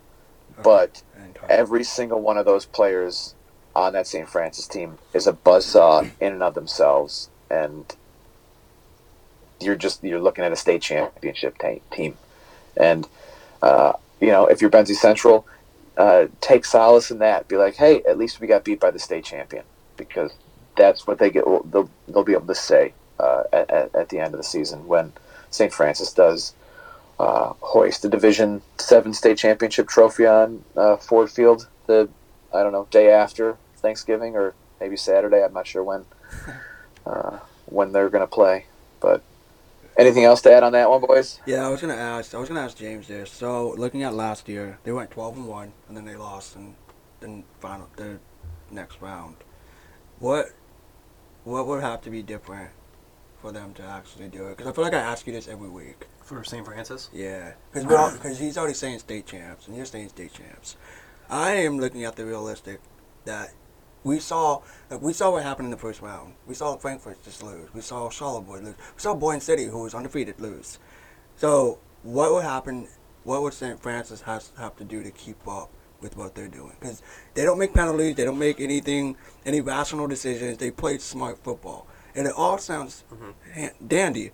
but 0.63 1.03
every 1.49 1.85
single 1.85 2.21
one 2.21 2.39
of 2.39 2.47
those 2.47 2.67
players 2.67 3.35
on 3.75 3.93
that 3.95 4.07
St. 4.07 4.29
Francis 4.29 4.67
team 4.69 4.99
is 5.15 5.27
a 5.27 5.33
buzzsaw 5.33 6.07
in 6.21 6.33
and 6.35 6.43
of 6.43 6.55
themselves, 6.55 7.31
and 7.51 7.97
you're 9.61 9.77
just 9.77 10.05
you're 10.05 10.21
looking 10.21 10.45
at 10.45 10.53
a 10.53 10.57
state 10.57 10.83
championship 10.83 11.59
ta- 11.59 11.81
team, 11.93 12.19
and 12.77 13.09
uh, 13.63 13.93
you 14.21 14.29
know 14.29 14.47
if 14.47 14.61
you're 14.61 14.71
Benzie 14.71 14.95
Central, 14.97 15.47
uh, 15.97 16.27
take 16.41 16.65
solace 16.65 17.11
in 17.11 17.19
that. 17.21 17.49
Be 17.49 17.57
like, 17.57 17.77
hey, 17.77 18.03
at 18.09 18.19
least 18.19 18.41
we 18.41 18.47
got 18.47 18.65
beat 18.65 18.81
by 18.81 18.91
the 18.91 18.99
state 18.99 19.25
champion 19.25 19.65
because 19.97 20.33
that's 20.77 21.07
what 21.07 21.19
they 21.19 21.31
get. 21.31 21.45
They'll, 21.47 21.91
they'll 22.09 22.25
be 22.25 22.35
able 22.35 22.47
to 22.49 22.55
say 22.55 22.95
uh, 23.19 23.43
at, 23.53 23.71
at, 23.95 24.09
the 24.09 24.19
end 24.19 24.35
of 24.35 24.39
the 24.39 24.45
season 24.45 24.87
when 24.87 25.13
St. 25.51 25.73
Francis 25.73 26.13
does 26.13 26.55
uh, 27.19 27.53
hoist 27.61 28.03
the 28.03 28.09
Division 28.09 28.63
Seven 28.79 29.13
state 29.13 29.39
championship 29.39 29.89
trophy 29.89 30.27
on 30.27 30.65
uh, 30.77 30.97
Ford 30.97 31.31
Field 31.31 31.69
the 31.87 32.09
I 32.55 32.63
don't 32.63 32.73
know 32.73 32.87
day 32.91 33.11
after 33.11 33.57
Thanksgiving 33.77 34.37
or 34.37 34.55
maybe 34.81 34.97
Saturday. 34.97 35.43
I'm 35.43 35.53
not 35.53 35.67
sure 35.67 35.83
when 35.83 36.05
uh, 37.07 37.39
when 37.67 37.93
they're 37.93 38.09
going 38.09 38.23
to 38.23 38.33
play. 38.33 38.67
But 39.01 39.23
anything 39.97 40.25
else 40.25 40.41
to 40.43 40.53
add 40.53 40.63
on 40.63 40.73
that 40.73 40.89
one, 40.89 41.01
boys? 41.01 41.41
Yeah, 41.47 41.67
I 41.67 41.71
was 41.71 41.81
gonna 41.81 41.95
ask. 41.95 42.35
I 42.35 42.39
was 42.39 42.49
gonna 42.49 42.63
ask 42.63 42.77
James 42.77 43.09
this. 43.09 43.31
So 43.31 43.75
looking 43.77 44.03
at 44.03 44.15
last 44.15 44.49
year, 44.49 44.79
they 44.85 44.93
went 44.93 45.11
twelve 45.11 45.37
and 45.37 45.47
one, 45.47 45.73
and 45.89 45.97
then 45.97 46.05
they 46.05 46.17
lost 46.17 46.57
in 46.57 46.75
the 47.21 47.43
final 47.61 47.89
the 47.97 48.19
next 48.71 49.01
round. 49.01 49.37
What 50.19 50.53
what 51.45 51.67
would 51.67 51.83
have 51.83 52.03
to 52.03 52.11
be 52.11 52.23
different 52.23 52.71
for 53.41 53.53
them 53.53 53.75
to 53.75 53.83
actually 53.83 54.29
do 54.29 54.47
it? 54.47 54.57
Because 54.57 54.71
I 54.71 54.73
feel 54.73 54.85
like 54.85 54.95
I 54.95 54.99
ask 54.99 55.27
you 55.27 55.33
this 55.33 55.49
every 55.49 55.69
week. 55.69 56.07
For 56.23 56.45
St. 56.45 56.65
Francis? 56.65 57.09
Yeah, 57.13 57.53
because 57.73 58.13
because 58.15 58.39
he's 58.39 58.59
already 58.59 58.75
saying 58.75 58.99
state 58.99 59.27
champs, 59.27 59.67
and 59.67 59.77
you're 59.77 59.87
saying 59.87 60.11
state 60.11 60.33
champs. 60.33 60.77
I 61.31 61.53
am 61.53 61.79
looking 61.79 62.05
at 62.05 62.17
the 62.17 62.25
realistic 62.25 62.81
that 63.25 63.53
we 64.05 64.19
saw 64.19 64.63
like, 64.91 65.03
we 65.03 65.13
saw 65.13 65.31
what 65.31 65.43
happened 65.43 65.67
in 65.67 65.71
the 65.71 65.77
first 65.77 66.01
round. 66.01 66.35
We 66.47 66.55
saw 66.55 66.77
Frankfort 66.77 67.23
just 67.25 67.43
lose. 67.43 67.73
We 67.75 67.81
saw 67.81 68.11
Charlottesville 68.11 68.63
lose. 68.63 68.77
We 68.77 69.01
saw 69.01 69.15
Boyne 69.15 69.41
City, 69.41 69.65
who 69.65 69.83
was 69.83 69.95
undefeated, 69.95 70.41
lose. 70.41 70.79
So 71.37 71.79
what 72.03 72.33
would 72.33 72.45
happen? 72.45 72.89
What 73.25 73.43
would 73.43 73.53
St. 73.53 73.81
Francis 73.81 74.23
has 74.23 74.53
have 74.59 74.77
to 74.77 74.85
do 74.85 75.03
to 75.03 75.11
keep 75.11 75.47
up 75.47 75.71
with 76.01 76.17
what 76.17 76.35
they're 76.35 76.49
doing? 76.49 76.73
Because 76.81 77.03
they 77.35 77.45
don't 77.45 77.59
make 77.59 77.75
penalties. 77.75 78.17
They 78.17 78.25
don't 78.25 78.39
make 78.39 78.61
anything 78.61 79.17
any 79.45 79.61
rational 79.61 80.07
decisions. 80.07 80.59
They 80.59 80.71
play 80.71 80.99
smart 80.99 81.43
football, 81.45 81.87
and 82.19 82.27
it 82.27 82.35
all 82.37 82.59
sounds 82.59 83.05
mm-hmm. 83.13 83.31
ha- 83.55 83.75
dandy. 83.87 84.33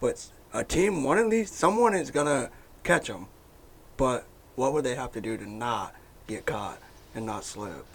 But 0.00 0.28
a 0.52 0.62
team, 0.62 1.02
one 1.02 1.18
of 1.18 1.30
these, 1.30 1.50
someone 1.50 1.94
is 1.94 2.10
gonna 2.10 2.50
catch 2.84 3.08
them. 3.08 3.26
But 3.96 4.26
what 4.54 4.72
would 4.74 4.84
they 4.84 4.94
have 4.94 5.12
to 5.12 5.20
do 5.20 5.36
to 5.38 5.48
not 5.48 5.96
get 6.26 6.44
caught 6.44 6.78
and 7.14 7.24
not 7.24 7.44
slip? 7.44 7.86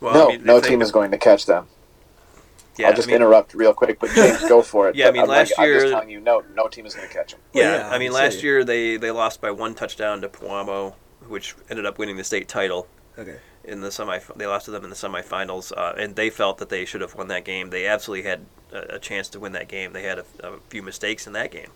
Well, 0.00 0.14
no, 0.14 0.28
I 0.28 0.36
mean, 0.36 0.44
no 0.44 0.60
team 0.60 0.80
is 0.80 0.90
going 0.90 1.10
to 1.10 1.18
catch 1.18 1.44
them. 1.46 1.66
Yeah, 2.78 2.88
I'll 2.88 2.94
just 2.94 3.08
I 3.08 3.10
mean, 3.10 3.16
interrupt 3.16 3.54
real 3.54 3.74
quick, 3.74 3.98
but 3.98 4.10
James, 4.10 4.38
go 4.48 4.62
for 4.62 4.88
it. 4.88 4.94
Yeah, 4.94 5.08
I 5.08 5.10
mean, 5.10 5.22
I'm, 5.22 5.28
last 5.28 5.50
like, 5.50 5.58
I'm 5.58 5.64
year- 5.66 5.80
just 5.80 5.92
telling 5.92 6.10
you, 6.10 6.20
no, 6.20 6.44
no 6.54 6.68
team 6.68 6.86
is 6.86 6.94
going 6.94 7.08
to 7.08 7.12
catch 7.12 7.32
them. 7.32 7.40
Yeah, 7.52 7.78
yeah, 7.78 7.90
I 7.90 7.98
mean, 7.98 8.12
last 8.12 8.34
saying. 8.34 8.44
year 8.44 8.64
they, 8.64 8.96
they 8.96 9.10
lost 9.10 9.40
by 9.40 9.50
one 9.50 9.74
touchdown 9.74 10.20
to 10.20 10.28
Pewamo, 10.28 10.94
which 11.26 11.56
ended 11.68 11.84
up 11.86 11.98
winning 11.98 12.16
the 12.16 12.22
state 12.22 12.46
title 12.46 12.86
Okay. 13.18 13.36
In 13.68 13.80
the 13.82 13.92
semi. 13.92 14.18
They 14.34 14.46
lost 14.46 14.64
to 14.64 14.70
them 14.70 14.84
in 14.84 14.90
the 14.90 14.96
semifinals, 14.96 15.72
uh, 15.76 15.94
and 15.96 16.16
they 16.16 16.30
felt 16.30 16.58
that 16.58 16.70
they 16.70 16.84
should 16.84 17.00
have 17.00 17.14
won 17.14 17.28
that 17.28 17.44
game. 17.44 17.70
They 17.70 17.86
absolutely 17.86 18.28
had 18.28 18.46
a, 18.72 18.96
a 18.96 18.98
chance 18.98 19.28
to 19.30 19.40
win 19.40 19.52
that 19.52 19.68
game. 19.68 19.92
They 19.92 20.02
had 20.02 20.18
a, 20.18 20.24
a 20.42 20.58
few 20.68 20.82
mistakes 20.82 21.26
in 21.26 21.34
that 21.34 21.50
game, 21.50 21.70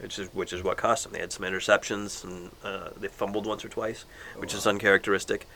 which 0.00 0.18
is 0.18 0.32
which 0.34 0.52
is 0.52 0.62
what 0.62 0.76
cost 0.76 1.04
them. 1.04 1.12
They 1.12 1.20
had 1.20 1.32
some 1.32 1.44
interceptions 1.44 2.24
and 2.24 2.50
uh, 2.64 2.90
they 2.98 3.08
fumbled 3.08 3.46
once 3.46 3.64
or 3.64 3.68
twice, 3.68 4.04
which 4.36 4.54
is 4.54 4.66
uncharacteristic. 4.66 5.46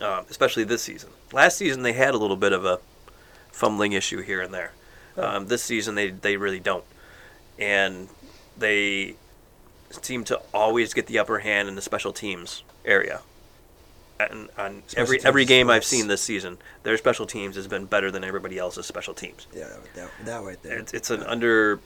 Uh, 0.00 0.24
especially 0.28 0.62
this 0.62 0.82
season. 0.82 1.08
Last 1.32 1.56
season 1.56 1.82
they 1.82 1.94
had 1.94 2.12
a 2.14 2.18
little 2.18 2.36
bit 2.36 2.52
of 2.52 2.66
a 2.66 2.80
fumbling 3.50 3.92
issue 3.92 4.20
here 4.20 4.42
and 4.42 4.52
there. 4.52 4.72
Um, 5.16 5.46
this 5.46 5.62
season 5.62 5.94
they 5.94 6.10
they 6.10 6.36
really 6.36 6.60
don't, 6.60 6.84
and 7.58 8.08
they 8.58 9.16
seem 9.90 10.24
to 10.24 10.40
always 10.52 10.92
get 10.92 11.06
the 11.06 11.18
upper 11.18 11.38
hand 11.38 11.68
in 11.68 11.74
the 11.74 11.80
special 11.80 12.12
teams 12.12 12.62
area. 12.84 13.22
And 14.18 14.48
on 14.56 14.82
Special 14.86 15.02
every 15.02 15.24
every 15.24 15.44
game 15.44 15.68
I've 15.68 15.84
seen 15.84 16.08
this 16.08 16.22
season, 16.22 16.58
their 16.84 16.96
special 16.96 17.26
teams 17.26 17.56
has 17.56 17.66
been 17.66 17.84
better 17.84 18.10
than 18.10 18.24
everybody 18.24 18.58
else's 18.58 18.86
special 18.86 19.12
teams. 19.12 19.46
Yeah, 19.54 19.68
that, 19.94 20.10
that 20.24 20.42
right 20.42 20.62
there. 20.62 20.78
It's, 20.78 20.94
it's 20.94 21.10
an 21.10 21.22
under 21.22 21.80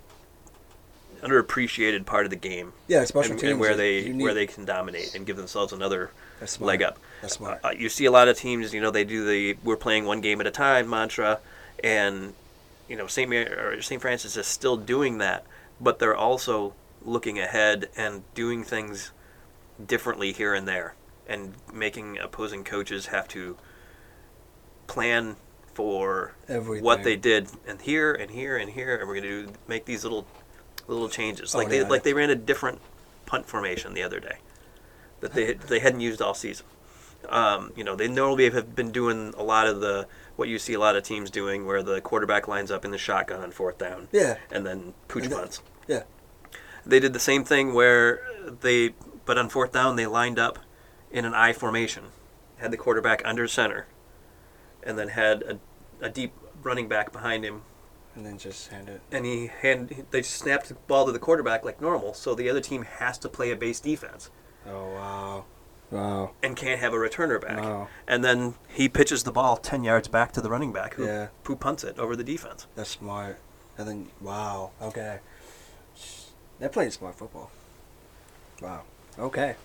underappreciated 1.22 2.06
part 2.06 2.24
of 2.24 2.30
the 2.30 2.36
game, 2.36 2.72
yeah, 2.88 3.04
special 3.04 3.32
and, 3.32 3.40
teams 3.40 3.52
and 3.52 3.60
where 3.60 3.76
they 3.76 4.12
where 4.12 4.34
they 4.34 4.46
can 4.46 4.64
dominate 4.64 5.14
and 5.14 5.26
give 5.26 5.36
themselves 5.36 5.72
another 5.72 6.10
leg 6.60 6.82
up. 6.82 6.98
That's 7.20 7.34
smart. 7.34 7.60
Uh, 7.64 7.70
you 7.76 7.88
see 7.88 8.06
a 8.06 8.10
lot 8.10 8.28
of 8.28 8.36
teams, 8.36 8.72
you 8.72 8.80
know, 8.80 8.90
they 8.90 9.04
do 9.04 9.26
the 9.26 9.56
"we're 9.64 9.76
playing 9.76 10.04
one 10.04 10.20
game 10.20 10.40
at 10.40 10.46
a 10.46 10.50
time" 10.50 10.88
mantra, 10.88 11.40
and 11.82 12.34
you 12.88 12.96
know, 12.96 13.06
St. 13.06 13.28
Mary, 13.28 13.46
or 13.46 13.82
St. 13.82 14.00
Francis 14.00 14.36
is 14.36 14.46
still 14.46 14.76
doing 14.76 15.18
that, 15.18 15.44
but 15.80 15.98
they're 15.98 16.16
also 16.16 16.74
looking 17.04 17.38
ahead 17.38 17.88
and 17.96 18.22
doing 18.34 18.64
things 18.64 19.12
differently 19.84 20.32
here 20.32 20.54
and 20.54 20.66
there, 20.66 20.94
and 21.30 21.54
making 21.72 22.18
opposing 22.18 22.64
coaches 22.64 23.06
have 23.06 23.26
to 23.28 23.56
plan 24.86 25.36
for 25.72 26.32
Everything. 26.48 26.84
what 26.84 27.04
they 27.04 27.16
did 27.16 27.48
and 27.66 27.80
here 27.80 28.12
and 28.12 28.30
here 28.32 28.56
and 28.56 28.70
here, 28.70 28.96
and 28.96 29.08
we're 29.08 29.14
going 29.20 29.22
to 29.30 29.46
do 29.46 29.52
make 29.68 29.84
these 29.86 30.02
little 30.04 30.26
little 30.88 31.08
changes. 31.08 31.54
Oh, 31.54 31.58
Like 31.58 31.68
they 31.68 31.84
like 31.84 32.02
they 32.02 32.12
ran 32.12 32.30
a 32.30 32.34
different 32.34 32.80
punt 33.26 33.46
formation 33.46 33.94
the 33.94 34.02
other 34.02 34.20
day 34.20 34.38
that 35.20 35.32
they 35.32 35.54
they 35.54 35.78
hadn't 35.78 36.00
used 36.00 36.20
all 36.20 36.34
season. 36.34 36.66
Um, 37.28 37.72
you 37.76 37.84
know, 37.84 37.94
they 37.94 38.08
normally 38.08 38.50
have 38.50 38.74
been 38.74 38.90
doing 38.90 39.32
a 39.36 39.42
lot 39.42 39.66
of 39.66 39.80
the 39.80 40.06
what 40.36 40.48
you 40.48 40.58
see 40.58 40.72
a 40.74 40.80
lot 40.80 40.96
of 40.96 41.02
teams 41.04 41.30
doing, 41.30 41.66
where 41.66 41.82
the 41.82 42.00
quarterback 42.00 42.48
lines 42.48 42.70
up 42.70 42.84
in 42.84 42.90
the 42.90 42.98
shotgun 42.98 43.40
on 43.40 43.50
fourth 43.52 43.76
down, 43.78 44.08
Yeah. 44.10 44.38
and 44.50 44.64
then 44.66 44.94
pooch 45.06 45.24
And 45.26 45.34
punts. 45.34 45.60
yeah. 45.86 46.04
They 46.86 46.98
did 46.98 47.12
the 47.12 47.20
same 47.20 47.44
thing 47.44 47.74
where 47.74 48.22
they, 48.62 48.94
but 49.26 49.36
on 49.36 49.50
fourth 49.50 49.70
down 49.72 49.96
they 49.96 50.06
lined 50.06 50.38
up 50.38 50.58
in 51.10 51.24
an 51.24 51.34
I 51.34 51.52
formation, 51.52 52.04
had 52.58 52.70
the 52.70 52.76
quarterback 52.76 53.22
under 53.24 53.46
center, 53.48 53.86
and 54.82 54.98
then 54.98 55.08
had 55.08 55.42
a, 55.42 55.58
a 56.00 56.08
deep 56.08 56.32
running 56.62 56.88
back 56.88 57.10
behind 57.12 57.44
him 57.44 57.62
And 58.14 58.24
then 58.26 58.38
just 58.38 58.68
hand 58.68 58.88
it. 58.88 59.00
and 59.10 59.24
he 59.24 59.46
hand 59.62 60.04
they 60.10 60.20
just 60.20 60.34
snapped 60.36 60.68
the 60.68 60.74
ball 60.74 61.06
to 61.06 61.12
the 61.12 61.18
quarterback 61.18 61.64
like 61.64 61.80
normal. 61.80 62.12
So 62.14 62.34
the 62.34 62.48
other 62.50 62.60
team 62.60 62.82
has 62.82 63.16
to 63.18 63.28
play 63.28 63.50
a 63.50 63.56
base 63.56 63.80
defense 63.80 64.30
Oh 64.66 64.90
wow. 64.94 65.44
Wow. 65.90 66.30
and 66.42 66.54
can't 66.56 66.78
have 66.80 66.92
a 66.92 66.96
returner 66.96 67.40
back. 67.40 67.60
Wow. 67.62 67.88
And 68.06 68.22
then 68.22 68.54
he 68.68 68.88
pitches 68.88 69.22
the 69.24 69.32
ball 69.32 69.56
ten 69.56 69.82
yards 69.84 70.06
back 70.08 70.32
to 70.32 70.40
the 70.40 70.50
running 70.50 70.72
back 70.72 70.94
who 70.94 71.04
Yeah. 71.06 71.28
who 71.44 71.56
punts 71.56 71.82
it 71.82 71.98
over 71.98 72.14
the 72.14 72.24
defense. 72.24 72.66
That's 72.76 72.90
smart. 72.90 73.38
And 73.78 73.88
then 73.88 74.08
wow. 74.20 74.70
Okay. 74.82 75.18
They're 76.58 76.68
playing 76.68 76.90
smart 76.90 77.14
football. 77.16 77.50
Wow. 78.60 78.82
Okay. 79.18 79.56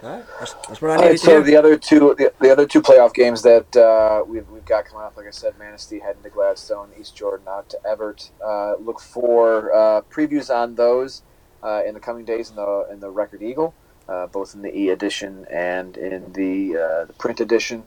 That's, 0.00 0.54
that's 0.54 0.80
what 0.80 0.92
I 0.92 0.96
right, 0.96 1.20
so 1.20 1.38
to 1.38 1.44
the 1.44 1.56
other 1.56 1.76
two, 1.76 2.14
the, 2.16 2.32
the 2.40 2.50
other 2.50 2.66
two 2.66 2.80
playoff 2.80 3.14
games 3.14 3.42
that 3.42 3.76
uh, 3.76 4.22
we've, 4.26 4.48
we've 4.48 4.64
got 4.64 4.84
coming 4.84 5.04
up, 5.04 5.16
like 5.16 5.26
I 5.26 5.30
said, 5.30 5.58
Manistee 5.58 5.98
heading 5.98 6.22
to 6.22 6.30
Gladstone, 6.30 6.90
East 6.98 7.16
Jordan 7.16 7.46
out 7.48 7.68
to 7.70 7.78
Evart. 7.84 8.30
Uh, 8.44 8.76
look 8.76 9.00
for 9.00 9.72
uh, 9.74 10.02
previews 10.02 10.54
on 10.54 10.76
those 10.76 11.22
uh, 11.62 11.82
in 11.86 11.94
the 11.94 12.00
coming 12.00 12.24
days 12.24 12.50
in 12.50 12.56
the 12.56 12.86
in 12.92 13.00
the 13.00 13.10
Record 13.10 13.42
Eagle, 13.42 13.74
uh, 14.08 14.26
both 14.28 14.54
in 14.54 14.62
the 14.62 14.76
e 14.76 14.90
edition 14.90 15.46
and 15.50 15.96
in 15.96 16.32
the, 16.32 16.76
uh, 16.76 17.04
the 17.06 17.12
print 17.14 17.40
edition. 17.40 17.84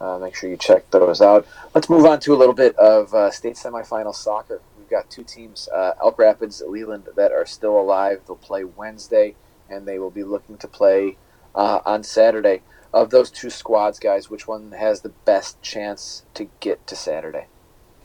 Uh, 0.00 0.18
make 0.18 0.34
sure 0.34 0.48
you 0.48 0.56
check 0.56 0.90
those 0.90 1.20
out. 1.20 1.46
Let's 1.74 1.90
move 1.90 2.06
on 2.06 2.20
to 2.20 2.34
a 2.34 2.38
little 2.38 2.54
bit 2.54 2.74
of 2.76 3.12
uh, 3.12 3.30
state 3.30 3.56
semifinal 3.56 4.14
soccer. 4.14 4.62
We've 4.78 4.88
got 4.88 5.10
two 5.10 5.24
teams, 5.24 5.68
uh, 5.74 5.92
Elk 6.00 6.18
Rapids, 6.18 6.62
Leland, 6.66 7.08
that 7.16 7.32
are 7.32 7.44
still 7.44 7.78
alive. 7.78 8.22
They'll 8.26 8.36
play 8.36 8.64
Wednesday, 8.64 9.34
and 9.68 9.86
they 9.86 9.98
will 9.98 10.10
be 10.10 10.24
looking 10.24 10.56
to 10.56 10.66
play 10.66 11.18
uh, 11.54 11.80
on 11.84 12.02
Saturday. 12.02 12.62
Of 12.92 13.10
those 13.10 13.30
two 13.30 13.50
squads, 13.50 14.00
guys, 14.00 14.28
which 14.28 14.48
one 14.48 14.72
has 14.72 15.02
the 15.02 15.10
best 15.10 15.62
chance 15.62 16.24
to 16.34 16.48
get 16.58 16.84
to 16.88 16.96
Saturday? 16.96 17.46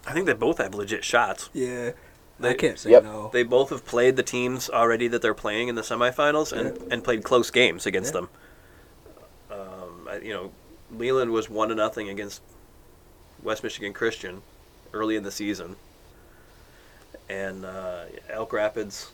I 0.05 0.13
think 0.13 0.27
they 0.27 0.33
both 0.33 0.59
have 0.59 0.75
legit 0.75 1.03
shots. 1.03 1.49
yeah. 1.53 1.91
I 2.37 2.41
They- 2.49 2.53
can't 2.53 2.77
say 2.77 2.91
Yep. 2.91 3.03
no. 3.03 3.29
They 3.33 3.43
both 3.43 3.69
have 3.71 3.85
played 3.85 4.15
the 4.17 4.21
teams 4.23 4.69
already 4.69 5.07
that 5.07 5.21
they're 5.23 5.33
playing 5.33 5.69
in 5.69 5.75
the 5.75 5.81
semifinals 5.81 6.51
and, 6.51 6.91
and 6.91 7.03
played 7.03 7.23
close 7.23 7.49
games 7.49 7.85
against 7.87 8.13
Yeah. 8.13 8.21
them. 8.21 8.29
Um, 9.49 10.07
I- 10.09 10.17
you 10.17 10.33
know, 10.33 10.51
Leland 10.91 11.31
was 11.31 11.49
one 11.49 11.69
to 11.69 11.75
nothing 11.75 12.09
against 12.09 12.41
West 13.41 13.63
Michigan 13.63 13.93
Christian 13.93 14.41
early 14.93 15.15
in 15.15 15.23
the 15.23 15.31
season, 15.31 15.77
and 17.29 17.65
uh, 17.65 18.03
Elk 18.29 18.53
Rapids, 18.53 19.11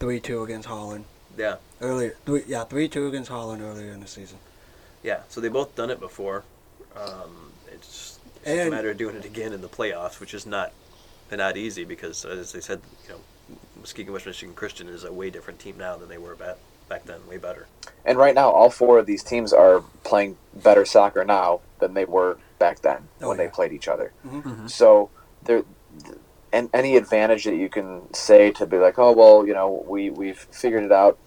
Three 0.00 0.20
two 0.20 0.42
against 0.42 0.68
Holland. 0.68 1.04
Yeah, 1.38 1.56
Earlier 1.80 2.16
three 2.26 2.42
yeah, 2.46 2.64
three 2.64 2.88
two 2.88 3.06
against 3.06 3.30
Holland 3.30 3.62
earlier 3.62 3.92
in 3.92 4.00
the 4.00 4.06
season. 4.08 4.38
yeah. 5.02 5.20
So 5.28 5.40
they 5.40 5.48
both 5.48 5.74
done 5.76 5.90
it 5.90 6.00
before. 6.00 6.44
Um, 6.96 7.52
it's, 7.70 8.18
it's 8.42 8.44
just 8.56 8.66
a 8.66 8.70
matter 8.70 8.90
of 8.90 8.96
doing 8.96 9.16
it 9.16 9.24
again 9.24 9.52
in 9.52 9.60
the 9.62 9.68
playoffs, 9.68 10.18
which 10.20 10.34
is 10.34 10.44
not 10.46 10.72
and 11.30 11.38
not 11.38 11.56
easy 11.56 11.84
because, 11.84 12.24
as 12.24 12.52
they 12.52 12.60
said, 12.60 12.80
you 13.04 13.10
know, 13.14 13.20
Muskegon 13.78 14.12
West 14.12 14.26
Michigan 14.26 14.54
Christian 14.54 14.88
is 14.88 15.04
a 15.04 15.12
way 15.12 15.30
different 15.30 15.58
team 15.60 15.76
now 15.78 15.96
than 15.96 16.08
they 16.08 16.18
were 16.18 16.34
back 16.34 16.56
back 16.88 17.04
then. 17.04 17.20
Way 17.28 17.36
better. 17.38 17.66
And 18.04 18.18
right 18.18 18.34
now, 18.34 18.50
all 18.50 18.70
four 18.70 18.98
of 18.98 19.06
these 19.06 19.22
teams 19.22 19.52
are 19.52 19.82
playing 20.04 20.36
better 20.54 20.84
soccer 20.84 21.24
now 21.24 21.60
than 21.78 21.94
they 21.94 22.04
were 22.06 22.38
back 22.58 22.80
then 22.80 23.06
Oh, 23.20 23.28
when 23.28 23.38
yeah. 23.38 23.44
they 23.44 23.50
played 23.50 23.72
each 23.72 23.86
other. 23.86 24.12
Mhm. 24.26 24.68
So 24.68 25.10
there, 25.44 25.62
and 26.52 26.70
any 26.72 26.96
advantage 26.96 27.44
that 27.44 27.54
you 27.54 27.68
can 27.68 28.12
say 28.14 28.50
to 28.52 28.66
be 28.66 28.78
like, 28.78 28.98
oh 28.98 29.12
well, 29.12 29.46
you 29.46 29.52
know, 29.54 29.84
we 29.86 30.10
we've 30.10 30.38
figured 30.50 30.82
it 30.82 30.90
out. 30.92 31.18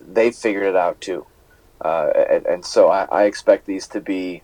They 0.00 0.30
figured 0.30 0.64
it 0.66 0.76
out 0.76 1.00
too, 1.00 1.26
uh, 1.84 2.10
and, 2.30 2.46
and 2.46 2.64
so 2.64 2.88
I, 2.88 3.04
I 3.04 3.24
expect 3.24 3.66
these 3.66 3.86
to 3.88 4.00
be. 4.00 4.42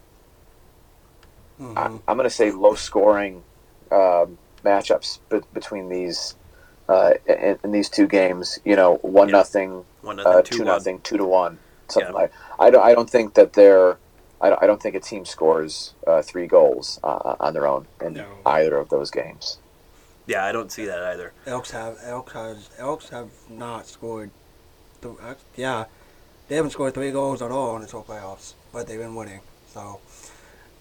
Mhm. 1.60 1.76
I, 1.76 1.86
I'm 2.10 2.16
going 2.16 2.28
to 2.28 2.30
say 2.34 2.50
low 2.50 2.74
scoring 2.74 3.42
um, 3.90 4.38
matchups 4.64 5.18
be, 5.30 5.40
between 5.52 5.88
these. 5.88 6.34
Uh, 6.88 7.12
in, 7.24 7.56
in 7.62 7.70
these 7.70 7.88
two 7.88 8.08
games, 8.08 8.58
you 8.64 8.74
know, 8.74 8.96
one 9.02 9.28
Yeah. 9.28 9.36
nothing, 9.36 9.84
One 10.02 10.16
nothing, 10.16 10.32
uh, 10.32 10.42
two, 10.42 10.56
two 10.56 10.64
one. 10.64 10.66
nothing, 10.66 11.00
two 11.02 11.18
to 11.18 11.24
one, 11.24 11.60
something 11.88 12.10
Yeah. 12.12 12.18
like. 12.22 12.32
I 12.58 12.70
don't. 12.70 12.82
I 12.82 12.94
don't 12.94 13.08
think 13.08 13.34
that 13.34 13.52
they're. 13.52 13.96
I 14.40 14.48
don't, 14.48 14.60
I 14.62 14.66
don't 14.66 14.82
think 14.82 14.96
a 14.96 15.00
team 15.00 15.24
scores 15.24 15.94
uh, 16.06 16.22
three 16.22 16.48
goals 16.48 16.98
uh, 17.04 17.36
on 17.38 17.52
their 17.54 17.66
own 17.68 17.86
in 18.00 18.14
No. 18.14 18.26
either 18.44 18.76
of 18.76 18.88
those 18.88 19.10
games. 19.12 19.58
Yeah, 20.26 20.44
I 20.44 20.50
don't 20.50 20.72
see 20.72 20.84
that 20.86 21.00
either. 21.04 21.32
Elks 21.46 21.70
have 21.70 21.96
Elks 22.02 22.32
has 22.32 22.70
Elks 22.78 23.10
have 23.10 23.30
not 23.48 23.86
scored. 23.86 24.30
Th- 25.02 25.14
uh, 25.22 25.34
yeah, 25.56 25.84
they 26.48 26.56
haven't 26.56 26.72
scored 26.72 26.94
three 26.94 27.10
goals 27.10 27.42
at 27.42 27.50
all 27.50 27.76
in 27.76 27.82
the 27.82 27.88
whole 27.88 28.02
playoffs, 28.02 28.54
but 28.72 28.86
they've 28.86 28.98
been 28.98 29.14
winning. 29.14 29.40
So 29.72 30.00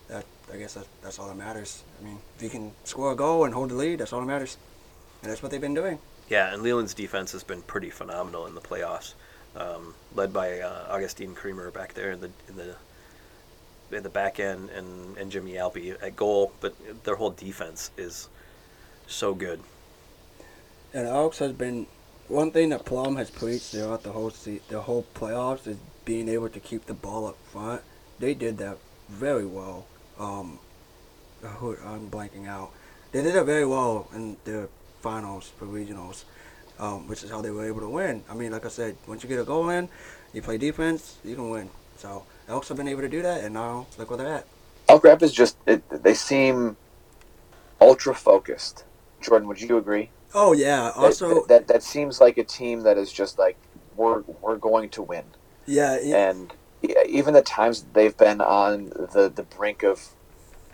that 0.07 0.25
I 0.51 0.57
guess 0.57 0.73
that, 0.73 0.87
that's 1.01 1.19
all 1.19 1.27
that 1.27 1.37
matters. 1.37 1.83
I 1.99 2.03
mean, 2.03 2.19
if 2.35 2.43
you 2.43 2.49
can 2.49 2.71
score 2.83 3.11
a 3.11 3.15
goal 3.15 3.45
and 3.45 3.53
hold 3.53 3.69
the 3.69 3.75
lead, 3.75 3.99
that's 3.99 4.13
all 4.13 4.19
that 4.19 4.25
matters, 4.25 4.57
and 5.21 5.31
that's 5.31 5.43
what 5.43 5.51
they've 5.51 5.61
been 5.61 5.73
doing. 5.73 5.99
Yeah, 6.29 6.53
and 6.53 6.61
Leland's 6.61 6.93
defense 6.93 7.31
has 7.31 7.43
been 7.43 7.61
pretty 7.63 7.89
phenomenal 7.89 8.45
in 8.45 8.55
the 8.55 8.61
playoffs, 8.61 9.13
um, 9.55 9.95
led 10.15 10.31
by 10.31 10.59
uh, 10.59 10.87
Augustine 10.89 11.33
Creamer 11.33 11.71
back 11.71 11.93
there 11.93 12.11
in 12.11 12.21
the 12.21 12.31
in 12.47 12.55
the 12.55 12.75
in 13.91 14.03
the 14.03 14.09
back 14.09 14.39
end 14.39 14.69
and, 14.69 15.17
and 15.17 15.31
Jimmy 15.31 15.53
Alpe 15.53 15.95
at 16.01 16.15
goal. 16.15 16.51
But 16.61 16.75
their 17.03 17.15
whole 17.15 17.31
defense 17.31 17.91
is 17.97 18.29
so 19.07 19.33
good. 19.33 19.59
And 20.93 21.07
Elks 21.07 21.39
has 21.39 21.53
been 21.53 21.87
one 22.29 22.51
thing 22.51 22.69
that 22.69 22.85
Plum 22.85 23.15
has 23.17 23.29
preached 23.29 23.71
throughout 23.71 24.03
the 24.03 24.11
whole 24.11 24.29
se- 24.29 24.61
the 24.69 24.81
whole 24.81 25.05
playoffs 25.15 25.67
is 25.67 25.77
being 26.05 26.29
able 26.29 26.49
to 26.49 26.59
keep 26.59 26.85
the 26.85 26.93
ball 26.93 27.27
up 27.27 27.37
front. 27.51 27.81
They 28.19 28.33
did 28.33 28.57
that 28.59 28.77
very 29.09 29.45
well. 29.45 29.87
Um, 30.19 30.59
I'm 31.43 32.09
blanking 32.09 32.47
out. 32.47 32.71
They 33.11 33.23
did 33.23 33.35
it 33.35 33.43
very 33.43 33.65
well 33.65 34.07
in 34.13 34.37
the 34.43 34.69
finals 35.01 35.51
for 35.57 35.65
regionals, 35.65 36.23
um, 36.77 37.07
which 37.07 37.23
is 37.23 37.31
how 37.31 37.41
they 37.41 37.49
were 37.49 37.65
able 37.65 37.79
to 37.79 37.89
win. 37.89 38.23
I 38.29 38.35
mean, 38.35 38.51
like 38.51 38.65
I 38.65 38.69
said, 38.69 38.95
once 39.07 39.23
you 39.23 39.29
get 39.29 39.39
a 39.39 39.43
goal 39.43 39.69
in, 39.69 39.89
you 40.33 40.41
play 40.41 40.57
defense, 40.57 41.17
you 41.23 41.35
can 41.35 41.49
win. 41.49 41.69
So 41.97 42.23
Elks 42.47 42.67
have 42.67 42.77
been 42.77 42.87
able 42.87 43.01
to 43.01 43.09
do 43.09 43.21
that, 43.23 43.43
and 43.43 43.53
now 43.53 43.87
look 43.97 44.09
where 44.09 44.17
they're 44.17 44.35
at. 44.35 44.47
Elk 44.87 45.03
Rapids 45.03 45.31
just 45.31 45.57
it, 45.65 45.81
they 46.03 46.13
seem 46.13 46.77
ultra 47.81 48.13
focused. 48.13 48.83
Jordan, 49.21 49.47
would 49.47 49.61
you 49.61 49.77
agree? 49.77 50.09
Oh 50.33 50.53
yeah. 50.53 50.91
That- 50.95 50.95
Also, 50.97 51.45
that, 51.45 51.67
that 51.67 51.83
seems 51.83 52.21
like 52.21 52.37
a 52.37 52.43
team 52.43 52.81
that 52.83 52.97
is 52.97 53.11
just 53.11 53.39
like 53.39 53.57
we're 53.95 54.21
we're 54.41 54.57
going 54.57 54.89
to 54.89 55.01
win, 55.01 55.25
yeah. 55.65 55.99
yeah. 56.01 56.29
and 56.29 56.53
even 57.07 57.33
the 57.33 57.41
times 57.41 57.85
they've 57.93 58.15
been 58.15 58.39
on 58.39 58.85
the, 59.13 59.31
the 59.33 59.43
brink 59.43 59.83
of 59.83 60.09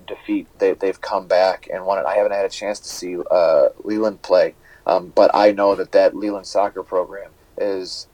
defeat, 0.06 0.48
they 0.60 0.74
they've 0.74 1.02
come 1.02 1.28
back 1.28 1.68
and 1.72 1.86
won 1.86 1.98
it. 1.98 2.06
I 2.06 2.16
haven't 2.16 2.34
had 2.34 2.46
a 2.46 2.50
chance 2.50 2.80
to 2.82 2.90
see 2.90 3.18
uh, 3.32 3.70
Leland 3.84 4.22
play, 4.22 4.54
um, 4.86 5.12
but 5.16 5.32
I 5.34 5.52
know 5.52 5.74
that 5.76 5.92
that 5.94 6.16
Leland 6.16 6.46
soccer 6.46 6.84
program 6.84 7.32
is, 7.58 8.08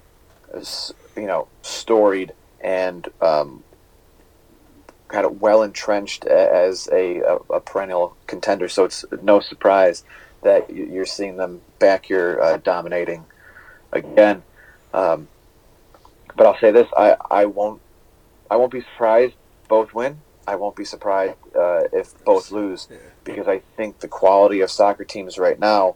is 0.53 0.93
you 1.17 1.25
know 1.27 1.47
storied 1.61 2.33
and 2.61 3.09
um, 3.21 3.63
kind 5.09 5.25
of 5.25 5.41
well 5.41 5.61
entrenched 5.63 6.23
as 6.25 6.87
a, 6.93 7.17
a, 7.19 7.35
a 7.55 7.59
perennial 7.59 8.15
contender. 8.27 8.69
So 8.69 8.85
it's 8.85 9.03
no 9.21 9.41
surprise 9.41 10.03
that 10.43 10.69
you- 10.69 10.85
you're 10.87 11.05
seeing 11.05 11.37
them 11.37 11.63
back 11.79 12.05
here 12.07 12.39
uh, 12.41 12.57
dominating 12.57 13.27
again. 13.93 14.45
Um, 14.93 15.29
but 16.35 16.47
I'll 16.47 16.59
say 16.59 16.71
this: 16.71 16.87
I, 16.97 17.17
I 17.31 17.45
won't 17.45 17.81
I 18.51 18.57
won't 18.57 18.71
be 18.73 18.81
surprised 18.81 19.35
both 19.69 19.93
win. 19.93 20.23
I 20.47 20.55
won't 20.57 20.75
be 20.77 20.85
surprised 20.85 21.35
uh, 21.55 21.83
if 21.93 22.13
both 22.25 22.51
lose 22.51 22.89
because 23.25 23.47
I 23.47 23.63
think 23.77 23.99
the 23.99 24.09
quality 24.09 24.61
of 24.61 24.71
soccer 24.71 25.05
teams 25.05 25.37
right 25.39 25.59
now 25.59 25.95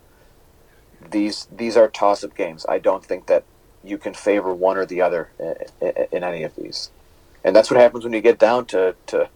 these 1.01 1.47
these 1.51 1.77
are 1.77 1.89
toss 1.89 2.23
up 2.23 2.35
games. 2.35 2.65
I 2.69 2.79
don't 2.79 3.05
think 3.05 3.27
that 3.27 3.45
you 3.83 3.97
can 3.99 4.13
favor 4.15 4.53
one 4.55 4.77
or 4.77 4.85
the 4.85 5.01
other 5.01 5.31
in, 5.39 5.55
in, 5.81 5.93
in 6.13 6.25
any 6.25 6.43
of 6.43 6.55
these, 6.55 6.91
and 7.43 7.55
that's 7.55 7.71
what 7.71 7.79
happens 7.79 8.03
when 8.03 8.13
you 8.13 8.21
get 8.21 8.39
down 8.39 8.65
to, 8.67 8.95
to 9.07 9.29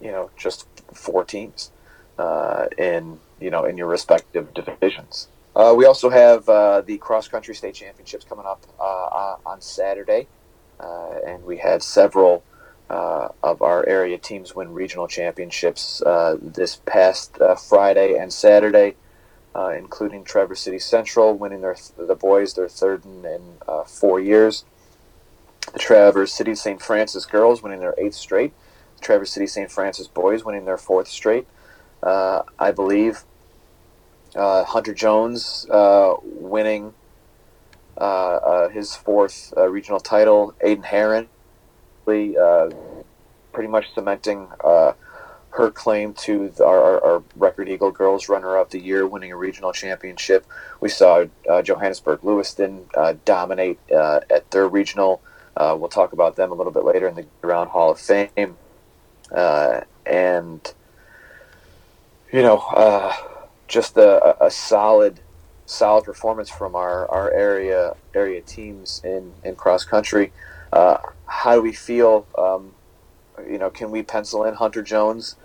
you 0.00 0.12
know 0.12 0.30
just 0.36 0.66
four 0.94 1.24
teams 1.24 1.72
uh, 2.18 2.66
in 2.78 3.20
you 3.42 3.50
know 3.50 3.64
in 3.64 3.76
your 3.76 3.88
respective 3.88 4.54
divisions. 4.54 5.28
Uh, 5.54 5.74
we 5.76 5.84
also 5.84 6.08
have 6.08 6.48
uh, 6.48 6.80
the 6.80 6.96
cross 6.98 7.28
country 7.28 7.54
state 7.54 7.74
championships 7.74 8.24
coming 8.24 8.46
up 8.46 8.62
uh, 8.80 8.82
uh, 8.82 9.36
on 9.44 9.60
Saturday, 9.60 10.26
uh, 10.80 11.18
and 11.26 11.44
we 11.44 11.58
had 11.58 11.82
several 11.82 12.42
uh, 12.88 13.28
of 13.42 13.60
our 13.60 13.86
area 13.86 14.16
teams 14.16 14.54
win 14.54 14.72
regional 14.72 15.06
championships 15.06 16.02
this 16.40 16.76
past 16.86 17.38
Friday 17.68 18.16
and 18.16 18.32
Saturday, 18.32 18.96
including 19.76 20.24
Traverse 20.24 20.60
City 20.60 20.78
Central 20.78 21.34
winning 21.34 21.60
their 21.60 21.76
the 21.98 22.14
boys 22.14 22.54
their 22.54 22.68
third 22.68 23.04
in, 23.04 23.24
in 23.24 23.58
four 23.86 24.20
years. 24.20 24.64
The 25.72 25.78
Traverse 25.78 26.32
City 26.32 26.54
St. 26.54 26.82
Francis 26.82 27.24
girls 27.24 27.62
winning 27.62 27.80
their 27.80 27.94
eighth 27.98 28.14
straight. 28.14 28.52
The 28.96 29.04
Traverse 29.04 29.32
City 29.32 29.46
St. 29.46 29.70
Francis 29.70 30.08
boys 30.08 30.44
winning 30.44 30.64
their 30.64 30.78
fourth 30.78 31.08
straight. 31.08 31.46
I 32.02 32.72
believe 32.74 33.24
Hunter 34.34 34.94
Jones 34.94 35.66
uh, 35.70 36.14
winning 36.22 36.94
uh, 37.98 38.00
uh, 38.00 38.68
his 38.70 38.94
fourth 38.94 39.52
uh, 39.56 39.68
regional 39.68 40.00
title. 40.00 40.54
Aiden 40.64 40.84
Heron 40.84 41.28
uh, 42.06 42.70
pretty 43.52 43.68
much 43.68 43.92
cementing 43.94 44.48
uh, 44.64 44.92
her 45.50 45.70
claim 45.70 46.14
to 46.14 46.48
the, 46.50 46.64
our, 46.64 47.04
our, 47.04 47.22
Record 47.36 47.68
Eagle 47.68 47.90
Girls 47.90 48.28
Runner 48.28 48.56
of 48.56 48.70
the 48.70 48.78
Year, 48.78 49.06
winning 49.06 49.32
a 49.32 49.36
regional 49.36 49.72
championship. 49.72 50.46
We 50.80 50.88
saw 50.88 51.26
uh, 51.48 51.62
Johannesburg 51.62 52.24
Lewiston 52.24 52.86
uh, 52.94 53.14
dominate 53.24 53.78
uh, 53.90 54.20
at 54.30 54.50
their 54.50 54.66
regional. 54.66 55.20
Uh, 55.56 55.76
we'll 55.78 55.90
talk 55.90 56.12
about 56.12 56.36
them 56.36 56.50
a 56.50 56.54
little 56.54 56.72
bit 56.72 56.84
later 56.84 57.06
in 57.06 57.14
the 57.14 57.26
Round 57.42 57.70
Hall 57.70 57.90
of 57.90 58.00
Fame. 58.00 58.56
Uh, 59.30 59.80
and, 60.06 60.72
you 62.32 62.40
know, 62.40 62.58
uh, 62.58 63.12
just 63.72 63.96
a, 63.96 64.44
a 64.44 64.50
solid 64.50 65.18
solid 65.64 66.04
performance 66.04 66.50
from 66.50 66.74
our, 66.74 67.10
our 67.10 67.32
area 67.32 67.94
area 68.14 68.42
teams 68.42 69.00
in, 69.02 69.32
in 69.42 69.56
cross 69.56 69.84
country. 69.84 70.30
Uh, 70.72 70.98
how 71.26 71.54
do 71.54 71.62
we 71.62 71.72
feel? 71.72 72.26
Um, 72.36 72.74
you 73.48 73.56
know, 73.56 73.70
can 73.70 73.90
we 73.90 74.02
pencil 74.02 74.44
in 74.44 74.54
Hunter 74.54 74.82
Jones 74.82 75.36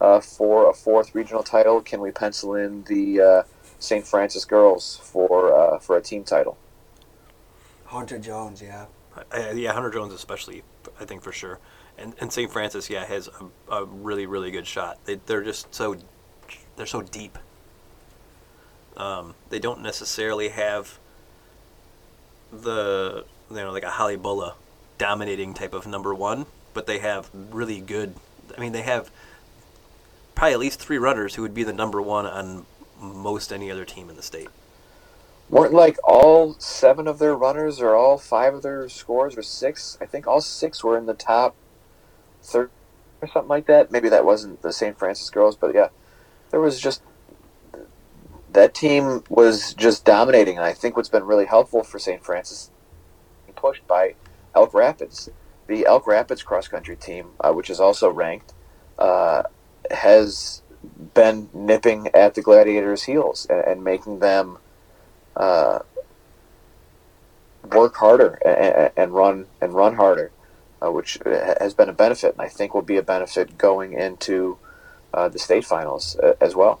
uh, 0.00 0.18
for 0.20 0.68
a 0.68 0.74
fourth 0.74 1.14
regional 1.14 1.44
title? 1.44 1.80
Can 1.80 2.00
we 2.00 2.10
pencil 2.10 2.56
in 2.56 2.82
the 2.84 3.20
uh, 3.20 3.42
St. 3.78 4.04
Francis 4.04 4.44
girls 4.44 5.00
for 5.04 5.56
uh, 5.56 5.78
for 5.78 5.96
a 5.96 6.02
team 6.02 6.24
title? 6.24 6.58
Hunter 7.86 8.18
Jones, 8.18 8.60
yeah. 8.60 8.86
Uh, 9.32 9.52
yeah, 9.54 9.72
Hunter 9.72 9.90
Jones 9.90 10.12
especially, 10.12 10.64
I 11.00 11.04
think 11.04 11.22
for 11.22 11.30
sure, 11.30 11.60
and 11.96 12.12
and 12.20 12.32
St. 12.32 12.50
Francis, 12.50 12.90
yeah, 12.90 13.04
has 13.04 13.28
a, 13.28 13.72
a 13.72 13.84
really 13.84 14.26
really 14.26 14.50
good 14.50 14.66
shot. 14.66 14.98
They 15.04 15.20
they're 15.26 15.44
just 15.44 15.72
so 15.72 15.96
they're 16.74 16.86
so 16.86 17.02
deep. 17.02 17.38
Um, 18.98 19.34
they 19.48 19.58
don't 19.58 19.80
necessarily 19.80 20.48
have 20.50 20.98
the 22.52 23.24
you 23.48 23.56
know 23.56 23.70
like 23.70 23.84
a 23.84 23.90
Holly 23.90 24.16
Bullough 24.16 24.54
dominating 24.98 25.54
type 25.54 25.72
of 25.72 25.86
number 25.86 26.14
one, 26.14 26.46
but 26.74 26.86
they 26.86 26.98
have 26.98 27.30
really 27.32 27.80
good. 27.80 28.14
I 28.56 28.60
mean, 28.60 28.72
they 28.72 28.82
have 28.82 29.10
probably 30.34 30.54
at 30.54 30.58
least 30.58 30.80
three 30.80 30.98
runners 30.98 31.36
who 31.36 31.42
would 31.42 31.54
be 31.54 31.62
the 31.64 31.72
number 31.72 32.02
one 32.02 32.26
on 32.26 32.66
most 33.00 33.52
any 33.52 33.70
other 33.70 33.84
team 33.84 34.10
in 34.10 34.16
the 34.16 34.22
state. 34.22 34.48
Weren't 35.48 35.72
like 35.72 35.96
all 36.04 36.54
seven 36.58 37.08
of 37.08 37.18
their 37.18 37.34
runners 37.34 37.80
or 37.80 37.94
all 37.94 38.18
five 38.18 38.54
of 38.54 38.62
their 38.62 38.88
scores 38.88 39.36
or 39.36 39.42
six? 39.42 39.96
I 40.00 40.06
think 40.06 40.26
all 40.26 40.40
six 40.40 40.84
were 40.84 40.98
in 40.98 41.06
the 41.06 41.14
top 41.14 41.54
third 42.42 42.70
or 43.22 43.28
something 43.28 43.48
like 43.48 43.66
that. 43.66 43.90
Maybe 43.90 44.08
that 44.08 44.24
wasn't 44.24 44.62
the 44.62 44.72
St. 44.72 44.98
Francis 44.98 45.30
girls, 45.30 45.56
but 45.56 45.74
yeah, 45.74 45.88
there 46.50 46.60
was 46.60 46.80
just 46.80 47.02
that 48.52 48.74
team 48.74 49.24
was 49.28 49.74
just 49.74 50.04
dominating. 50.04 50.56
And 50.56 50.64
I 50.64 50.72
think 50.72 50.96
what's 50.96 51.08
been 51.08 51.24
really 51.24 51.46
helpful 51.46 51.82
for 51.84 51.98
St. 51.98 52.24
Francis 52.24 52.70
pushed 53.56 53.86
by 53.86 54.14
Elk 54.54 54.72
Rapids. 54.72 55.28
The 55.66 55.84
Elk 55.86 56.06
Rapids 56.06 56.42
cross 56.42 56.68
country 56.68 56.96
team, 56.96 57.30
uh, 57.40 57.52
which 57.52 57.68
is 57.68 57.80
also 57.80 58.10
ranked, 58.10 58.54
uh, 58.98 59.42
has 59.90 60.62
been 61.14 61.50
nipping 61.52 62.08
at 62.14 62.34
the 62.34 62.42
Gladiators' 62.42 63.02
heels 63.04 63.46
and, 63.50 63.60
and 63.66 63.84
making 63.84 64.20
them 64.20 64.58
uh, 65.36 65.80
work 67.70 67.96
harder 67.96 68.34
and, 68.44 68.90
and, 68.96 69.12
run 69.12 69.46
and 69.60 69.74
run 69.74 69.96
harder, 69.96 70.30
uh, 70.80 70.90
which 70.90 71.18
has 71.24 71.74
been 71.74 71.88
a 71.88 71.92
benefit, 71.92 72.32
and 72.32 72.40
I 72.40 72.48
think 72.48 72.74
will 72.74 72.82
be 72.82 72.96
a 72.96 73.02
benefit 73.02 73.58
going 73.58 73.92
into 73.92 74.58
uh, 75.12 75.28
the 75.28 75.38
state 75.38 75.64
finals 75.64 76.16
uh, 76.22 76.34
as 76.40 76.54
well. 76.54 76.80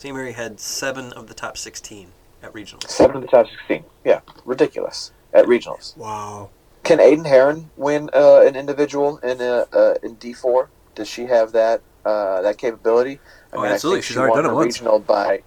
St. 0.00 0.14
Mary 0.14 0.32
had 0.32 0.58
seven 0.58 1.12
of 1.12 1.26
the 1.26 1.34
top 1.34 1.58
sixteen 1.58 2.12
at 2.42 2.54
regionals. 2.54 2.88
Seven 2.88 3.16
of 3.16 3.22
the 3.22 3.28
top 3.28 3.46
sixteen. 3.50 3.84
Yeah, 4.02 4.20
ridiculous 4.46 5.12
at 5.34 5.44
regionals. 5.44 5.94
Wow. 5.94 6.48
Can 6.84 6.96
Aiden 6.96 7.26
Heron 7.26 7.68
win 7.76 8.08
uh, 8.14 8.40
an 8.40 8.56
individual 8.56 9.18
in 9.18 9.42
a, 9.42 9.66
uh, 9.70 9.96
in 10.02 10.14
D 10.14 10.32
four? 10.32 10.70
Does 10.94 11.06
she 11.06 11.26
have 11.26 11.52
that 11.52 11.82
uh, 12.06 12.40
that 12.40 12.56
capability? 12.56 13.20
I 13.52 13.56
oh, 13.56 13.62
mean, 13.62 13.72
absolutely. 13.72 13.98
I 13.98 14.00
think 14.00 14.04
She's 14.04 14.14
she 14.14 14.18
already 14.18 14.30
won 14.30 14.44
done 14.44 14.52
it 14.52 14.54
once. 14.54 14.78
Regional 14.78 15.00
by 15.00 15.42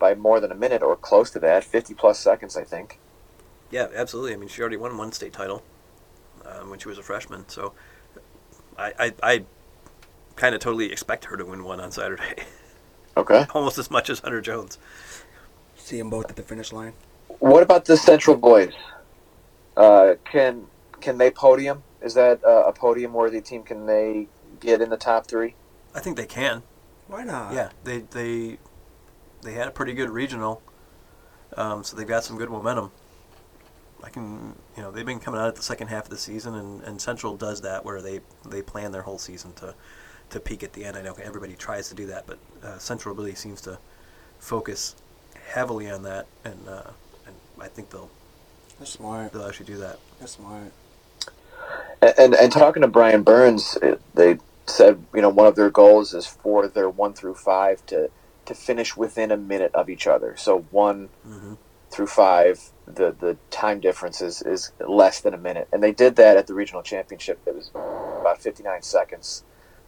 by 0.00 0.16
more 0.16 0.40
than 0.40 0.50
a 0.50 0.56
minute 0.56 0.82
or 0.82 0.96
close 0.96 1.30
to 1.30 1.38
that, 1.38 1.62
fifty 1.62 1.94
plus 1.94 2.18
seconds, 2.18 2.56
I 2.56 2.64
think. 2.64 2.98
Yeah, 3.70 3.86
absolutely. 3.94 4.32
I 4.32 4.38
mean, 4.38 4.48
she 4.48 4.60
already 4.60 4.76
won 4.76 4.98
one 4.98 5.12
state 5.12 5.32
title 5.32 5.62
um, 6.44 6.70
when 6.70 6.80
she 6.80 6.88
was 6.88 6.98
a 6.98 7.02
freshman, 7.04 7.48
so 7.48 7.74
I 8.76 8.92
I, 8.98 9.12
I 9.22 9.44
kind 10.34 10.56
of 10.56 10.60
totally 10.60 10.90
expect 10.90 11.26
her 11.26 11.36
to 11.36 11.44
win 11.44 11.62
one 11.62 11.78
on 11.78 11.92
Saturday. 11.92 12.42
Okay. 13.18 13.46
Almost 13.52 13.78
as 13.78 13.90
much 13.90 14.08
as 14.08 14.20
Hunter 14.20 14.40
Jones. 14.40 14.78
See 15.76 15.98
them 15.98 16.08
both 16.08 16.30
at 16.30 16.36
the 16.36 16.42
finish 16.42 16.72
line. 16.72 16.92
What 17.40 17.64
about 17.64 17.84
the 17.84 17.96
Central 17.96 18.36
boys? 18.36 18.72
Uh, 19.76 20.14
can 20.24 20.66
can 21.00 21.18
they 21.18 21.30
podium? 21.30 21.82
Is 22.00 22.14
that 22.14 22.44
uh, 22.44 22.64
a 22.66 22.72
podium 22.72 23.12
worthy 23.12 23.40
team? 23.40 23.64
Can 23.64 23.86
they 23.86 24.28
get 24.60 24.80
in 24.80 24.88
the 24.88 24.96
top 24.96 25.26
three? 25.26 25.56
I 25.94 26.00
think 26.00 26.16
they 26.16 26.26
can. 26.26 26.62
Why 27.08 27.24
not? 27.24 27.54
Yeah, 27.54 27.70
they 27.82 27.98
they 27.98 28.58
they 29.42 29.52
had 29.54 29.66
a 29.66 29.72
pretty 29.72 29.94
good 29.94 30.10
regional, 30.10 30.62
um, 31.56 31.82
so 31.82 31.96
they've 31.96 32.06
got 32.06 32.22
some 32.22 32.38
good 32.38 32.50
momentum. 32.50 32.92
I 34.02 34.10
can, 34.10 34.54
you 34.76 34.82
know, 34.84 34.92
they've 34.92 35.04
been 35.04 35.18
coming 35.18 35.40
out 35.40 35.48
at 35.48 35.56
the 35.56 35.62
second 35.62 35.88
half 35.88 36.04
of 36.04 36.10
the 36.10 36.18
season, 36.18 36.54
and, 36.54 36.82
and 36.84 37.00
Central 37.00 37.36
does 37.36 37.62
that 37.62 37.84
where 37.84 38.00
they 38.00 38.20
they 38.46 38.62
plan 38.62 38.92
their 38.92 39.02
whole 39.02 39.18
season 39.18 39.54
to 39.54 39.74
to 40.30 40.40
peak 40.40 40.62
at 40.62 40.72
the 40.72 40.84
end. 40.84 40.96
I 40.96 41.02
know 41.02 41.16
everybody 41.22 41.54
tries 41.54 41.88
to 41.88 41.94
do 41.94 42.06
that, 42.06 42.26
but 42.26 42.38
uh, 42.62 42.78
Central 42.78 43.14
really 43.14 43.34
seems 43.34 43.60
to 43.62 43.78
focus 44.38 44.96
heavily 45.52 45.90
on 45.90 46.02
that, 46.02 46.26
and 46.44 46.68
uh, 46.68 46.90
and 47.26 47.34
I 47.60 47.68
think 47.68 47.90
they'll 47.90 48.10
that's 48.78 48.92
smart. 48.92 49.32
They'll 49.32 49.46
actually 49.46 49.66
do 49.66 49.78
that. 49.78 49.98
That's 50.20 50.32
smart. 50.32 50.72
And, 52.00 52.14
and, 52.18 52.34
and 52.34 52.52
talking 52.52 52.82
to 52.82 52.88
Brian 52.88 53.22
Burns, 53.22 53.76
they 54.14 54.38
said 54.66 55.02
you 55.14 55.22
know 55.22 55.30
one 55.30 55.46
of 55.46 55.56
their 55.56 55.70
goals 55.70 56.14
is 56.14 56.26
for 56.26 56.68
their 56.68 56.90
one 56.90 57.14
through 57.14 57.34
five 57.34 57.84
to 57.86 58.10
to 58.46 58.54
finish 58.54 58.96
within 58.96 59.30
a 59.30 59.36
minute 59.36 59.74
of 59.74 59.90
each 59.90 60.06
other. 60.06 60.34
So 60.36 60.60
one 60.70 61.08
mm-hmm. 61.26 61.54
through 61.90 62.06
five, 62.06 62.70
the 62.86 63.14
the 63.18 63.36
time 63.50 63.80
difference 63.80 64.20
is, 64.20 64.42
is 64.42 64.72
less 64.86 65.20
than 65.20 65.34
a 65.34 65.38
minute, 65.38 65.68
and 65.72 65.82
they 65.82 65.92
did 65.92 66.16
that 66.16 66.36
at 66.36 66.46
the 66.46 66.54
regional 66.54 66.82
championship. 66.82 67.40
It 67.46 67.54
was 67.54 67.70
about 67.74 68.40
fifty 68.40 68.62
nine 68.62 68.82
seconds 68.82 69.42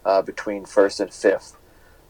uh, 0.04 0.22
between 0.22 0.64
first 0.64 1.00
and 1.00 1.12
fifth. 1.12 1.56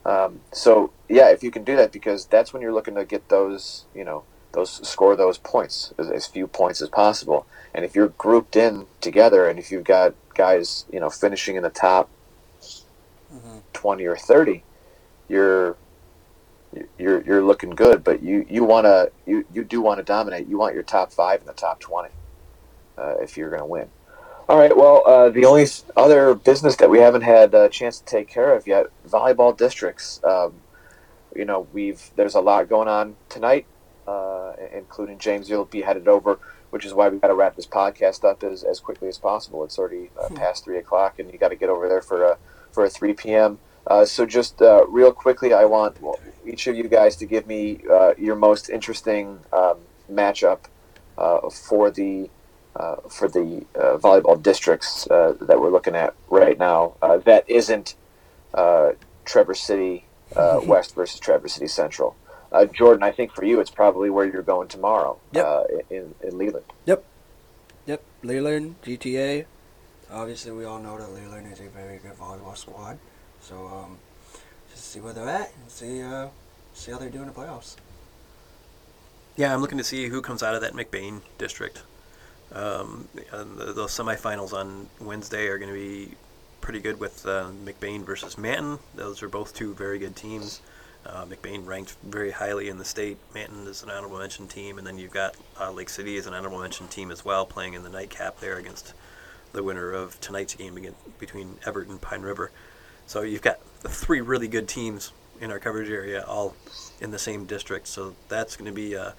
Um, 0.05 0.41
so 0.53 0.93
yeah, 1.09 1.31
if 1.31 1.43
you 1.43 1.51
can 1.51 1.65
do 1.65 1.77
that, 1.77 1.93
because 1.93 2.27
that's 2.27 2.53
when 2.53 2.63
you're 2.63 2.73
looking 2.73 2.95
to 2.95 3.05
get 3.05 3.29
those 3.29 3.85
you 3.95 4.05
know 4.05 4.25
those 4.53 4.87
score 4.89 5.15
those 5.15 5.39
points 5.39 5.95
as, 5.99 6.11
as, 6.11 6.27
few 6.27 6.47
points 6.47 6.81
as 6.81 6.89
possible. 6.89 7.47
And 7.73 7.85
if 7.85 7.95
you're 7.95 8.09
grouped 8.09 8.57
in 8.57 8.87
together, 9.01 9.49
and 9.49 9.59
if 9.59 9.71
you've 9.71 9.85
got 9.85 10.15
guys, 10.35 10.87
you 10.93 10.99
know, 10.99 11.11
finishing 11.11 11.57
in 11.57 11.63
the 11.63 11.71
top 11.71 12.09
mm-hmm. 13.33 13.59
twenty 13.73 14.07
or 14.07 14.17
thirty, 14.17 14.65
you're 15.29 15.77
you're 16.99 17.23
you're 17.23 17.45
looking 17.45 17.71
good. 17.71 18.03
But 18.03 18.23
you 18.23 18.47
you 18.49 18.65
want 18.65 18.87
to 18.87 19.13
you 19.27 19.45
you 19.53 19.65
do 19.65 19.81
want 19.81 19.99
to 19.99 20.05
dominate. 20.05 20.49
You 20.49 20.59
want 20.59 20.75
your 20.75 20.83
top 20.83 21.13
five 21.13 21.41
in 21.41 21.47
the 21.47 21.53
top 21.53 21.79
twenty 21.79 22.11
uh, 22.97 23.17
if 23.21 23.37
you're 23.37 23.51
going 23.51 23.61
to 23.61 23.67
win. 23.67 23.89
All 24.51 24.59
right. 24.59 24.77
Well, 24.77 25.05
uh, 25.07 25.31
the 25.31 25.45
only 25.45 25.65
other 25.97 26.35
business 26.35 26.75
that 26.77 26.91
we 26.91 26.99
haven't 26.99 27.23
had 27.23 27.55
a 27.55 27.69
chance 27.69 28.01
to 28.01 28.05
take 28.05 28.27
care 28.27 28.53
of 28.53 28.67
yet, 28.67 28.87
volleyball 29.09 29.57
districts. 29.57 30.21
Um, 30.25 30.55
you 31.37 31.45
know, 31.45 31.69
we've 31.73 32.11
there's 32.17 32.35
a 32.35 32.41
lot 32.41 32.69
going 32.69 32.89
on 32.89 33.15
tonight 33.29 33.65
uh, 34.09 34.55
including 34.75 35.19
James. 35.19 35.49
You'll 35.49 35.67
be 35.67 35.83
headed 35.83 36.09
over, 36.09 36.41
which 36.71 36.85
is 36.85 36.93
why 36.93 37.09
we've 37.09 37.21
got 37.21 37.29
to 37.29 37.35
wrap 37.35 37.55
this 37.55 37.69
podcast 37.69 38.29
up 38.29 38.43
as, 38.43 38.65
as 38.65 38.81
quickly 38.81 39.07
as 39.07 39.19
possible. 39.19 39.63
It's 39.63 39.79
already 39.79 40.11
uh, 40.21 40.27
hmm. 40.27 40.35
past 40.35 40.65
three 40.65 40.79
o'clock, 40.79 41.21
and 41.21 41.33
you 41.33 41.39
got 41.39 41.51
to 41.51 41.57
get 41.57 41.69
over 41.69 41.89
there 41.89 42.03
for 42.03 42.25
a 42.25 42.39
for 42.73 42.85
a 42.85 42.91
three 42.91 43.13
p.m. 43.13 43.61
Uh, 43.87 44.05
so 44.05 44.27
just 44.27 44.61
uh, 44.61 44.85
real 44.89 45.13
quickly, 45.13 45.53
I 45.53 45.65
want 45.65 45.97
each 46.45 46.67
of 46.67 46.75
you 46.75 46.89
guys 46.89 47.15
to 47.17 47.25
give 47.25 47.47
me 47.47 47.83
uh, 47.89 48.15
your 48.19 48.35
most 48.35 48.69
interesting 48.69 49.39
um, 49.53 49.77
matchup 50.11 50.63
uh, 51.17 51.49
for 51.51 51.93
the 51.93 52.29
for 52.75 53.29
the 53.29 53.65
volleyball 53.75 54.43
districts 54.43 55.05
that 55.05 55.61
we're 55.61 55.71
looking 55.71 55.95
at 55.95 56.15
right 56.29 56.59
now. 56.59 56.95
that 57.01 57.45
isn't 57.49 57.95
Traverse 59.25 59.61
City 59.61 60.05
West 60.37 60.95
versus 60.95 61.21
Traverse 61.21 61.55
City 61.55 61.69
Central. 61.69 62.17
Uh, 62.53 62.65
Jordan, 62.65 63.03
I 63.03 63.13
think 63.13 63.33
for 63.33 63.45
you, 63.45 63.61
it's 63.61 63.71
probably 63.71 64.11
where 64.11 64.27
you're 64.27 64.43
going 64.43 64.69
tomorrow. 64.69 65.19
Yep. 65.33 65.47
Uh, 65.47 65.65
in 65.89 66.15
in 66.23 66.39
Leland. 66.39 66.65
Yep. 66.87 67.05
Yep. 67.87 68.03
Leland 68.23 68.75
GTA. 68.83 69.47
Obviously, 70.11 70.51
we 70.51 70.65
all 70.65 70.81
know 70.81 70.99
that 70.99 71.13
Leland 71.13 71.53
is 71.53 71.61
a 71.61 71.69
very 71.69 71.99
good 71.99 72.19
volleyball 72.19 72.57
squad. 72.57 72.99
So 73.41 73.69
um, 73.69 73.99
just 74.71 74.91
see 74.91 75.01
where 75.01 75.13
they're 75.13 75.29
at 75.29 75.53
and 75.61 75.71
see 75.71 76.03
uh, 76.03 76.29
see 76.75 76.91
how 76.91 76.99
they're 76.99 77.09
doing 77.09 77.29
in 77.29 77.33
the 77.33 77.41
playoffs. 77.41 77.77
Yeah, 79.37 79.55
I'm 79.55 79.61
looking 79.61 79.79
to 79.79 79.85
see 79.85 80.09
who 80.09 80.21
comes 80.21 80.43
out 80.43 80.55
of 80.55 80.61
that 80.61 80.73
McBain 80.73 81.21
district. 81.39 81.83
Um, 82.53 83.09
the, 83.15 83.73
those 83.75 83.93
semifinals 83.93 84.53
on 84.53 84.89
Wednesday 85.01 85.47
are 85.47 85.59
going 85.59 85.73
to 85.73 85.79
be 85.79 86.15
pretty 86.61 86.81
good 86.81 87.01
with 87.01 87.25
uh, 87.27 87.51
McBain 87.65 88.05
versus 88.05 88.37
Manton. 88.37 88.79
Those 88.95 89.23
are 89.23 89.29
both 89.29 89.55
two 89.55 89.75
very 89.75 89.99
good 89.99 90.17
teams. 90.17 90.61
Uh, 91.07 91.25
McBain 91.25 91.67
ranked 91.67 91.97
very 92.03 92.31
highly 92.31 92.69
in 92.69 92.77
the 92.77 92.85
state. 92.85 93.17
Manton 93.33 93.67
is 93.67 93.83
an 93.83 93.91
honorable 93.91 94.19
mention 94.19 94.47
team, 94.47 94.79
and 94.79 94.87
then 94.87 94.99
you've 94.99 95.13
got 95.13 95.35
uh, 95.59 95.71
Lake 95.71 95.89
City 95.89 96.17
as 96.19 96.27
an 96.27 96.35
honorable 96.35 96.61
mention 96.61 96.89
team 96.89 97.11
as 97.11 97.25
well, 97.25 97.47
playing 97.47 97.75
in 97.75 97.83
the 97.83 97.89
nightcap 97.89 98.39
there 98.41 98.57
against 98.59 98.93
the 99.53 99.63
winner 99.63 99.93
of 99.93 100.21
tonight's 100.21 100.55
game 100.55 100.79
between 101.19 101.55
Evart 101.65 101.89
and 101.89 102.01
Pine 102.01 102.23
River. 102.23 102.51
So 103.07 103.23
you've 103.23 103.43
got 103.43 103.61
three 103.81 104.21
really 104.21 104.47
good 104.47 104.69
teams 104.69 105.13
in 105.41 105.51
our 105.51 105.59
coverage 105.59 105.91
area, 105.91 106.23
all 106.27 106.55
in 107.01 107.11
the 107.11 107.19
same 107.19 107.47
district. 107.47 107.89
So 107.89 108.15
that's 108.29 108.57
going 108.57 108.71
to 108.71 108.75
be 108.75 108.95
uh, 108.95 109.13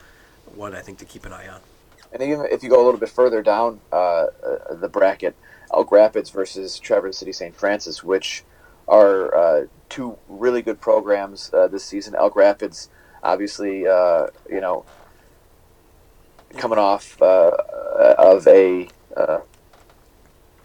one 0.56 0.76
I 0.76 0.82
think 0.82 1.00
to 1.00 1.06
keep 1.06 1.26
an 1.26 1.34
eye 1.34 1.48
on. 1.48 1.62
And 2.14 2.22
even 2.22 2.46
if 2.52 2.64
you 2.64 2.70
go 2.70 2.84
a 2.84 2.86
little 2.86 3.00
bit 3.00 3.10
further 3.10 3.42
down 3.42 3.80
uh, 3.92 3.96
uh, 3.96 4.76
the 4.76 4.90
bracket, 4.90 5.36
Elk 5.74 5.92
Rapids 5.92 6.30
versus 6.30 6.78
Traverse 6.78 7.18
City 7.18 7.32
St. 7.32 7.56
Francis, 7.56 8.04
which 8.04 8.44
are 8.88 9.36
uh, 9.36 9.66
two 9.90 10.18
really 10.28 10.62
good 10.62 10.82
programs 10.82 11.54
uh, 11.54 11.68
this 11.68 11.86
season. 11.86 12.16
Elk 12.16 12.36
Rapids, 12.36 12.90
obviously, 13.24 13.88
uh, 13.88 14.28
you 14.50 14.60
know, 14.60 14.86
coming 16.58 16.78
off 16.78 17.22
uh, 17.22 17.52
of 18.18 18.46
a 18.48 18.90
uh, 19.16 19.40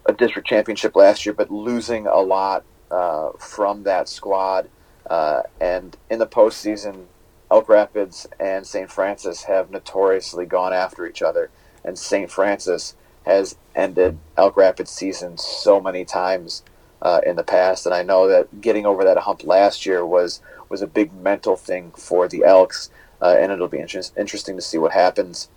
a 0.06 0.12
district 0.12 0.48
championship 0.48 0.96
last 0.96 1.26
year, 1.26 1.32
but 1.32 1.50
losing 1.50 2.06
a 2.06 2.18
lot 2.18 2.64
uh, 2.90 3.30
from 3.38 3.82
that 3.84 4.08
squad. 4.08 4.68
Uh, 5.08 5.42
and 5.60 5.96
in 6.10 6.18
the 6.18 6.26
postseason, 6.26 7.04
Elk 7.50 7.68
Rapids 7.68 8.26
and 8.40 8.66
St. 8.66 8.90
Francis 8.90 9.44
have 9.44 9.70
notoriously 9.70 10.46
gone 10.46 10.72
after 10.72 11.06
each 11.06 11.22
other, 11.22 11.50
and 11.84 11.98
St. 11.98 12.30
Francis 12.30 12.94
has 13.24 13.56
ended 13.74 14.18
Elk 14.36 14.56
Rapids' 14.56 14.90
season 14.90 15.36
so 15.38 15.80
many 15.80 16.04
times 16.04 16.62
uh, 17.02 17.20
in 17.24 17.36
the 17.36 17.42
past, 17.42 17.86
and 17.86 17.94
I 17.94 18.02
know 18.02 18.26
that 18.28 18.60
getting 18.60 18.86
over 18.86 19.04
that 19.04 19.18
hump 19.18 19.44
last 19.44 19.86
year 19.86 20.04
was 20.04 20.40
was 20.68 20.82
a 20.82 20.86
big 20.86 21.12
mental 21.12 21.54
thing 21.54 21.92
for 21.92 22.26
the 22.26 22.42
Elks, 22.42 22.90
uh, 23.22 23.36
and 23.38 23.52
it'll 23.52 23.68
be 23.68 23.78
inter- 23.78 24.02
interesting 24.16 24.56
to 24.56 24.62
see 24.62 24.78
what 24.78 24.92
happens 24.92 25.48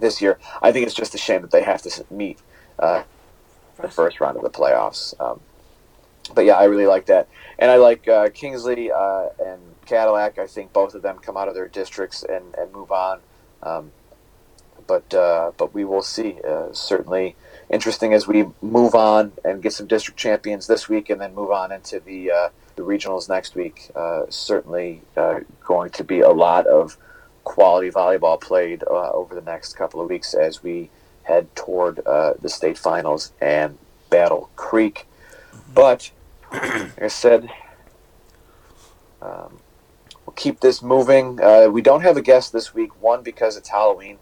this 0.00 0.20
year. 0.20 0.38
I 0.60 0.72
think 0.72 0.86
it's 0.86 0.94
just 0.94 1.14
a 1.14 1.18
shame 1.18 1.40
that 1.42 1.50
they 1.50 1.62
have 1.62 1.80
to 1.82 2.04
meet 2.10 2.38
uh, 2.78 3.04
the 3.80 3.88
first 3.88 4.20
round 4.20 4.36
of 4.36 4.42
the 4.42 4.50
playoffs. 4.50 5.18
Um, 5.18 5.40
but 6.34 6.44
yeah, 6.44 6.54
I 6.54 6.64
really 6.64 6.86
like 6.86 7.06
that, 7.06 7.28
and 7.58 7.70
I 7.70 7.76
like 7.76 8.06
uh, 8.08 8.28
Kingsley 8.30 8.90
uh, 8.90 9.28
and 9.38 9.60
Cadillac. 9.86 10.38
I 10.38 10.46
think 10.46 10.72
both 10.72 10.94
of 10.94 11.02
them 11.02 11.18
come 11.18 11.36
out 11.36 11.48
of 11.48 11.54
their 11.54 11.68
districts 11.68 12.22
and, 12.22 12.54
and 12.56 12.72
move 12.72 12.92
on. 12.92 13.20
Um, 13.62 13.92
but 14.86 15.12
uh, 15.14 15.50
but 15.56 15.74
we 15.74 15.84
will 15.84 16.02
see. 16.02 16.36
certainly 16.72 17.34
interesting 17.68 18.12
as 18.12 18.28
we 18.28 18.46
move 18.62 18.94
on 18.94 19.32
and 19.44 19.62
get 19.62 19.72
some 19.72 19.86
district 19.86 20.18
champions 20.18 20.66
this 20.66 20.88
week, 20.88 21.10
and 21.10 21.20
then 21.20 21.34
move 21.34 21.50
on 21.50 21.72
into 21.72 21.98
the 22.00 22.30
uh, 22.30 22.48
the 22.76 22.82
regionals 22.82 23.28
next 23.28 23.54
week. 23.54 23.90
Uh, 23.96 24.24
certainly, 24.28 25.02
uh, 25.16 25.40
going 25.64 25.90
to 25.90 26.04
be 26.04 26.20
a 26.20 26.30
lot 26.30 26.66
of 26.66 26.96
quality 27.44 27.90
volleyball 27.90 28.40
played 28.40 28.82
uh, 28.84 29.10
over 29.12 29.34
the 29.34 29.40
next 29.40 29.74
couple 29.74 30.00
of 30.00 30.08
weeks 30.08 30.34
as 30.34 30.62
we 30.62 30.90
head 31.22 31.54
toward 31.56 32.04
uh, 32.06 32.34
the 32.40 32.48
state 32.48 32.78
finals 32.78 33.32
and 33.40 33.78
Battle 34.10 34.50
Creek. 34.56 35.06
But 35.74 36.10
like 36.52 37.02
I 37.02 37.08
said, 37.08 37.50
um, 39.20 39.58
we'll 40.26 40.34
keep 40.34 40.60
this 40.60 40.82
moving. 40.82 41.40
Uh, 41.40 41.68
we 41.70 41.80
don't 41.80 42.02
have 42.02 42.16
a 42.16 42.22
guest 42.22 42.52
this 42.52 42.74
week. 42.74 43.00
One 43.00 43.22
because 43.22 43.56
it's 43.56 43.68
Halloween, 43.68 44.18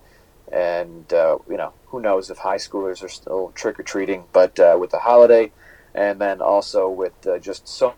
and 0.53 1.13
uh, 1.13 1.39
you 1.49 1.57
know 1.57 1.73
who 1.87 2.01
knows 2.01 2.31
if 2.31 2.39
high 2.39 2.57
schoolers 2.57 3.03
are 3.03 3.09
still 3.09 3.53
trick 3.55 3.81
or 3.81 3.83
treating. 3.83 4.25
But 4.33 4.59
uh, 4.61 4.77
with 4.79 4.91
the 4.91 5.01
holiday, 5.01 5.51
and 5.95 6.21
then 6.21 6.41
also 6.41 6.89
with 6.89 7.27
uh, 7.27 7.39
just 7.39 7.67
so, 7.67 7.95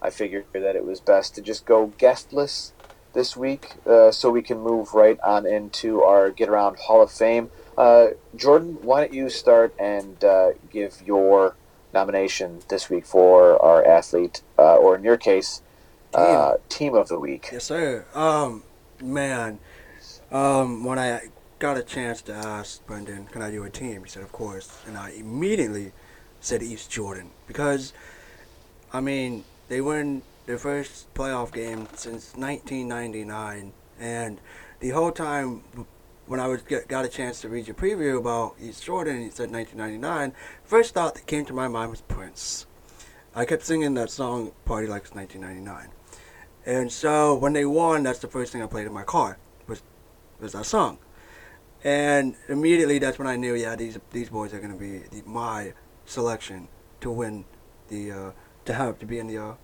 I 0.00 0.10
figured 0.10 0.46
that 0.52 0.76
it 0.76 0.84
was 0.84 1.00
best 1.00 1.34
to 1.36 1.42
just 1.42 1.64
go 1.64 1.86
guestless 1.98 2.72
this 3.14 3.36
week, 3.36 3.76
uh, 3.86 4.10
so 4.12 4.30
we 4.30 4.42
can 4.42 4.60
move 4.60 4.94
right 4.94 5.18
on 5.20 5.46
into 5.46 6.02
our 6.02 6.30
Get 6.30 6.48
Around 6.48 6.78
Hall 6.78 7.02
of 7.02 7.10
Fame. 7.10 7.50
Uh, 7.76 8.08
Jordan, 8.36 8.78
why 8.82 9.00
don't 9.00 9.12
you 9.14 9.30
start 9.30 9.74
and 9.78 10.18
give 10.70 11.02
your 11.04 11.56
nomination 11.94 12.60
this 12.68 12.90
week 12.90 13.06
for 13.06 13.60
our 13.62 13.84
athlete, 13.84 14.42
or 14.56 14.94
in 14.94 15.02
your 15.02 15.16
case, 15.16 15.62
uh, 16.14 16.54
team 16.68 16.94
of 16.94 17.08
the 17.08 17.18
week? 17.18 17.48
Yes, 17.52 17.64
sir. 17.64 18.06
Um, 18.14 18.62
man, 19.02 19.58
um, 20.30 20.84
when 20.84 20.98
I 20.98 21.28
got 21.58 21.76
a 21.76 21.82
chance 21.82 22.22
to 22.22 22.32
ask 22.32 22.84
Brendan, 22.86 23.26
can 23.26 23.42
I 23.42 23.50
do 23.50 23.64
a 23.64 23.70
team? 23.70 24.04
He 24.04 24.10
said, 24.10 24.22
of 24.22 24.32
course. 24.32 24.80
And 24.86 24.96
I 24.96 25.10
immediately 25.10 25.92
said 26.40 26.62
East 26.62 26.90
Jordan 26.90 27.30
because, 27.46 27.92
I 28.92 29.00
mean, 29.00 29.44
they 29.68 29.80
win 29.80 30.22
their 30.46 30.58
first 30.58 31.12
playoff 31.14 31.52
game 31.52 31.88
since 31.94 32.34
1999, 32.34 33.72
and 34.00 34.40
the 34.80 34.90
whole 34.90 35.12
time 35.12 35.62
when 36.26 36.40
I 36.40 36.46
was 36.46 36.62
get, 36.62 36.88
got 36.88 37.04
a 37.04 37.08
chance 37.08 37.40
to 37.42 37.48
read 37.48 37.66
your 37.66 37.74
preview 37.74 38.18
about 38.18 38.54
East 38.60 38.84
Jordan, 38.84 39.22
he 39.22 39.30
said 39.30 39.50
1999. 39.50 40.32
First 40.64 40.94
thought 40.94 41.14
that 41.14 41.26
came 41.26 41.44
to 41.46 41.52
my 41.52 41.68
mind 41.68 41.90
was 41.90 42.00
Prince. 42.02 42.66
I 43.34 43.44
kept 43.44 43.64
singing 43.64 43.94
that 43.94 44.10
song 44.10 44.52
"Party 44.64 44.86
Like 44.86 45.02
It's 45.02 45.14
1999," 45.14 45.90
and 46.68 46.92
so 46.92 47.34
when 47.34 47.54
they 47.54 47.64
won, 47.64 48.02
that's 48.02 48.18
the 48.18 48.28
first 48.28 48.52
thing 48.52 48.62
I 48.62 48.66
played 48.66 48.86
in 48.86 48.92
my 48.92 49.02
car 49.02 49.38
was 49.66 49.82
was 50.38 50.52
that 50.52 50.66
song, 50.66 50.98
and 51.82 52.34
immediately 52.48 52.98
that's 52.98 53.18
when 53.18 53.26
I 53.26 53.36
knew, 53.36 53.54
yeah, 53.54 53.74
these 53.74 53.98
these 54.12 54.28
boys 54.28 54.52
are 54.52 54.60
gonna 54.60 54.76
be 54.76 54.98
the, 54.98 55.22
my 55.24 55.72
selection 56.04 56.68
to 57.00 57.10
win 57.10 57.46
the 57.88 58.12
uh, 58.12 58.30
to 58.66 58.74
have 58.74 58.98
to 58.98 59.06
be 59.06 59.18
in 59.18 59.28
the 59.28 59.38
uh, 59.38 59.54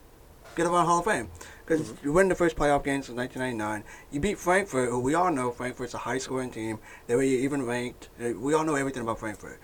get 0.54 0.66
around 0.66 0.86
Hall 0.86 1.00
of 1.00 1.04
Fame. 1.04 1.28
Because 1.66 1.82
mm-hmm. 1.82 2.06
you 2.06 2.12
win 2.12 2.28
the 2.28 2.34
first 2.34 2.56
playoff 2.56 2.84
game 2.84 3.02
since 3.02 3.16
1999. 3.16 3.84
You 4.10 4.20
beat 4.20 4.38
Frankfort, 4.38 4.88
who 4.88 4.98
we 4.98 5.14
all 5.14 5.30
know 5.30 5.50
Frankfort's 5.50 5.94
a 5.94 5.98
high 5.98 6.18
scoring 6.18 6.50
team. 6.50 6.78
They 7.06 7.14
were 7.14 7.22
even 7.22 7.64
ranked. 7.64 8.08
We 8.18 8.54
all 8.54 8.64
know 8.64 8.76
everything 8.76 9.02
about 9.02 9.18
Frankfurt. 9.18 9.60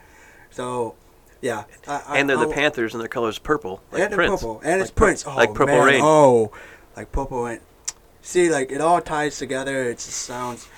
So, 0.50 0.94
yeah. 1.40 1.64
I, 1.86 2.18
and 2.18 2.28
they're 2.28 2.38
I, 2.38 2.46
the 2.46 2.52
Panthers, 2.52 2.94
and 2.94 3.00
their 3.00 3.08
color 3.08 3.28
is 3.28 3.38
purple. 3.38 3.82
Like 3.92 4.02
and 4.02 4.14
Prince. 4.14 4.40
purple. 4.40 4.60
And 4.60 4.72
like 4.72 4.80
it's 4.82 4.90
Prince. 4.90 5.26
Oh, 5.26 5.34
like 5.34 5.54
Purple 5.54 5.76
man. 5.76 5.86
Rain. 5.86 6.00
Oh, 6.02 6.52
like 6.96 7.12
Popo 7.12 7.44
Rain. 7.44 7.60
See, 8.22 8.50
like, 8.50 8.70
it 8.70 8.80
all 8.80 9.00
ties 9.00 9.38
together. 9.38 9.84
It 9.84 9.94
just 9.94 10.10
sounds. 10.10 10.68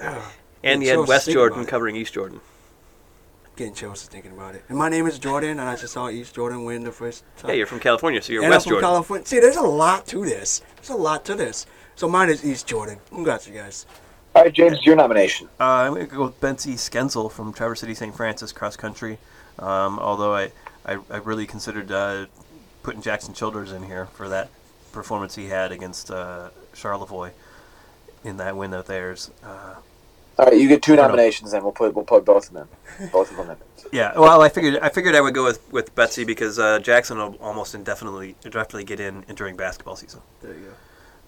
Uh, 0.00 0.30
and 0.62 0.82
you 0.82 0.90
had 0.90 1.08
West 1.08 1.30
Jordan 1.30 1.64
covering 1.64 1.96
East 1.96 2.12
Jordan 2.12 2.40
getting 3.56 3.74
chills 3.74 4.00
just 4.00 4.10
thinking 4.10 4.32
about 4.32 4.54
it. 4.54 4.64
And 4.68 4.78
my 4.78 4.88
name 4.88 5.06
is 5.06 5.18
Jordan, 5.18 5.50
and 5.50 5.60
I 5.60 5.76
just 5.76 5.92
saw 5.92 6.08
East 6.08 6.34
Jordan 6.34 6.64
win 6.64 6.84
the 6.84 6.92
first 6.92 7.24
time. 7.36 7.50
Yeah, 7.50 7.56
you're 7.56 7.66
from 7.66 7.80
California, 7.80 8.22
so 8.22 8.32
you're 8.32 8.42
and 8.42 8.50
West 8.50 8.66
I'm 8.66 8.70
from 8.70 8.80
Jordan. 8.80 8.88
California. 8.88 9.26
See, 9.26 9.40
there's 9.40 9.56
a 9.56 9.62
lot 9.62 10.06
to 10.08 10.24
this. 10.24 10.62
There's 10.76 10.90
a 10.90 10.96
lot 10.96 11.24
to 11.26 11.34
this. 11.34 11.66
So 11.94 12.08
mine 12.08 12.30
is 12.30 12.44
East 12.44 12.66
Jordan. 12.66 12.98
Congrats, 13.10 13.46
you 13.46 13.54
guys. 13.54 13.86
All 14.34 14.42
right, 14.42 14.52
James, 14.52 14.84
your 14.84 14.96
nomination. 14.96 15.48
Uh, 15.60 15.64
I'm 15.64 15.94
going 15.94 16.08
to 16.08 16.14
go 16.14 16.24
with 16.24 16.40
Betsy 16.40 16.74
Skenzel 16.74 17.30
from 17.30 17.52
Traverse 17.52 17.80
City 17.80 17.94
St. 17.94 18.14
Francis 18.16 18.52
cross 18.52 18.76
country. 18.76 19.18
Um, 19.58 19.98
although 19.98 20.34
I, 20.34 20.50
I, 20.86 20.98
I, 21.10 21.18
really 21.18 21.46
considered 21.46 21.92
uh, 21.92 22.24
putting 22.82 23.02
Jackson 23.02 23.34
Childers 23.34 23.70
in 23.70 23.82
here 23.82 24.06
for 24.06 24.30
that 24.30 24.48
performance 24.92 25.34
he 25.34 25.46
had 25.46 25.72
against 25.72 26.10
uh, 26.10 26.50
Charlevoix 26.74 27.32
in 28.24 28.36
that 28.36 28.56
win 28.56 28.72
of 28.72 28.86
theirs. 28.86 29.30
Uh, 29.44 29.74
all 30.38 30.46
right, 30.46 30.58
you 30.58 30.68
get 30.68 30.82
two 30.82 30.96
nominations, 30.96 31.52
and 31.52 31.62
we'll 31.62 31.72
put 31.72 31.94
we'll 31.94 32.04
put 32.04 32.24
both 32.24 32.48
of 32.48 32.54
them, 32.54 32.68
both 33.12 33.30
of 33.30 33.36
them 33.36 33.50
in. 33.50 33.56
Yeah, 33.92 34.18
well, 34.18 34.40
I 34.40 34.48
figured 34.48 34.78
I 34.78 34.88
figured 34.88 35.14
I 35.14 35.20
would 35.20 35.34
go 35.34 35.44
with, 35.44 35.70
with 35.70 35.94
Betsy 35.94 36.24
because 36.24 36.58
uh, 36.58 36.78
Jackson 36.78 37.18
will 37.18 37.36
almost 37.40 37.74
indefinitely 37.74 38.34
definitely 38.42 38.84
get 38.84 39.00
in, 39.00 39.24
in 39.28 39.34
during 39.34 39.56
basketball 39.56 39.96
season. 39.96 40.20
There 40.40 40.54
you 40.54 40.72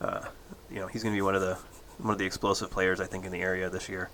go. 0.01 0.07
Uh, 0.07 0.25
you 0.71 0.81
know, 0.81 0.87
he's 0.87 1.03
going 1.03 1.15
to 1.15 1.19
be 1.19 1.23
one 1.23 1.35
of 1.35 1.43
the 1.43 1.59
one 1.99 2.12
of 2.12 2.19
the 2.19 2.25
explosive 2.25 2.71
players 2.71 3.01
I 3.01 3.07
think 3.07 3.27
in 3.27 3.33
the 3.33 3.43
area 3.43 3.69
this 3.69 3.89
year, 3.89 4.09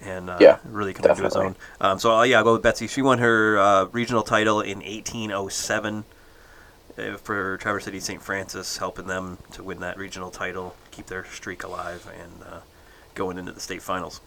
and 0.00 0.30
uh, 0.30 0.38
yeah, 0.40 0.58
really 0.64 0.94
coming 0.94 1.14
to 1.14 1.22
his 1.22 1.36
own. 1.36 1.54
Um, 1.80 1.98
so 1.98 2.16
uh, 2.16 2.22
yeah, 2.22 2.38
I'll 2.38 2.44
go 2.44 2.54
with 2.54 2.62
Betsy. 2.62 2.86
She 2.86 3.02
won 3.02 3.18
her 3.18 3.58
uh, 3.58 3.84
regional 3.86 4.22
title 4.22 4.62
in 4.62 4.78
1807 4.78 5.98
uh, 5.98 6.02
for 7.18 7.56
Traverse 7.58 7.84
City 7.84 8.00
St. 8.00 8.22
Francis, 8.22 8.78
helping 8.78 9.06
them 9.06 9.38
to 9.52 9.62
win 9.62 9.80
that 9.80 9.96
regional 9.96 10.30
title, 10.30 10.76
keep 10.90 11.06
their 11.06 11.24
streak 11.24 11.64
alive, 11.64 12.08
and 12.20 12.42
uh, 12.46 12.60
going 13.14 13.38
into 13.38 13.52
the 13.52 13.60
state 13.60 13.82
finals. 13.82 14.20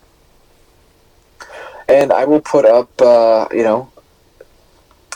And 1.88 2.11
I 2.11 2.26
will 2.26 2.41
put 2.41 2.66
up, 2.66 2.89
uh, 2.99 3.47
you 3.51 3.63
know, 3.63 3.91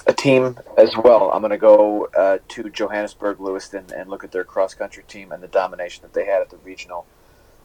a 0.06 0.14
team 0.14 0.58
as 0.78 0.96
well. 0.98 1.32
I'm 1.32 1.42
going 1.42 1.52
to 1.52 1.58
go 1.58 2.06
uh, 2.18 2.40
to 2.50 2.70
Johannesburg 2.70 3.40
Lewiston 3.40 3.86
and 3.96 4.10
look 4.10 4.24
at 4.24 4.32
their 4.32 4.44
cross 4.44 4.74
country 4.74 5.04
team 5.08 5.32
and 5.32 5.42
the 5.42 5.48
domination 5.48 6.02
that 6.04 6.14
they 6.14 6.26
had 6.26 6.42
at 6.42 6.50
the 6.50 6.58
regional. 6.58 7.06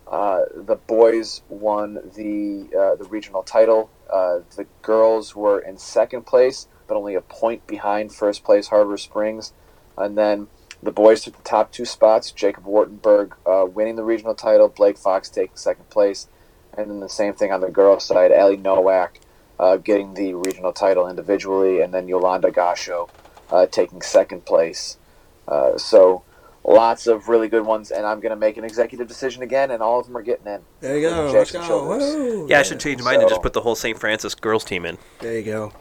Uh, 0.07 0.43
the 0.55 0.76
boys 0.76 1.43
won 1.49 1.95
the 2.14 2.68
uh, 2.78 2.95
the 2.97 3.09
regional 3.09 3.43
title. 3.43 3.91
Uh, 4.12 4.41
the 4.57 4.66
girls 4.82 5.35
were 5.35 5.59
in 5.59 5.78
second 5.78 6.26
place, 6.26 6.68
but 6.87 6.97
only 6.97 7.14
a 7.14 7.22
point 7.22 7.66
behind 7.66 8.12
first 8.12 8.45
place 8.45 8.68
Harbor 8.68 8.99
Springs. 8.99 9.53
And 9.97 10.16
then 10.18 10.49
the 10.82 10.92
boys 10.92 11.22
took 11.22 11.36
the 11.36 11.42
top 11.42 11.72
two 11.72 11.84
spots. 11.84 12.30
Jacob 12.30 12.64
Wartenberg 12.64 13.32
uh, 13.47 13.66
winning 13.66 13.97
the 13.97 14.05
regional 14.05 14.34
title, 14.34 14.68
Blake 14.68 14.99
Fox 14.99 15.28
taking 15.28 15.57
second 15.57 15.88
place, 15.90 16.28
and 16.76 16.90
then 16.90 17.01
the 17.01 17.09
same 17.09 17.34
thing 17.34 17.53
on 17.53 17.61
the 17.61 17.70
girls' 17.70 18.05
side. 18.05 18.32
Ali 18.32 18.57
Nowak 18.57 19.20
uh, 19.59 19.76
getting 19.76 20.14
the 20.14 20.34
regional 20.34 20.72
title 20.72 21.09
individually, 21.09 21.80
and 21.80 21.95
then 21.95 22.09
Yolanda 22.09 22.51
Gasho 22.51 23.09
uh, 23.51 23.66
taking 23.66 24.03
second 24.03 24.45
place. 24.45 24.99
Uh, 25.47 25.78
so 25.78 26.22
lots 26.64 27.07
of 27.07 27.28
really 27.28 27.49
good 27.49 27.64
ones, 27.64 27.90
and 27.90 28.07
I'm 28.07 28.20
going 28.20 28.30
to 28.30 28.36
make 28.36 28.57
an 28.57 28.64
executive 28.64 29.07
decision 29.07 29.42
again, 29.42 29.70
and 29.70 29.82
all 29.82 30.01
of 30.01 30.07
them 30.07 30.16
are 30.16 30.22
getting 30.22 30.47
in. 30.47 30.61
There 30.80 30.99
you 30.99 31.09
go. 31.09 31.30
Let's 31.32 31.53
go. 31.53 32.47
Yeah, 32.49 32.61
I 32.61 32.62
should 32.62 32.80
change 32.80 33.03
mine 33.03 33.16
so, 33.16 33.20
and 33.20 33.28
just 33.28 33.42
put 33.42 33.53
the 33.53 33.61
whole 33.61 33.74
St. 33.74 33.99
Francis 33.99 34.34
girls 34.34 34.64
team 34.64 34.84
in. 34.84 34.99
There 35.20 35.36
you 35.36 35.45
go. 35.45 35.72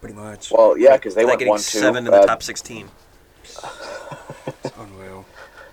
Pretty 0.00 0.14
much. 0.14 0.52
Well, 0.52 0.78
yeah, 0.78 0.96
because 0.96 1.14
they 1.14 1.24
went 1.24 1.44
one, 1.44 1.58
two, 1.58 1.62
seven 1.62 2.06
in 2.06 2.12
the 2.12 2.20
uh, 2.20 2.26
top 2.26 2.42
sixteen. 2.42 2.88
unreal. 4.78 5.26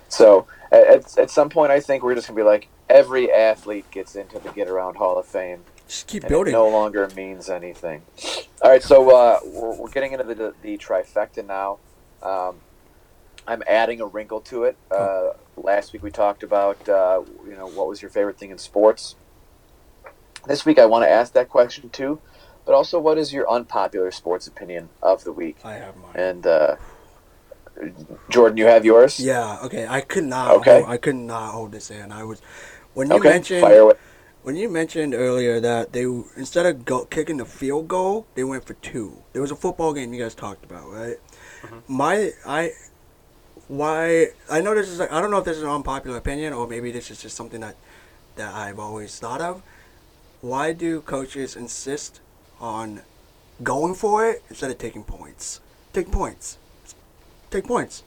So 0.08 0.46
at, 0.70 1.18
at 1.18 1.30
some 1.30 1.48
point, 1.48 1.70
I 1.70 1.80
think 1.80 2.02
we're 2.02 2.14
just 2.14 2.26
gonna 2.28 2.36
be 2.36 2.42
like 2.42 2.68
every 2.88 3.32
athlete 3.32 3.90
gets 3.90 4.16
into 4.16 4.38
the 4.38 4.50
Get 4.50 4.68
Around 4.68 4.96
Hall 4.96 5.18
of 5.18 5.26
Fame. 5.26 5.62
Just 5.88 6.06
keep 6.06 6.26
building. 6.26 6.52
no 6.52 6.68
longer 6.68 7.08
means 7.14 7.48
anything. 7.48 8.02
All 8.62 8.70
right, 8.70 8.82
so 8.82 9.08
uh, 9.14 9.38
we're, 9.44 9.76
we're, 9.76 9.90
getting 9.90 10.12
into 10.12 10.24
the, 10.24 10.34
the, 10.34 10.54
the 10.62 10.78
trifecta 10.78 11.46
now. 11.46 11.78
Um, 12.22 12.56
I'm 13.46 13.62
adding 13.68 14.00
a 14.00 14.06
wrinkle 14.06 14.40
to 14.42 14.64
it. 14.64 14.76
Uh, 14.90 14.94
oh. 14.94 15.36
Last 15.56 15.92
week 15.92 16.02
we 16.02 16.10
talked 16.10 16.42
about 16.42 16.88
uh, 16.88 17.22
you 17.46 17.56
know 17.56 17.68
what 17.68 17.88
was 17.88 18.02
your 18.02 18.10
favorite 18.10 18.38
thing 18.38 18.50
in 18.50 18.58
sports. 18.58 19.14
This 20.46 20.64
week 20.64 20.78
I 20.78 20.86
want 20.86 21.04
to 21.04 21.08
ask 21.08 21.32
that 21.32 21.48
question 21.48 21.88
too, 21.90 22.20
but 22.64 22.74
also 22.74 22.98
what 22.98 23.18
is 23.18 23.32
your 23.32 23.48
unpopular 23.50 24.10
sports 24.10 24.46
opinion 24.46 24.88
of 25.02 25.24
the 25.24 25.32
week? 25.32 25.56
I 25.64 25.74
have 25.74 25.96
mine. 25.96 26.12
And 26.14 26.46
uh, 26.46 26.76
Jordan, 28.28 28.56
you 28.56 28.66
have 28.66 28.84
yours. 28.84 29.20
Yeah. 29.20 29.58
Okay. 29.64 29.86
I 29.86 30.00
could 30.00 30.24
not. 30.24 30.56
Okay. 30.56 30.80
Hold, 30.80 30.90
I 30.90 30.96
could 30.96 31.16
not 31.16 31.52
hold 31.52 31.72
this 31.72 31.90
in. 31.90 32.12
I 32.12 32.24
was 32.24 32.40
when 32.94 33.10
you 33.10 33.16
okay, 33.16 33.28
mentioned 33.28 33.94
when 34.42 34.56
you 34.56 34.68
mentioned 34.68 35.14
earlier 35.14 35.60
that 35.60 35.92
they 35.92 36.02
instead 36.36 36.66
of 36.66 36.84
go, 36.84 37.04
kicking 37.04 37.38
the 37.38 37.44
field 37.44 37.88
goal, 37.88 38.26
they 38.34 38.44
went 38.44 38.64
for 38.64 38.74
two. 38.74 39.22
There 39.32 39.42
was 39.42 39.50
a 39.50 39.56
football 39.56 39.92
game 39.92 40.14
you 40.14 40.22
guys 40.22 40.34
talked 40.34 40.64
about, 40.64 40.90
right? 40.90 41.16
Mm-hmm. 41.62 41.78
My 41.88 42.32
I 42.46 42.72
why 43.68 44.28
I 44.50 44.60
know 44.60 44.74
this 44.74 44.88
is 44.88 44.98
like, 44.98 45.12
I 45.12 45.20
don't 45.20 45.30
know 45.30 45.38
if 45.38 45.44
this 45.44 45.56
is 45.56 45.62
an 45.62 45.68
unpopular 45.68 46.16
opinion 46.16 46.52
or 46.52 46.66
maybe 46.66 46.92
this 46.92 47.10
is 47.10 47.20
just 47.20 47.36
something 47.36 47.60
that 47.60 47.76
that 48.36 48.54
I've 48.54 48.78
always 48.78 49.18
thought 49.18 49.40
of. 49.40 49.62
Why 50.40 50.72
do 50.72 51.00
coaches 51.00 51.56
insist 51.56 52.20
on 52.60 53.02
going 53.62 53.94
for 53.94 54.28
it 54.28 54.42
instead 54.48 54.70
of 54.70 54.78
taking 54.78 55.02
points? 55.02 55.60
Take 55.92 56.12
points 56.12 56.58
take 57.56 57.66
points. 57.66 58.02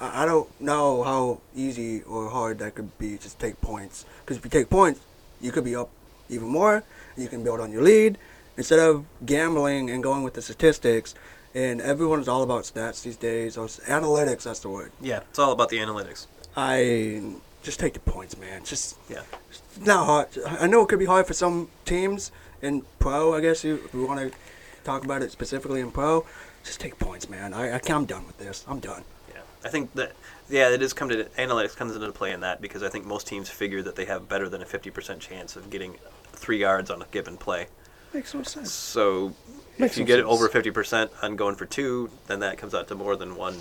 I 0.00 0.24
don't 0.26 0.48
know 0.60 1.02
how 1.02 1.40
easy 1.54 2.02
or 2.02 2.28
hard 2.28 2.58
that 2.58 2.74
could 2.74 2.98
be. 2.98 3.16
Just 3.16 3.38
take 3.38 3.60
points. 3.60 4.04
Because 4.20 4.36
if 4.38 4.44
you 4.44 4.50
take 4.50 4.68
points, 4.68 5.00
you 5.40 5.52
could 5.52 5.64
be 5.64 5.76
up 5.76 5.90
even 6.28 6.48
more. 6.48 6.82
You 7.16 7.28
can 7.28 7.44
build 7.44 7.60
on 7.60 7.70
your 7.70 7.82
lead 7.82 8.18
instead 8.56 8.80
of 8.80 9.04
gambling 9.24 9.90
and 9.90 10.02
going 10.02 10.22
with 10.22 10.34
the 10.34 10.42
statistics. 10.42 11.14
And 11.54 11.80
everyone's 11.80 12.26
all 12.26 12.42
about 12.42 12.64
stats 12.64 13.04
these 13.04 13.16
days. 13.16 13.56
Or 13.56 13.66
analytics, 13.66 14.42
that's 14.42 14.60
the 14.60 14.68
word. 14.68 14.90
Yeah, 15.00 15.20
it's 15.30 15.38
all 15.38 15.52
about 15.52 15.68
the 15.68 15.78
analytics. 15.78 16.26
I 16.56 17.22
just 17.62 17.78
take 17.78 17.94
the 17.94 18.00
points, 18.00 18.36
man. 18.36 18.64
Just 18.64 18.96
yeah, 19.08 19.22
it's 19.48 19.86
not 19.86 20.06
hard. 20.06 20.28
I 20.60 20.66
know 20.66 20.82
it 20.82 20.88
could 20.88 20.98
be 20.98 21.06
hard 21.06 21.26
for 21.26 21.34
some 21.34 21.68
teams 21.84 22.32
in 22.60 22.82
pro. 22.98 23.34
I 23.34 23.40
guess 23.40 23.64
if 23.64 23.94
we 23.94 24.04
want 24.04 24.20
to 24.20 24.36
talk 24.82 25.04
about 25.04 25.22
it 25.22 25.30
specifically 25.30 25.80
in 25.80 25.90
pro 25.92 26.26
just 26.64 26.80
take 26.80 26.98
points, 26.98 27.28
man. 27.28 27.52
I, 27.54 27.76
I 27.76 27.80
I'm 27.88 28.04
done 28.06 28.26
with 28.26 28.38
this. 28.38 28.64
I'm 28.68 28.80
done. 28.80 29.04
Yeah, 29.32 29.40
I 29.64 29.68
think 29.68 29.92
that 29.94 30.12
yeah, 30.48 30.70
it 30.70 30.82
is 30.82 30.92
come 30.92 31.08
to 31.10 31.24
analytics 31.38 31.76
comes 31.76 31.94
into 31.94 32.10
play 32.12 32.32
in 32.32 32.40
that 32.40 32.60
because 32.60 32.82
I 32.82 32.88
think 32.88 33.04
most 33.06 33.26
teams 33.26 33.48
figure 33.48 33.82
that 33.82 33.96
they 33.96 34.04
have 34.06 34.28
better 34.28 34.48
than 34.48 34.62
a 34.62 34.66
fifty 34.66 34.90
percent 34.90 35.20
chance 35.20 35.56
of 35.56 35.70
getting 35.70 35.96
three 36.32 36.58
yards 36.58 36.90
on 36.90 37.02
a 37.02 37.06
given 37.10 37.36
play. 37.36 37.68
Makes 38.12 38.32
no 38.34 38.42
sense. 38.44 38.70
So 38.72 39.34
Makes 39.76 39.94
if 39.94 39.98
you 39.98 40.04
get 40.04 40.18
it 40.20 40.22
sense. 40.22 40.32
over 40.32 40.48
fifty 40.48 40.70
percent 40.70 41.10
on 41.22 41.34
going 41.36 41.56
for 41.56 41.66
two, 41.66 42.10
then 42.28 42.40
that 42.40 42.58
comes 42.58 42.74
out 42.74 42.86
to 42.88 42.94
more 42.94 43.16
than 43.16 43.34
one 43.36 43.54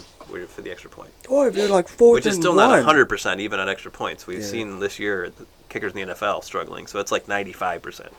for 0.47 0.61
the 0.61 0.71
extra 0.71 0.89
point, 0.89 1.11
Or 1.29 1.47
if 1.47 1.55
you're 1.55 1.67
like 1.69 1.87
four, 1.87 2.13
which 2.13 2.25
is 2.25 2.35
still 2.35 2.55
one. 2.55 2.69
not 2.69 2.83
hundred 2.83 3.07
percent 3.09 3.39
even 3.41 3.59
on 3.59 3.67
extra 3.69 3.89
points. 3.91 4.27
We've 4.27 4.39
Yeah. 4.41 4.45
seen 4.45 4.79
this 4.79 4.99
year 4.99 5.29
the 5.31 5.45
kickers 5.69 5.93
in 5.93 6.07
the 6.07 6.13
NFL 6.13 6.43
struggling, 6.43 6.85
so 6.87 6.99
it's 6.99 7.11
like 7.11 7.27
ninety 7.27 7.51
five 7.53 7.81
percent. 7.81 8.11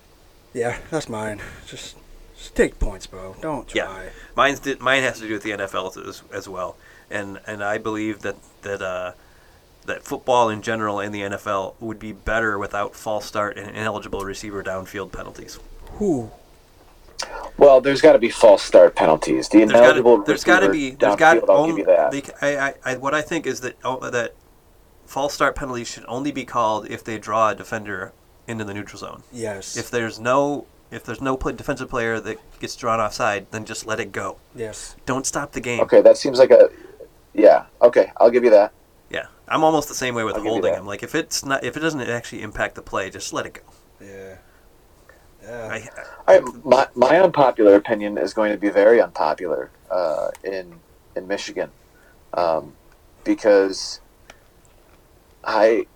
Yeah, 0.53 0.77
that's 0.91 1.09
mine. 1.09 1.41
Just, 1.67 1.97
just 2.37 2.55
take 2.55 2.79
points, 2.79 3.07
bro. 3.07 3.37
Don't 3.41 3.69
try. 3.69 4.05
Yeah, 4.05 4.11
mine's 4.37 4.61
did, 4.61 4.81
mine 4.81 5.03
has 5.03 5.21
to 5.21 5.29
do 5.29 5.35
with 5.35 5.43
the 5.43 5.51
NFL 5.51 6.09
as, 6.09 6.23
as 6.33 6.49
well, 6.49 6.77
and 7.11 7.41
and 7.47 7.63
I 7.63 7.79
believe 7.79 8.21
that 8.21 8.37
that 8.63 8.83
uh, 8.83 9.13
that 9.87 10.03
football 10.03 10.49
in 10.49 10.63
general 10.63 11.01
and 11.01 11.15
the 11.15 11.21
NFL 11.21 11.75
would 11.81 11.99
be 11.99 12.13
better 12.13 12.59
without 12.59 12.95
false 12.95 13.27
start 13.27 13.57
and 13.57 13.77
ineligible 13.77 14.21
receiver 14.21 14.63
downfield 14.63 15.13
penalties. 15.13 15.59
Who? 15.93 16.31
Well, 17.57 17.81
there's 17.81 18.01
got 18.01 18.13
to 18.13 18.19
be 18.19 18.31
false 18.31 18.63
start 18.63 18.97
penalties. 18.97 19.49
The 19.49 19.59
There's 19.59 19.73
got 19.73 19.79
ineligible 19.79 20.19
to 20.19 20.25
there's 20.25 20.45
got 20.45 20.61
to 20.61 20.71
be 20.71 20.91
there's 20.91 21.17
got 21.17 21.37
downfield, 21.39 21.51
I'll 21.51 21.67
give 21.67 21.79
you 21.79 21.85
that. 21.85 22.11
They, 22.11 22.23
I, 22.41 22.69
I, 22.69 22.75
I, 22.85 22.97
what 22.97 23.15
I 23.15 23.23
think 23.23 23.47
is 23.47 23.61
that 23.61 23.77
oh, 23.85 24.11
that 24.11 24.35
false 25.07 25.35
start 25.35 25.55
penalties 25.55 25.89
should 25.89 26.05
only 26.09 26.33
be 26.33 26.45
called 26.45 26.91
if 26.91 27.05
they 27.05 27.19
draw 27.19 27.51
a 27.51 27.55
defender 27.55 28.13
into 28.47 28.65
the 28.65 28.75
neutral 28.75 28.99
zone. 28.99 29.23
Yes. 29.33 29.77
If 29.77 29.91
there's 29.91 30.19
no 30.19 30.67
if 30.95 31.05
there's 31.05 31.21
no 31.21 31.37
play, 31.37 31.53
defensive 31.53 31.89
player 31.89 32.21
that 32.21 32.39
gets 32.61 32.77
drawn 32.77 33.01
offside, 33.01 33.51
then 33.51 33.65
just 33.65 33.87
let 33.87 34.01
it 34.01 34.13
go. 34.13 34.39
yes. 34.55 34.97
Don't 35.07 35.27
stop 35.27 35.53
the 35.53 35.61
game. 35.61 35.81
Okay, 35.81 36.01
that 36.01 36.17
seems 36.17 36.39
like 36.39 36.51
a. 36.51 36.71
Yeah. 37.33 37.67
Okay, 37.83 38.13
I'll 38.19 38.31
give 38.31 38.45
you 38.45 38.51
that. 38.51 38.73
Yeah, 39.11 39.27
I'm 39.49 39.65
almost 39.65 39.89
the 39.89 39.95
same 39.95 40.15
way 40.15 40.25
with 40.25 40.37
I'll 40.37 40.43
holding. 40.43 40.73
that. 40.73 40.79
I'm 40.79 40.87
like, 40.87 41.03
if 41.03 41.15
it's 41.15 41.45
not, 41.45 41.65
if 41.65 41.77
it 41.77 41.81
doesn't 41.81 42.01
actually 42.01 42.43
impact 42.43 42.77
the 42.77 42.83
play, 42.83 43.11
just 43.11 43.33
let 43.33 43.47
it 43.47 43.55
go. 43.55 43.63
Yeah. 44.01 44.37
Yeah. 45.43 45.89
I, 46.27 46.39
All 46.39 46.41
right, 46.41 46.65
my, 46.65 46.89
my 46.95 47.21
unpopular 47.21 47.75
opinion 47.75 48.17
is 48.17 48.33
going 48.33 48.51
to 48.53 48.57
be 48.57 48.71
very 48.71 49.03
unpopular 49.03 49.71
uh, 49.91 50.29
in 50.43 50.81
in 51.17 51.29
Michigan 51.29 51.71
um, 52.33 52.73
because 53.25 54.01
I 55.45 55.87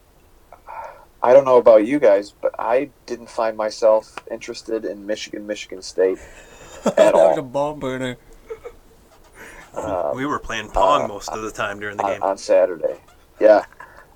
I 1.29 1.35
don't 1.35 1.45
know 1.45 1.59
about 1.59 1.87
you 1.87 1.99
guys, 1.99 2.33
but 2.33 2.55
I 2.59 2.89
didn't 3.05 3.29
find 3.29 3.55
myself 3.55 4.17
interested 4.31 4.87
in 4.87 5.05
Michigan 5.05 5.47
Michigan 5.47 5.83
State 5.83 6.19
at 6.87 6.97
that 6.97 7.13
was 7.13 7.37
a 7.37 7.41
all 7.43 7.47
bomb 7.47 7.81
burner. 7.81 8.17
uh, 9.75 10.13
we 10.15 10.25
were 10.25 10.39
playing 10.39 10.71
pong 10.71 11.03
uh, 11.03 11.09
most 11.09 11.29
of 11.29 11.43
the 11.43 11.51
time 11.51 11.81
during 11.81 11.99
the 11.99 12.03
on, 12.03 12.13
game. 12.13 12.23
on 12.23 12.39
Saturday. 12.39 12.99
Yeah, 13.39 13.67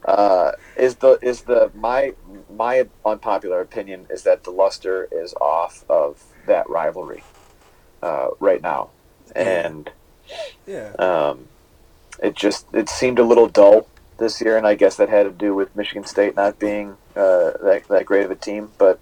uh, 0.06 0.52
is 0.78 0.96
the 0.96 1.18
is 1.20 1.42
the 1.42 1.70
my 1.74 2.14
my 2.48 2.88
unpopular 3.04 3.60
opinion 3.60 4.06
is 4.08 4.22
that 4.22 4.44
the 4.44 4.50
luster 4.50 5.06
is 5.12 5.34
off 5.34 5.84
of 5.90 6.24
that 6.46 6.66
rivalry 6.70 7.22
uh, 8.02 8.28
right 8.40 8.62
now, 8.62 8.88
and. 9.36 9.90
Yeah. 10.66 10.92
Um, 10.92 11.48
it 12.22 12.36
just 12.36 12.66
it 12.72 12.88
seemed 12.88 13.18
a 13.18 13.24
little 13.24 13.48
dull 13.48 13.88
this 14.22 14.40
year, 14.40 14.56
and 14.56 14.66
I 14.66 14.74
guess 14.74 14.96
that 14.96 15.08
had 15.08 15.24
to 15.24 15.30
do 15.30 15.54
with 15.54 15.74
Michigan 15.76 16.04
State 16.04 16.36
not 16.36 16.58
being 16.58 16.96
uh, 17.14 17.52
that 17.62 17.84
that 17.88 18.06
great 18.06 18.24
of 18.24 18.30
a 18.30 18.36
team. 18.36 18.70
But 18.78 19.00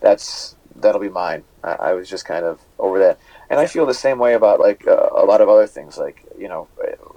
that's 0.00 0.56
that'll 0.76 1.00
be 1.00 1.08
mine. 1.08 1.44
I, 1.62 1.72
I 1.72 1.92
was 1.92 2.08
just 2.08 2.24
kind 2.24 2.44
of 2.44 2.60
over 2.78 2.98
that, 2.98 3.18
and 3.50 3.60
I 3.60 3.66
feel 3.66 3.86
the 3.86 3.94
same 3.94 4.18
way 4.18 4.34
about 4.34 4.58
like 4.60 4.86
uh, 4.86 5.10
a 5.12 5.24
lot 5.24 5.40
of 5.40 5.48
other 5.48 5.66
things. 5.66 5.98
Like 5.98 6.24
you 6.38 6.48
know, 6.48 6.68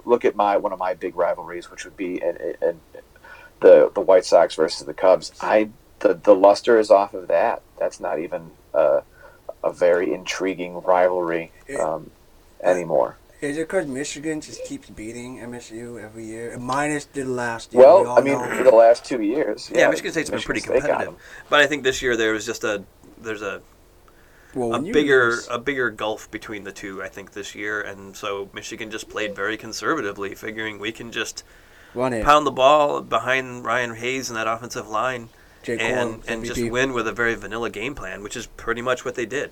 look 0.04 0.24
at 0.24 0.36
my 0.36 0.56
one 0.56 0.72
of 0.72 0.78
my 0.78 0.94
big 0.94 1.16
rivalries, 1.16 1.70
which 1.70 1.84
would 1.84 1.96
be 1.96 2.22
in, 2.22 2.36
in 2.62 2.80
the 3.60 3.90
the 3.94 4.00
White 4.00 4.24
Sox 4.24 4.54
versus 4.54 4.86
the 4.86 4.94
Cubs. 4.94 5.32
I 5.40 5.70
the 6.00 6.14
the 6.14 6.34
luster 6.34 6.78
is 6.78 6.90
off 6.90 7.14
of 7.14 7.28
that. 7.28 7.62
That's 7.78 8.00
not 8.00 8.18
even 8.18 8.50
uh, 8.74 9.00
a 9.64 9.72
very 9.72 10.12
intriguing 10.12 10.80
rivalry 10.82 11.52
um, 11.80 12.10
anymore. 12.62 13.16
Is 13.40 13.58
it 13.58 13.68
because 13.68 13.86
Michigan 13.86 14.40
just 14.40 14.64
keeps 14.64 14.88
beating 14.88 15.38
MSU 15.38 16.02
every 16.02 16.24
year, 16.24 16.56
minus 16.58 17.04
the 17.04 17.24
last 17.24 17.74
year? 17.74 17.82
Well, 17.82 18.06
all 18.06 18.18
I 18.18 18.22
mean, 18.22 18.34
know. 18.34 18.56
for 18.56 18.64
the 18.64 18.70
last 18.74 19.04
two 19.04 19.20
years, 19.20 19.70
yeah, 19.74 19.88
Michigan 19.88 20.12
State's 20.12 20.30
been 20.30 20.40
pretty 20.40 20.60
State 20.60 20.80
competitive, 20.80 21.14
but 21.50 21.60
I 21.60 21.66
think 21.66 21.84
this 21.84 22.00
year 22.00 22.16
there 22.16 22.32
was 22.32 22.46
just 22.46 22.64
a 22.64 22.82
there's 23.18 23.42
a 23.42 23.60
well, 24.54 24.74
a 24.74 24.80
bigger 24.80 25.30
lose- 25.32 25.48
a 25.50 25.58
bigger 25.58 25.90
gulf 25.90 26.30
between 26.30 26.64
the 26.64 26.72
two. 26.72 27.02
I 27.02 27.08
think 27.08 27.32
this 27.32 27.54
year, 27.54 27.82
and 27.82 28.16
so 28.16 28.48
Michigan 28.54 28.90
just 28.90 29.10
played 29.10 29.36
very 29.36 29.58
conservatively, 29.58 30.34
figuring 30.34 30.78
we 30.78 30.90
can 30.90 31.12
just 31.12 31.44
run 31.94 32.14
it. 32.14 32.24
pound 32.24 32.46
the 32.46 32.52
ball 32.52 33.02
behind 33.02 33.66
Ryan 33.66 33.94
Hayes 33.96 34.30
and 34.30 34.36
that 34.38 34.46
offensive 34.46 34.88
line. 34.88 35.28
Jake 35.62 35.82
and 35.82 36.22
Corum, 36.22 36.28
and 36.28 36.44
just 36.44 36.70
win 36.70 36.92
with 36.92 37.08
a 37.08 37.12
very 37.12 37.34
vanilla 37.34 37.68
game 37.68 37.94
plan, 37.94 38.22
which 38.22 38.36
is 38.36 38.46
pretty 38.46 38.80
much 38.80 39.04
what 39.04 39.14
they 39.14 39.26
did. 39.26 39.50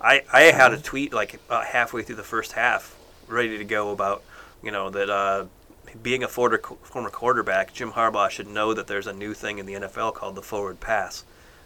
I 0.00 0.22
I 0.32 0.42
had 0.44 0.70
a 0.70 0.74
uh-huh. 0.74 0.82
tweet 0.82 1.12
like 1.12 1.34
about 1.34 1.66
halfway 1.66 2.02
through 2.02 2.16
the 2.16 2.22
first 2.22 2.52
half, 2.52 2.96
ready 3.32 3.58
to 3.58 3.64
go 3.64 3.90
about 3.90 4.22
you 4.62 4.70
know 4.70 4.90
that 4.90 5.10
uh, 5.10 5.44
being 6.02 6.22
a 6.22 6.28
former 6.28 6.58
former 6.82 7.10
quarterback, 7.10 7.72
Jim 7.72 7.92
Harbaugh 7.92 8.30
should 8.30 8.48
know 8.48 8.72
that 8.74 8.86
there's 8.86 9.06
a 9.06 9.12
new 9.12 9.34
thing 9.34 9.58
in 9.58 9.66
the 9.66 9.74
NFL 9.74 10.14
called 10.14 10.34
the 10.34 10.42
forward 10.42 10.80
pass, 10.80 11.24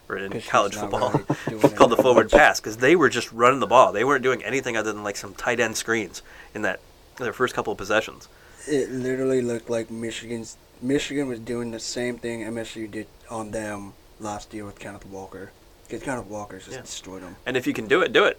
or 0.09 0.17
in 0.17 0.41
college 0.43 0.75
football 0.75 1.21
really 1.51 1.69
called 1.77 1.91
the 1.91 1.97
forward 1.97 2.31
pass 2.31 2.61
because 2.61 2.79
they 2.79 2.97
were 2.97 3.09
just 3.09 3.31
running 3.33 3.61
the 3.61 3.67
ball. 3.67 3.93
They 3.93 4.05
weren't 4.05 4.23
doing 4.23 4.43
anything 4.43 4.77
other 4.77 4.93
than 4.93 5.05
like 5.05 5.17
some 5.17 5.35
tight 5.35 5.61
end 5.61 5.77
screens 5.77 6.23
in 6.55 6.63
that 6.63 6.81
their 7.19 7.33
first 7.33 7.55
couple 7.55 7.73
of 7.73 7.79
possessions. 7.79 8.29
It 8.67 8.91
literally 8.91 9.43
looked 9.43 9.71
like 9.71 9.91
Michigan's 9.91 10.57
Michigan 10.83 11.29
was 11.29 11.39
doing 11.39 11.71
the 11.71 11.81
same 11.81 12.19
thing 12.19 12.41
MSU 12.43 12.91
did 12.91 13.07
on 13.31 13.51
them 13.51 13.95
last 14.21 14.53
year 14.53 14.65
with 14.65 14.79
Kenneth 14.79 15.07
Walker. 15.07 15.53
Because 15.87 16.03
Kenneth 16.03 16.27
Walker 16.27 16.59
just 16.59 16.73
Yeah. 16.73 16.81
destroyed 16.81 17.23
them. 17.23 17.37
And 17.47 17.57
if 17.57 17.67
you 17.67 17.73
can 17.73 17.87
do 17.87 18.03
it, 18.03 18.13
do 18.13 18.25
it. 18.25 18.39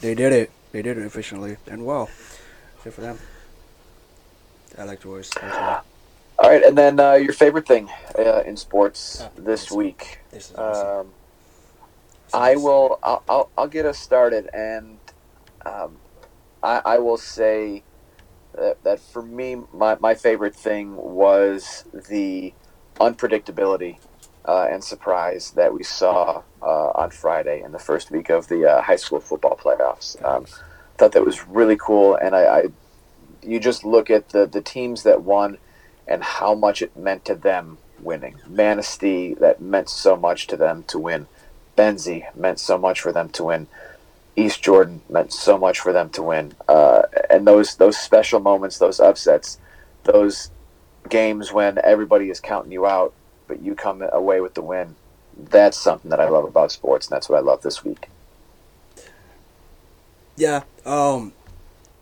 They 0.00 0.14
did 0.14 0.32
it. 0.32 0.50
They 0.74 0.82
did 0.82 0.98
it 0.98 1.06
efficiently 1.06 1.56
and 1.68 1.86
well. 1.86 2.10
Good 2.82 2.94
for 2.94 3.00
them. 3.00 3.20
I 4.76 4.82
like 4.82 5.04
yours. 5.04 5.30
personally. 5.32 5.76
All 6.36 6.50
right, 6.50 6.64
and 6.64 6.76
then 6.76 6.98
uh, 6.98 7.12
your 7.12 7.32
favorite 7.32 7.64
thing 7.64 7.88
uh, 8.18 8.42
in 8.44 8.56
sports 8.56 9.22
Ah, 9.22 9.30
this 9.36 9.70
week. 9.70 10.18
This 10.32 10.52
awesome. 10.52 10.88
Um, 10.98 11.06
I 12.32 12.56
will. 12.56 12.98
I'll, 13.04 13.22
I'll, 13.28 13.50
I'll 13.56 13.68
get 13.68 13.86
us 13.86 14.00
started, 14.00 14.50
and 14.52 14.98
um, 15.64 15.98
I, 16.60 16.82
I 16.84 16.98
will 16.98 17.18
say 17.18 17.84
that, 18.56 18.82
that 18.82 18.98
for 18.98 19.22
me, 19.22 19.58
my, 19.72 19.96
my 20.00 20.16
favorite 20.16 20.56
thing 20.56 20.96
was 20.96 21.84
the 22.08 22.52
unpredictability 22.98 23.98
uh, 24.46 24.68
and 24.70 24.82
surprise 24.82 25.52
that 25.52 25.72
we 25.72 25.82
saw 25.82 26.42
uh, 26.62 26.90
on 26.94 27.10
Friday 27.10 27.62
in 27.62 27.72
the 27.72 27.78
first 27.78 28.10
week 28.10 28.30
of 28.30 28.48
the 28.48 28.70
uh, 28.70 28.82
high 28.82 28.96
school 28.96 29.20
football 29.20 29.56
playoffs. 29.56 30.22
Um, 30.24 30.46
thought 30.96 31.12
that 31.12 31.24
was 31.24 31.46
really 31.48 31.76
cool, 31.76 32.14
and 32.14 32.34
I, 32.34 32.58
I 32.58 32.64
you 33.42 33.60
just 33.60 33.84
look 33.84 34.10
at 34.10 34.30
the 34.30 34.46
the 34.46 34.60
teams 34.60 35.02
that 35.02 35.22
won 35.22 35.58
and 36.06 36.22
how 36.22 36.54
much 36.54 36.82
it 36.82 36.96
meant 36.96 37.24
to 37.26 37.34
them 37.34 37.78
winning. 38.00 38.36
Manistee 38.46 39.34
that 39.34 39.60
meant 39.60 39.88
so 39.88 40.16
much 40.16 40.46
to 40.48 40.56
them 40.56 40.84
to 40.88 40.98
win. 40.98 41.26
Benzie 41.76 42.34
meant 42.36 42.60
so 42.60 42.78
much 42.78 43.00
for 43.00 43.12
them 43.12 43.28
to 43.30 43.44
win. 43.44 43.66
East 44.36 44.62
Jordan 44.62 45.00
meant 45.08 45.32
so 45.32 45.56
much 45.56 45.80
for 45.80 45.92
them 45.92 46.10
to 46.10 46.22
win. 46.22 46.54
Uh, 46.68 47.02
and 47.30 47.46
those 47.46 47.76
those 47.76 47.96
special 47.96 48.40
moments, 48.40 48.78
those 48.78 49.00
upsets, 49.00 49.58
those 50.04 50.50
games 51.08 51.52
when 51.52 51.78
everybody 51.82 52.30
is 52.30 52.40
counting 52.40 52.72
you 52.72 52.86
out, 52.86 53.14
but 53.46 53.62
you 53.62 53.74
come 53.74 54.02
away 54.02 54.40
with 54.40 54.54
the 54.54 54.62
win. 54.62 54.96
That's 55.36 55.76
something 55.76 56.10
that 56.10 56.20
I 56.20 56.28
love 56.28 56.44
about 56.44 56.72
sports, 56.72 57.06
and 57.06 57.14
that's 57.14 57.28
what 57.28 57.38
I 57.38 57.40
love 57.40 57.62
this 57.62 57.84
week. 57.84 58.08
Yeah. 60.36 60.62
Um, 60.84 61.32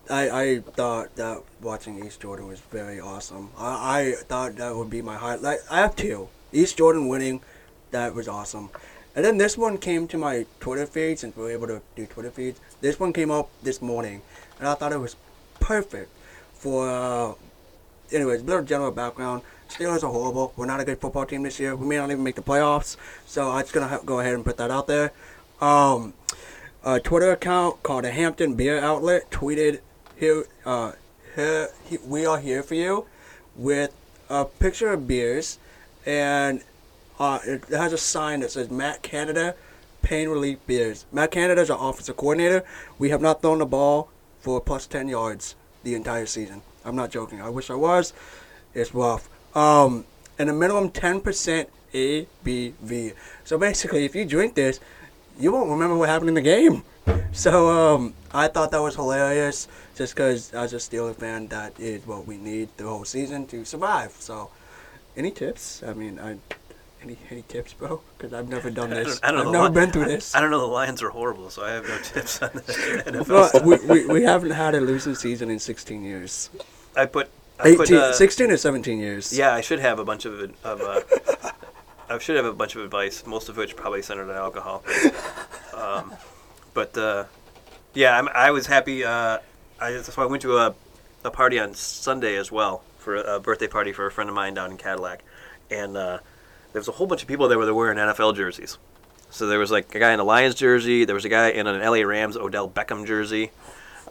I 0.09 0.29
I 0.29 0.59
thought 0.59 1.15
that 1.15 1.41
watching 1.61 2.03
East 2.05 2.21
Jordan 2.21 2.47
was 2.47 2.59
very 2.59 2.99
awesome. 2.99 3.49
I, 3.57 3.99
I 3.99 4.11
thought 4.23 4.55
that 4.57 4.75
would 4.75 4.89
be 4.89 5.01
my 5.01 5.15
highlight. 5.15 5.59
I 5.69 5.79
have 5.79 5.95
two. 5.95 6.29
East 6.51 6.77
Jordan 6.77 7.07
winning, 7.07 7.41
that 7.91 8.13
was 8.13 8.27
awesome. 8.27 8.69
And 9.15 9.23
then 9.23 9.37
this 9.37 9.57
one 9.57 9.77
came 9.77 10.07
to 10.09 10.17
my 10.17 10.45
Twitter 10.59 10.85
feed 10.85 11.19
since 11.19 11.35
we 11.35 11.43
were 11.43 11.51
able 11.51 11.67
to 11.67 11.81
do 11.95 12.05
Twitter 12.05 12.31
feeds. 12.31 12.59
This 12.81 12.99
one 12.99 13.13
came 13.13 13.31
up 13.31 13.49
this 13.61 13.81
morning, 13.81 14.21
and 14.59 14.67
I 14.67 14.73
thought 14.75 14.91
it 14.91 14.99
was 14.99 15.15
perfect 15.59 16.09
for. 16.53 16.89
Uh, 16.89 17.33
anyways, 18.11 18.41
a 18.41 18.45
little 18.45 18.63
general 18.63 18.91
background. 18.91 19.43
Steelers 19.73 20.03
are 20.03 20.11
horrible. 20.11 20.53
We're 20.55 20.67
not 20.67 20.81
a 20.81 20.85
good 20.85 20.99
football 20.99 21.25
team 21.25 21.41
this 21.41 21.59
year. 21.59 21.75
We 21.75 21.87
may 21.87 21.97
not 21.97 22.11
even 22.11 22.23
make 22.23 22.35
the 22.35 22.43
playoffs. 22.43 22.95
So 23.25 23.49
I'm 23.49 23.61
just 23.61 23.73
gonna 23.73 23.87
ha- 23.87 24.01
go 24.05 24.19
ahead 24.19 24.35
and 24.35 24.45
put 24.45 24.57
that 24.57 24.69
out 24.69 24.85
there. 24.85 25.13
Um, 25.61 26.13
a 26.83 26.99
Twitter 26.99 27.31
account 27.31 27.81
called 27.81 28.03
the 28.03 28.11
Hampton 28.11 28.53
Beer 28.53 28.79
Outlet 28.79 29.31
tweeted 29.31 29.79
here, 30.15 30.45
uh, 30.63 30.91
here, 31.35 31.69
he, 31.85 31.97
we 32.05 32.23
are 32.23 32.37
here 32.39 32.61
for 32.61 32.75
you 32.75 33.07
with 33.55 33.91
a 34.29 34.45
picture 34.45 34.89
of 34.93 35.07
beers 35.07 35.57
and 36.05 36.63
uh, 37.17 37.39
it 37.43 37.65
has 37.69 37.93
a 37.93 37.97
sign 37.97 38.41
that 38.41 38.51
says 38.51 38.69
Matt 38.69 39.01
Canada 39.01 39.55
Pain 40.03 40.29
Relief 40.29 40.59
Beers. 40.67 41.07
Matt 41.11 41.31
Canada 41.31 41.61
is 41.61 41.71
our 41.71 41.89
offensive 41.89 42.17
coordinator. 42.17 42.63
We 42.99 43.09
have 43.09 43.21
not 43.21 43.41
thrown 43.41 43.57
the 43.57 43.65
ball 43.65 44.11
for 44.39 44.61
plus 44.61 44.85
10 44.85 45.07
yards 45.07 45.55
the 45.81 45.95
entire 45.95 46.27
season. 46.27 46.61
I'm 46.85 46.95
not 46.95 47.09
joking. 47.09 47.41
I 47.41 47.49
wish 47.49 47.71
I 47.71 47.75
was. 47.75 48.13
It's 48.75 48.93
rough. 48.93 49.29
Um, 49.55 50.05
and 50.39 50.49
a 50.49 50.53
minimum 50.53 50.89
10% 50.89 51.67
ABV. 51.93 53.13
So 53.43 53.57
basically, 53.57 54.05
if 54.05 54.15
you 54.15 54.25
drink 54.25 54.55
this, 54.55 54.79
you 55.39 55.51
won't 55.51 55.69
remember 55.69 55.95
what 55.95 56.09
happened 56.09 56.29
in 56.29 56.35
the 56.35 56.41
game. 56.41 56.83
So 57.33 57.69
um, 57.71 58.13
I 58.31 58.47
thought 58.47 58.69
that 58.71 58.81
was 58.81 58.93
hilarious, 58.95 59.67
just 59.95 60.13
because 60.13 60.53
as 60.53 60.71
a 60.71 60.75
Steelers 60.77 61.15
fan, 61.15 61.47
that 61.47 61.73
is 61.79 62.05
what 62.05 62.27
we 62.27 62.37
need 62.37 62.69
the 62.77 62.83
whole 62.83 63.05
season 63.05 63.47
to 63.47 63.65
survive. 63.65 64.11
So, 64.19 64.51
any 65.17 65.31
tips? 65.31 65.81
I 65.81 65.93
mean, 65.93 66.19
I 66.19 66.37
any 67.01 67.17
any 67.31 67.41
tips, 67.47 67.73
bro? 67.73 68.01
Because 68.17 68.33
I've 68.33 68.47
never 68.49 68.69
done 68.69 68.91
this. 68.91 69.19
I 69.23 69.31
don't, 69.31 69.39
I 69.39 69.43
don't 69.43 69.47
I've 69.47 69.53
know. 69.53 69.63
never 69.63 69.69
Li- 69.73 69.81
been 69.81 69.91
through 69.91 70.05
this. 70.05 70.35
I 70.35 70.41
don't 70.41 70.51
know. 70.51 70.59
The 70.59 70.67
Lions 70.67 71.01
are 71.01 71.09
horrible, 71.09 71.49
so 71.49 71.63
I 71.63 71.71
have 71.71 71.87
no 71.87 71.97
tips 72.03 72.39
on 72.43 72.51
the 72.53 72.61
NFL. 72.61 73.27
Well, 73.27 73.63
we, 73.65 73.77
we, 73.87 74.05
we 74.05 74.23
haven't 74.23 74.51
had 74.51 74.75
a 74.75 74.79
losing 74.79 75.15
season 75.15 75.49
in 75.49 75.57
16 75.57 76.03
years. 76.03 76.51
I 76.95 77.07
put. 77.07 77.31
I 77.63 77.69
18, 77.69 77.77
put, 77.77 77.91
uh, 77.91 78.13
16 78.13 78.51
or 78.51 78.57
17 78.57 78.99
years. 78.99 79.37
Yeah, 79.37 79.53
I 79.53 79.61
should 79.61 79.79
have 79.79 79.99
a 79.99 80.05
bunch 80.05 80.25
of 80.25 80.53
of. 80.63 80.81
Uh, 80.81 81.01
I 82.09 82.19
should 82.19 82.35
have 82.35 82.45
a 82.45 82.53
bunch 82.53 82.75
of 82.75 82.83
advice, 82.83 83.25
most 83.25 83.49
of 83.49 83.57
which 83.57 83.75
probably 83.75 84.01
centered 84.01 84.29
on 84.29 84.35
alcohol. 84.35 84.83
Um, 85.73 86.13
but 86.73 86.97
uh, 86.97 87.25
yeah, 87.93 88.17
I'm, 88.17 88.27
I 88.29 88.51
was 88.51 88.67
happy. 88.67 89.03
Uh, 89.03 89.39
I 89.79 90.01
so 90.01 90.21
I 90.21 90.25
went 90.25 90.41
to 90.43 90.57
a, 90.57 90.75
a 91.23 91.31
party 91.31 91.59
on 91.59 91.73
Sunday 91.73 92.35
as 92.35 92.51
well 92.51 92.83
for 92.99 93.15
a, 93.15 93.35
a 93.35 93.39
birthday 93.39 93.67
party 93.67 93.91
for 93.91 94.05
a 94.05 94.11
friend 94.11 94.29
of 94.29 94.35
mine 94.35 94.53
down 94.53 94.71
in 94.71 94.77
Cadillac, 94.77 95.23
and 95.71 95.97
uh, 95.97 96.19
there 96.71 96.79
was 96.79 96.87
a 96.87 96.93
whole 96.93 97.07
bunch 97.07 97.21
of 97.21 97.27
people 97.27 97.47
there 97.47 97.57
that 97.57 97.73
were 97.73 97.73
wearing 97.73 97.97
NFL 97.97 98.35
jerseys. 98.35 98.77
So 99.29 99.47
there 99.47 99.59
was 99.59 99.71
like 99.71 99.93
a 99.95 99.99
guy 99.99 100.13
in 100.13 100.19
a 100.19 100.23
Lions 100.23 100.55
jersey. 100.55 101.05
There 101.05 101.15
was 101.15 101.25
a 101.25 101.29
guy 101.29 101.49
in 101.49 101.65
an 101.65 101.81
LA 101.81 102.03
Rams 102.03 102.37
Odell 102.37 102.69
Beckham 102.69 103.07
jersey. 103.07 103.51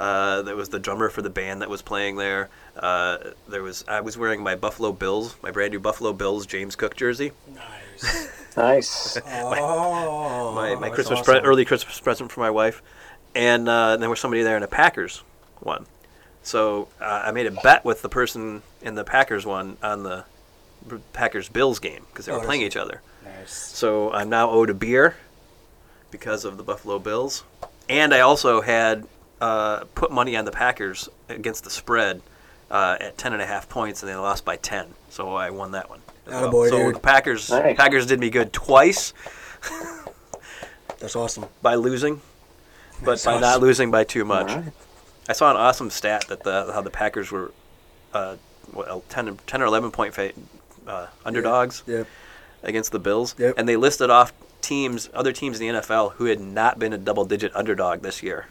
Uh, 0.03 0.43
there 0.43 0.57
was 0.57 0.69
the 0.71 0.81
drummer 0.81 1.09
for 1.09 1.23
the 1.23 1.31
band 1.31 1.63
that 1.63 1.71
was 1.71 1.81
playing 1.81 2.17
there. 2.17 2.49
Uh, 2.77 3.19
there 3.49 3.63
was 3.63 3.85
I 3.87 4.01
was 4.01 4.17
wearing 4.19 4.43
my 4.43 4.57
Buffalo 4.57 4.91
Bills, 4.93 5.37
my 5.43 5.51
brand 5.53 5.73
new 5.73 5.79
Buffalo 5.81 6.13
Bills 6.13 6.45
James 6.47 6.75
Cook 6.77 6.97
jersey. 6.97 7.33
Nice. 7.55 8.29
Nice. 8.55 9.17
Oh, 9.27 10.53
my, 10.55 10.75
my 10.75 10.91
Christmas 10.91 11.21
awesome. 11.21 11.41
pre- 11.41 11.49
early 11.49 11.65
Christmas 11.65 11.99
present 12.01 12.31
for 12.31 12.41
my 12.41 12.51
wife, 12.51 12.83
and 13.35 13.67
uh, 13.67 13.97
there 13.97 14.11
was 14.11 14.21
somebody 14.21 14.43
there 14.43 14.59
in 14.59 14.63
a 14.63 14.67
Packers 14.69 15.23
one. 15.61 15.87
So 16.43 16.89
uh, 17.01 17.23
I 17.25 17.31
made 17.31 17.47
a 17.47 17.51
bet 17.51 17.83
with 17.83 18.03
the 18.03 18.11
person 18.11 18.61
in 18.83 18.95
the 18.95 19.05
Packers 19.05 19.47
one 19.47 19.79
on 19.83 20.03
the 20.03 20.25
Packers 21.15 21.49
Bills 21.49 21.79
game 21.79 22.05
because 22.11 22.27
they 22.27 22.33
Oh, 22.33 22.37
were 22.37 22.43
I 22.43 22.45
playing 22.45 22.61
each 22.61 22.77
other. 22.77 23.01
Nice. 23.25 23.55
So 23.55 24.13
I'm 24.13 24.29
now 24.29 24.51
owed 24.51 24.69
a 24.69 24.75
beer 24.75 25.17
because 26.11 26.45
of 26.45 26.59
the 26.59 26.63
Buffalo 26.63 26.99
Bills, 26.99 27.45
and 27.89 28.13
I 28.13 28.21
also 28.21 28.61
had 28.61 29.07
uh, 29.43 29.84
put 29.95 30.11
money 30.12 30.36
on 30.36 30.45
the 30.47 30.53
Packers 30.53 31.09
against 31.28 31.64
the 31.64 31.70
spread 31.70 32.22
uh, 32.70 32.97
at 33.01 33.18
ten 33.18 33.32
and 33.32 33.43
a 33.43 33.47
half 33.47 33.68
points, 33.68 34.03
and 34.03 34.11
they 34.11 34.14
lost 34.16 34.45
by 34.45 34.57
ten. 34.57 34.95
So 35.11 35.34
I 35.34 35.51
won 35.51 35.72
that 35.72 35.90
one. 35.90 36.01
well. 36.26 36.51
Attaboy, 36.51 36.68
so 36.70 36.78
dude. 36.78 36.95
the 36.95 37.01
Packers 37.01 37.51
Nice. 37.51 37.76
Packers 37.76 38.07
did 38.07 38.20
me 38.20 38.30
good 38.30 38.53
twice 38.53 39.12
That's 40.99 41.16
awesome. 41.16 41.47
by 41.61 41.74
losing, 41.74 42.20
but 43.01 43.12
That's 43.12 43.24
by 43.24 43.40
not 43.40 43.61
losing 43.61 43.90
by 43.90 44.05
too 44.05 44.24
much. 44.24 44.51
Alright. 44.51 44.72
I 45.28 45.32
saw 45.32 45.51
an 45.51 45.57
awesome 45.57 45.90
stat 45.90 46.26
that 46.28 46.45
the 46.45 46.70
how 46.72 46.80
the 46.80 46.90
Packers 46.90 47.30
were 47.32 47.53
uh, 48.14 48.36
well, 48.72 49.03
10, 49.09 49.38
10 49.47 49.62
or 49.62 49.64
eleven 49.66 49.90
point 49.90 50.14
fa- 50.14 50.32
uh, 50.86 51.07
underdogs 51.24 51.82
Yep. 51.86 52.07
against 52.62 52.93
the 52.93 52.99
Bills, 52.99 53.34
Yep. 53.38 53.55
and 53.59 53.68
they 53.68 53.76
listed 53.76 54.11
off 54.11 54.32
teams, 54.61 55.11
other 55.12 55.32
teams 55.32 55.61
in 55.61 55.74
the 55.74 55.80
NFL 55.80 56.12
who 56.14 56.26
had 56.26 56.40
not 56.40 56.78
been 56.78 56.93
a 56.93 56.99
double 56.99 57.24
digit 57.24 57.55
underdog 57.57 58.03
this 58.03 58.22
year. 58.22 58.47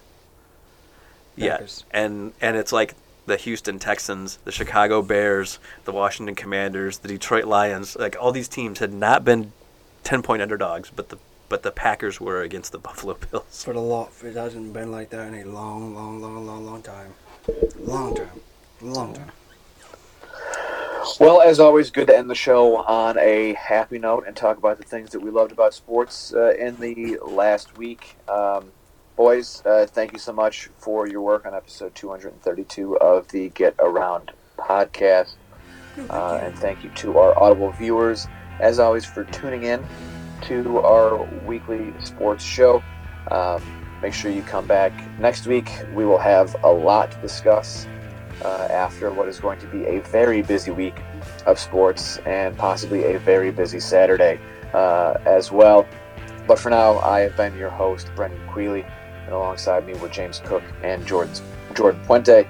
Yeah, 1.45 1.59
and 1.91 2.33
and 2.41 2.57
it's 2.57 2.71
like 2.71 2.95
the 3.25 3.37
Houston 3.37 3.79
Texans, 3.79 4.37
the 4.43 4.51
Chicago 4.51 5.01
Bears, 5.01 5.59
the 5.85 5.91
Washington 5.91 6.35
Commanders, 6.35 6.99
the 6.99 7.07
Detroit 7.07 7.45
Lions, 7.45 7.95
like 7.95 8.15
all 8.19 8.31
these 8.31 8.47
teams 8.47 8.79
had 8.79 8.93
not 8.93 9.23
been 9.23 9.53
ten 10.03 10.21
point 10.21 10.41
underdogs, 10.41 10.91
but 10.95 11.09
the 11.09 11.17
but 11.49 11.63
the 11.63 11.71
Packers 11.71 12.21
were 12.21 12.41
against 12.41 12.71
the 12.71 12.79
Buffalo 12.87 13.17
Bills. 13.29 13.63
For 13.63 13.73
the 13.73 13.81
law, 13.81 14.09
it 14.23 14.35
hasn't 14.35 14.73
been 14.73 14.91
like 14.91 15.09
that 15.09 15.27
in 15.33 15.35
a 15.35 15.45
long, 15.45 15.93
long, 15.93 16.21
long, 16.21 16.45
long, 16.45 16.65
long 16.65 16.81
time. 16.81 17.13
Long 17.79 18.15
time. 18.15 18.39
Long 18.81 19.13
time. 19.13 19.31
Well, 21.19 21.41
as 21.41 21.59
always, 21.59 21.89
good 21.89 22.07
to 22.07 22.17
end 22.17 22.29
the 22.29 22.35
show 22.35 22.77
on 22.77 23.17
a 23.17 23.53
happy 23.53 23.97
note 23.97 24.25
and 24.27 24.35
talk 24.35 24.57
about 24.57 24.77
the 24.77 24.83
things 24.83 25.09
that 25.11 25.19
we 25.19 25.31
loved 25.31 25.51
about 25.51 25.73
sports 25.73 26.33
uh, 26.33 26.53
in 26.57 26.77
the 26.77 27.17
last 27.23 27.77
week. 27.77 28.15
Um, 28.29 28.71
boys, 29.21 29.61
uh, 29.67 29.85
thank 29.87 30.13
you 30.13 30.17
so 30.17 30.33
much 30.33 30.67
for 30.79 31.07
your 31.07 31.21
work 31.21 31.45
on 31.45 31.53
episode 31.53 31.93
232 31.93 32.97
of 32.97 33.27
the 33.27 33.49
Get 33.49 33.75
Around 33.77 34.31
podcast. 34.57 35.35
Uh, 36.09 36.39
and 36.41 36.57
thank 36.57 36.83
you 36.83 36.89
to 36.95 37.19
our 37.19 37.39
Audible 37.39 37.71
viewers, 37.73 38.25
as 38.59 38.79
always, 38.79 39.05
for 39.05 39.25
tuning 39.25 39.61
in 39.61 39.85
to 40.47 40.79
our 40.79 41.23
weekly 41.45 41.93
sports 42.03 42.43
show. 42.43 42.81
Um, 43.29 43.61
make 44.01 44.15
sure 44.15 44.31
you 44.31 44.41
come 44.41 44.65
back 44.65 44.91
next 45.19 45.45
week. 45.45 45.69
We 45.93 46.03
will 46.03 46.17
have 46.17 46.55
a 46.63 46.71
lot 46.71 47.11
to 47.11 47.21
discuss 47.21 47.85
uh, 48.43 48.69
after 48.71 49.11
what 49.11 49.27
is 49.27 49.39
going 49.39 49.59
to 49.59 49.67
be 49.67 49.85
a 49.85 49.99
very 49.99 50.41
busy 50.41 50.71
week 50.71 50.95
of 51.45 51.59
sports 51.59 52.17
and 52.25 52.57
possibly 52.57 53.13
a 53.13 53.19
very 53.19 53.51
busy 53.51 53.81
Saturday 53.81 54.39
uh, 54.73 55.13
as 55.25 55.51
well. 55.51 55.85
But 56.47 56.57
for 56.57 56.71
now, 56.71 56.97
I 57.01 57.19
have 57.19 57.37
been 57.37 57.55
your 57.55 57.69
host, 57.69 58.09
Brendan 58.15 58.41
Queely, 58.47 58.83
and 59.31 59.37
alongside 59.37 59.87
me 59.87 59.93
were 59.93 60.09
James 60.09 60.41
Cook 60.43 60.61
and 60.83 61.07
Jordan, 61.07 61.33
Jordan 61.73 62.01
Puente. 62.05 62.45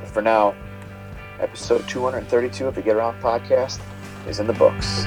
But 0.00 0.10
for 0.10 0.20
now, 0.20 0.56
episode 1.38 1.86
232 1.86 2.66
of 2.66 2.74
the 2.74 2.82
Get 2.82 2.96
Around 2.96 3.22
podcast 3.22 3.80
is 4.26 4.40
in 4.40 4.48
the 4.48 4.54
books. 4.54 5.04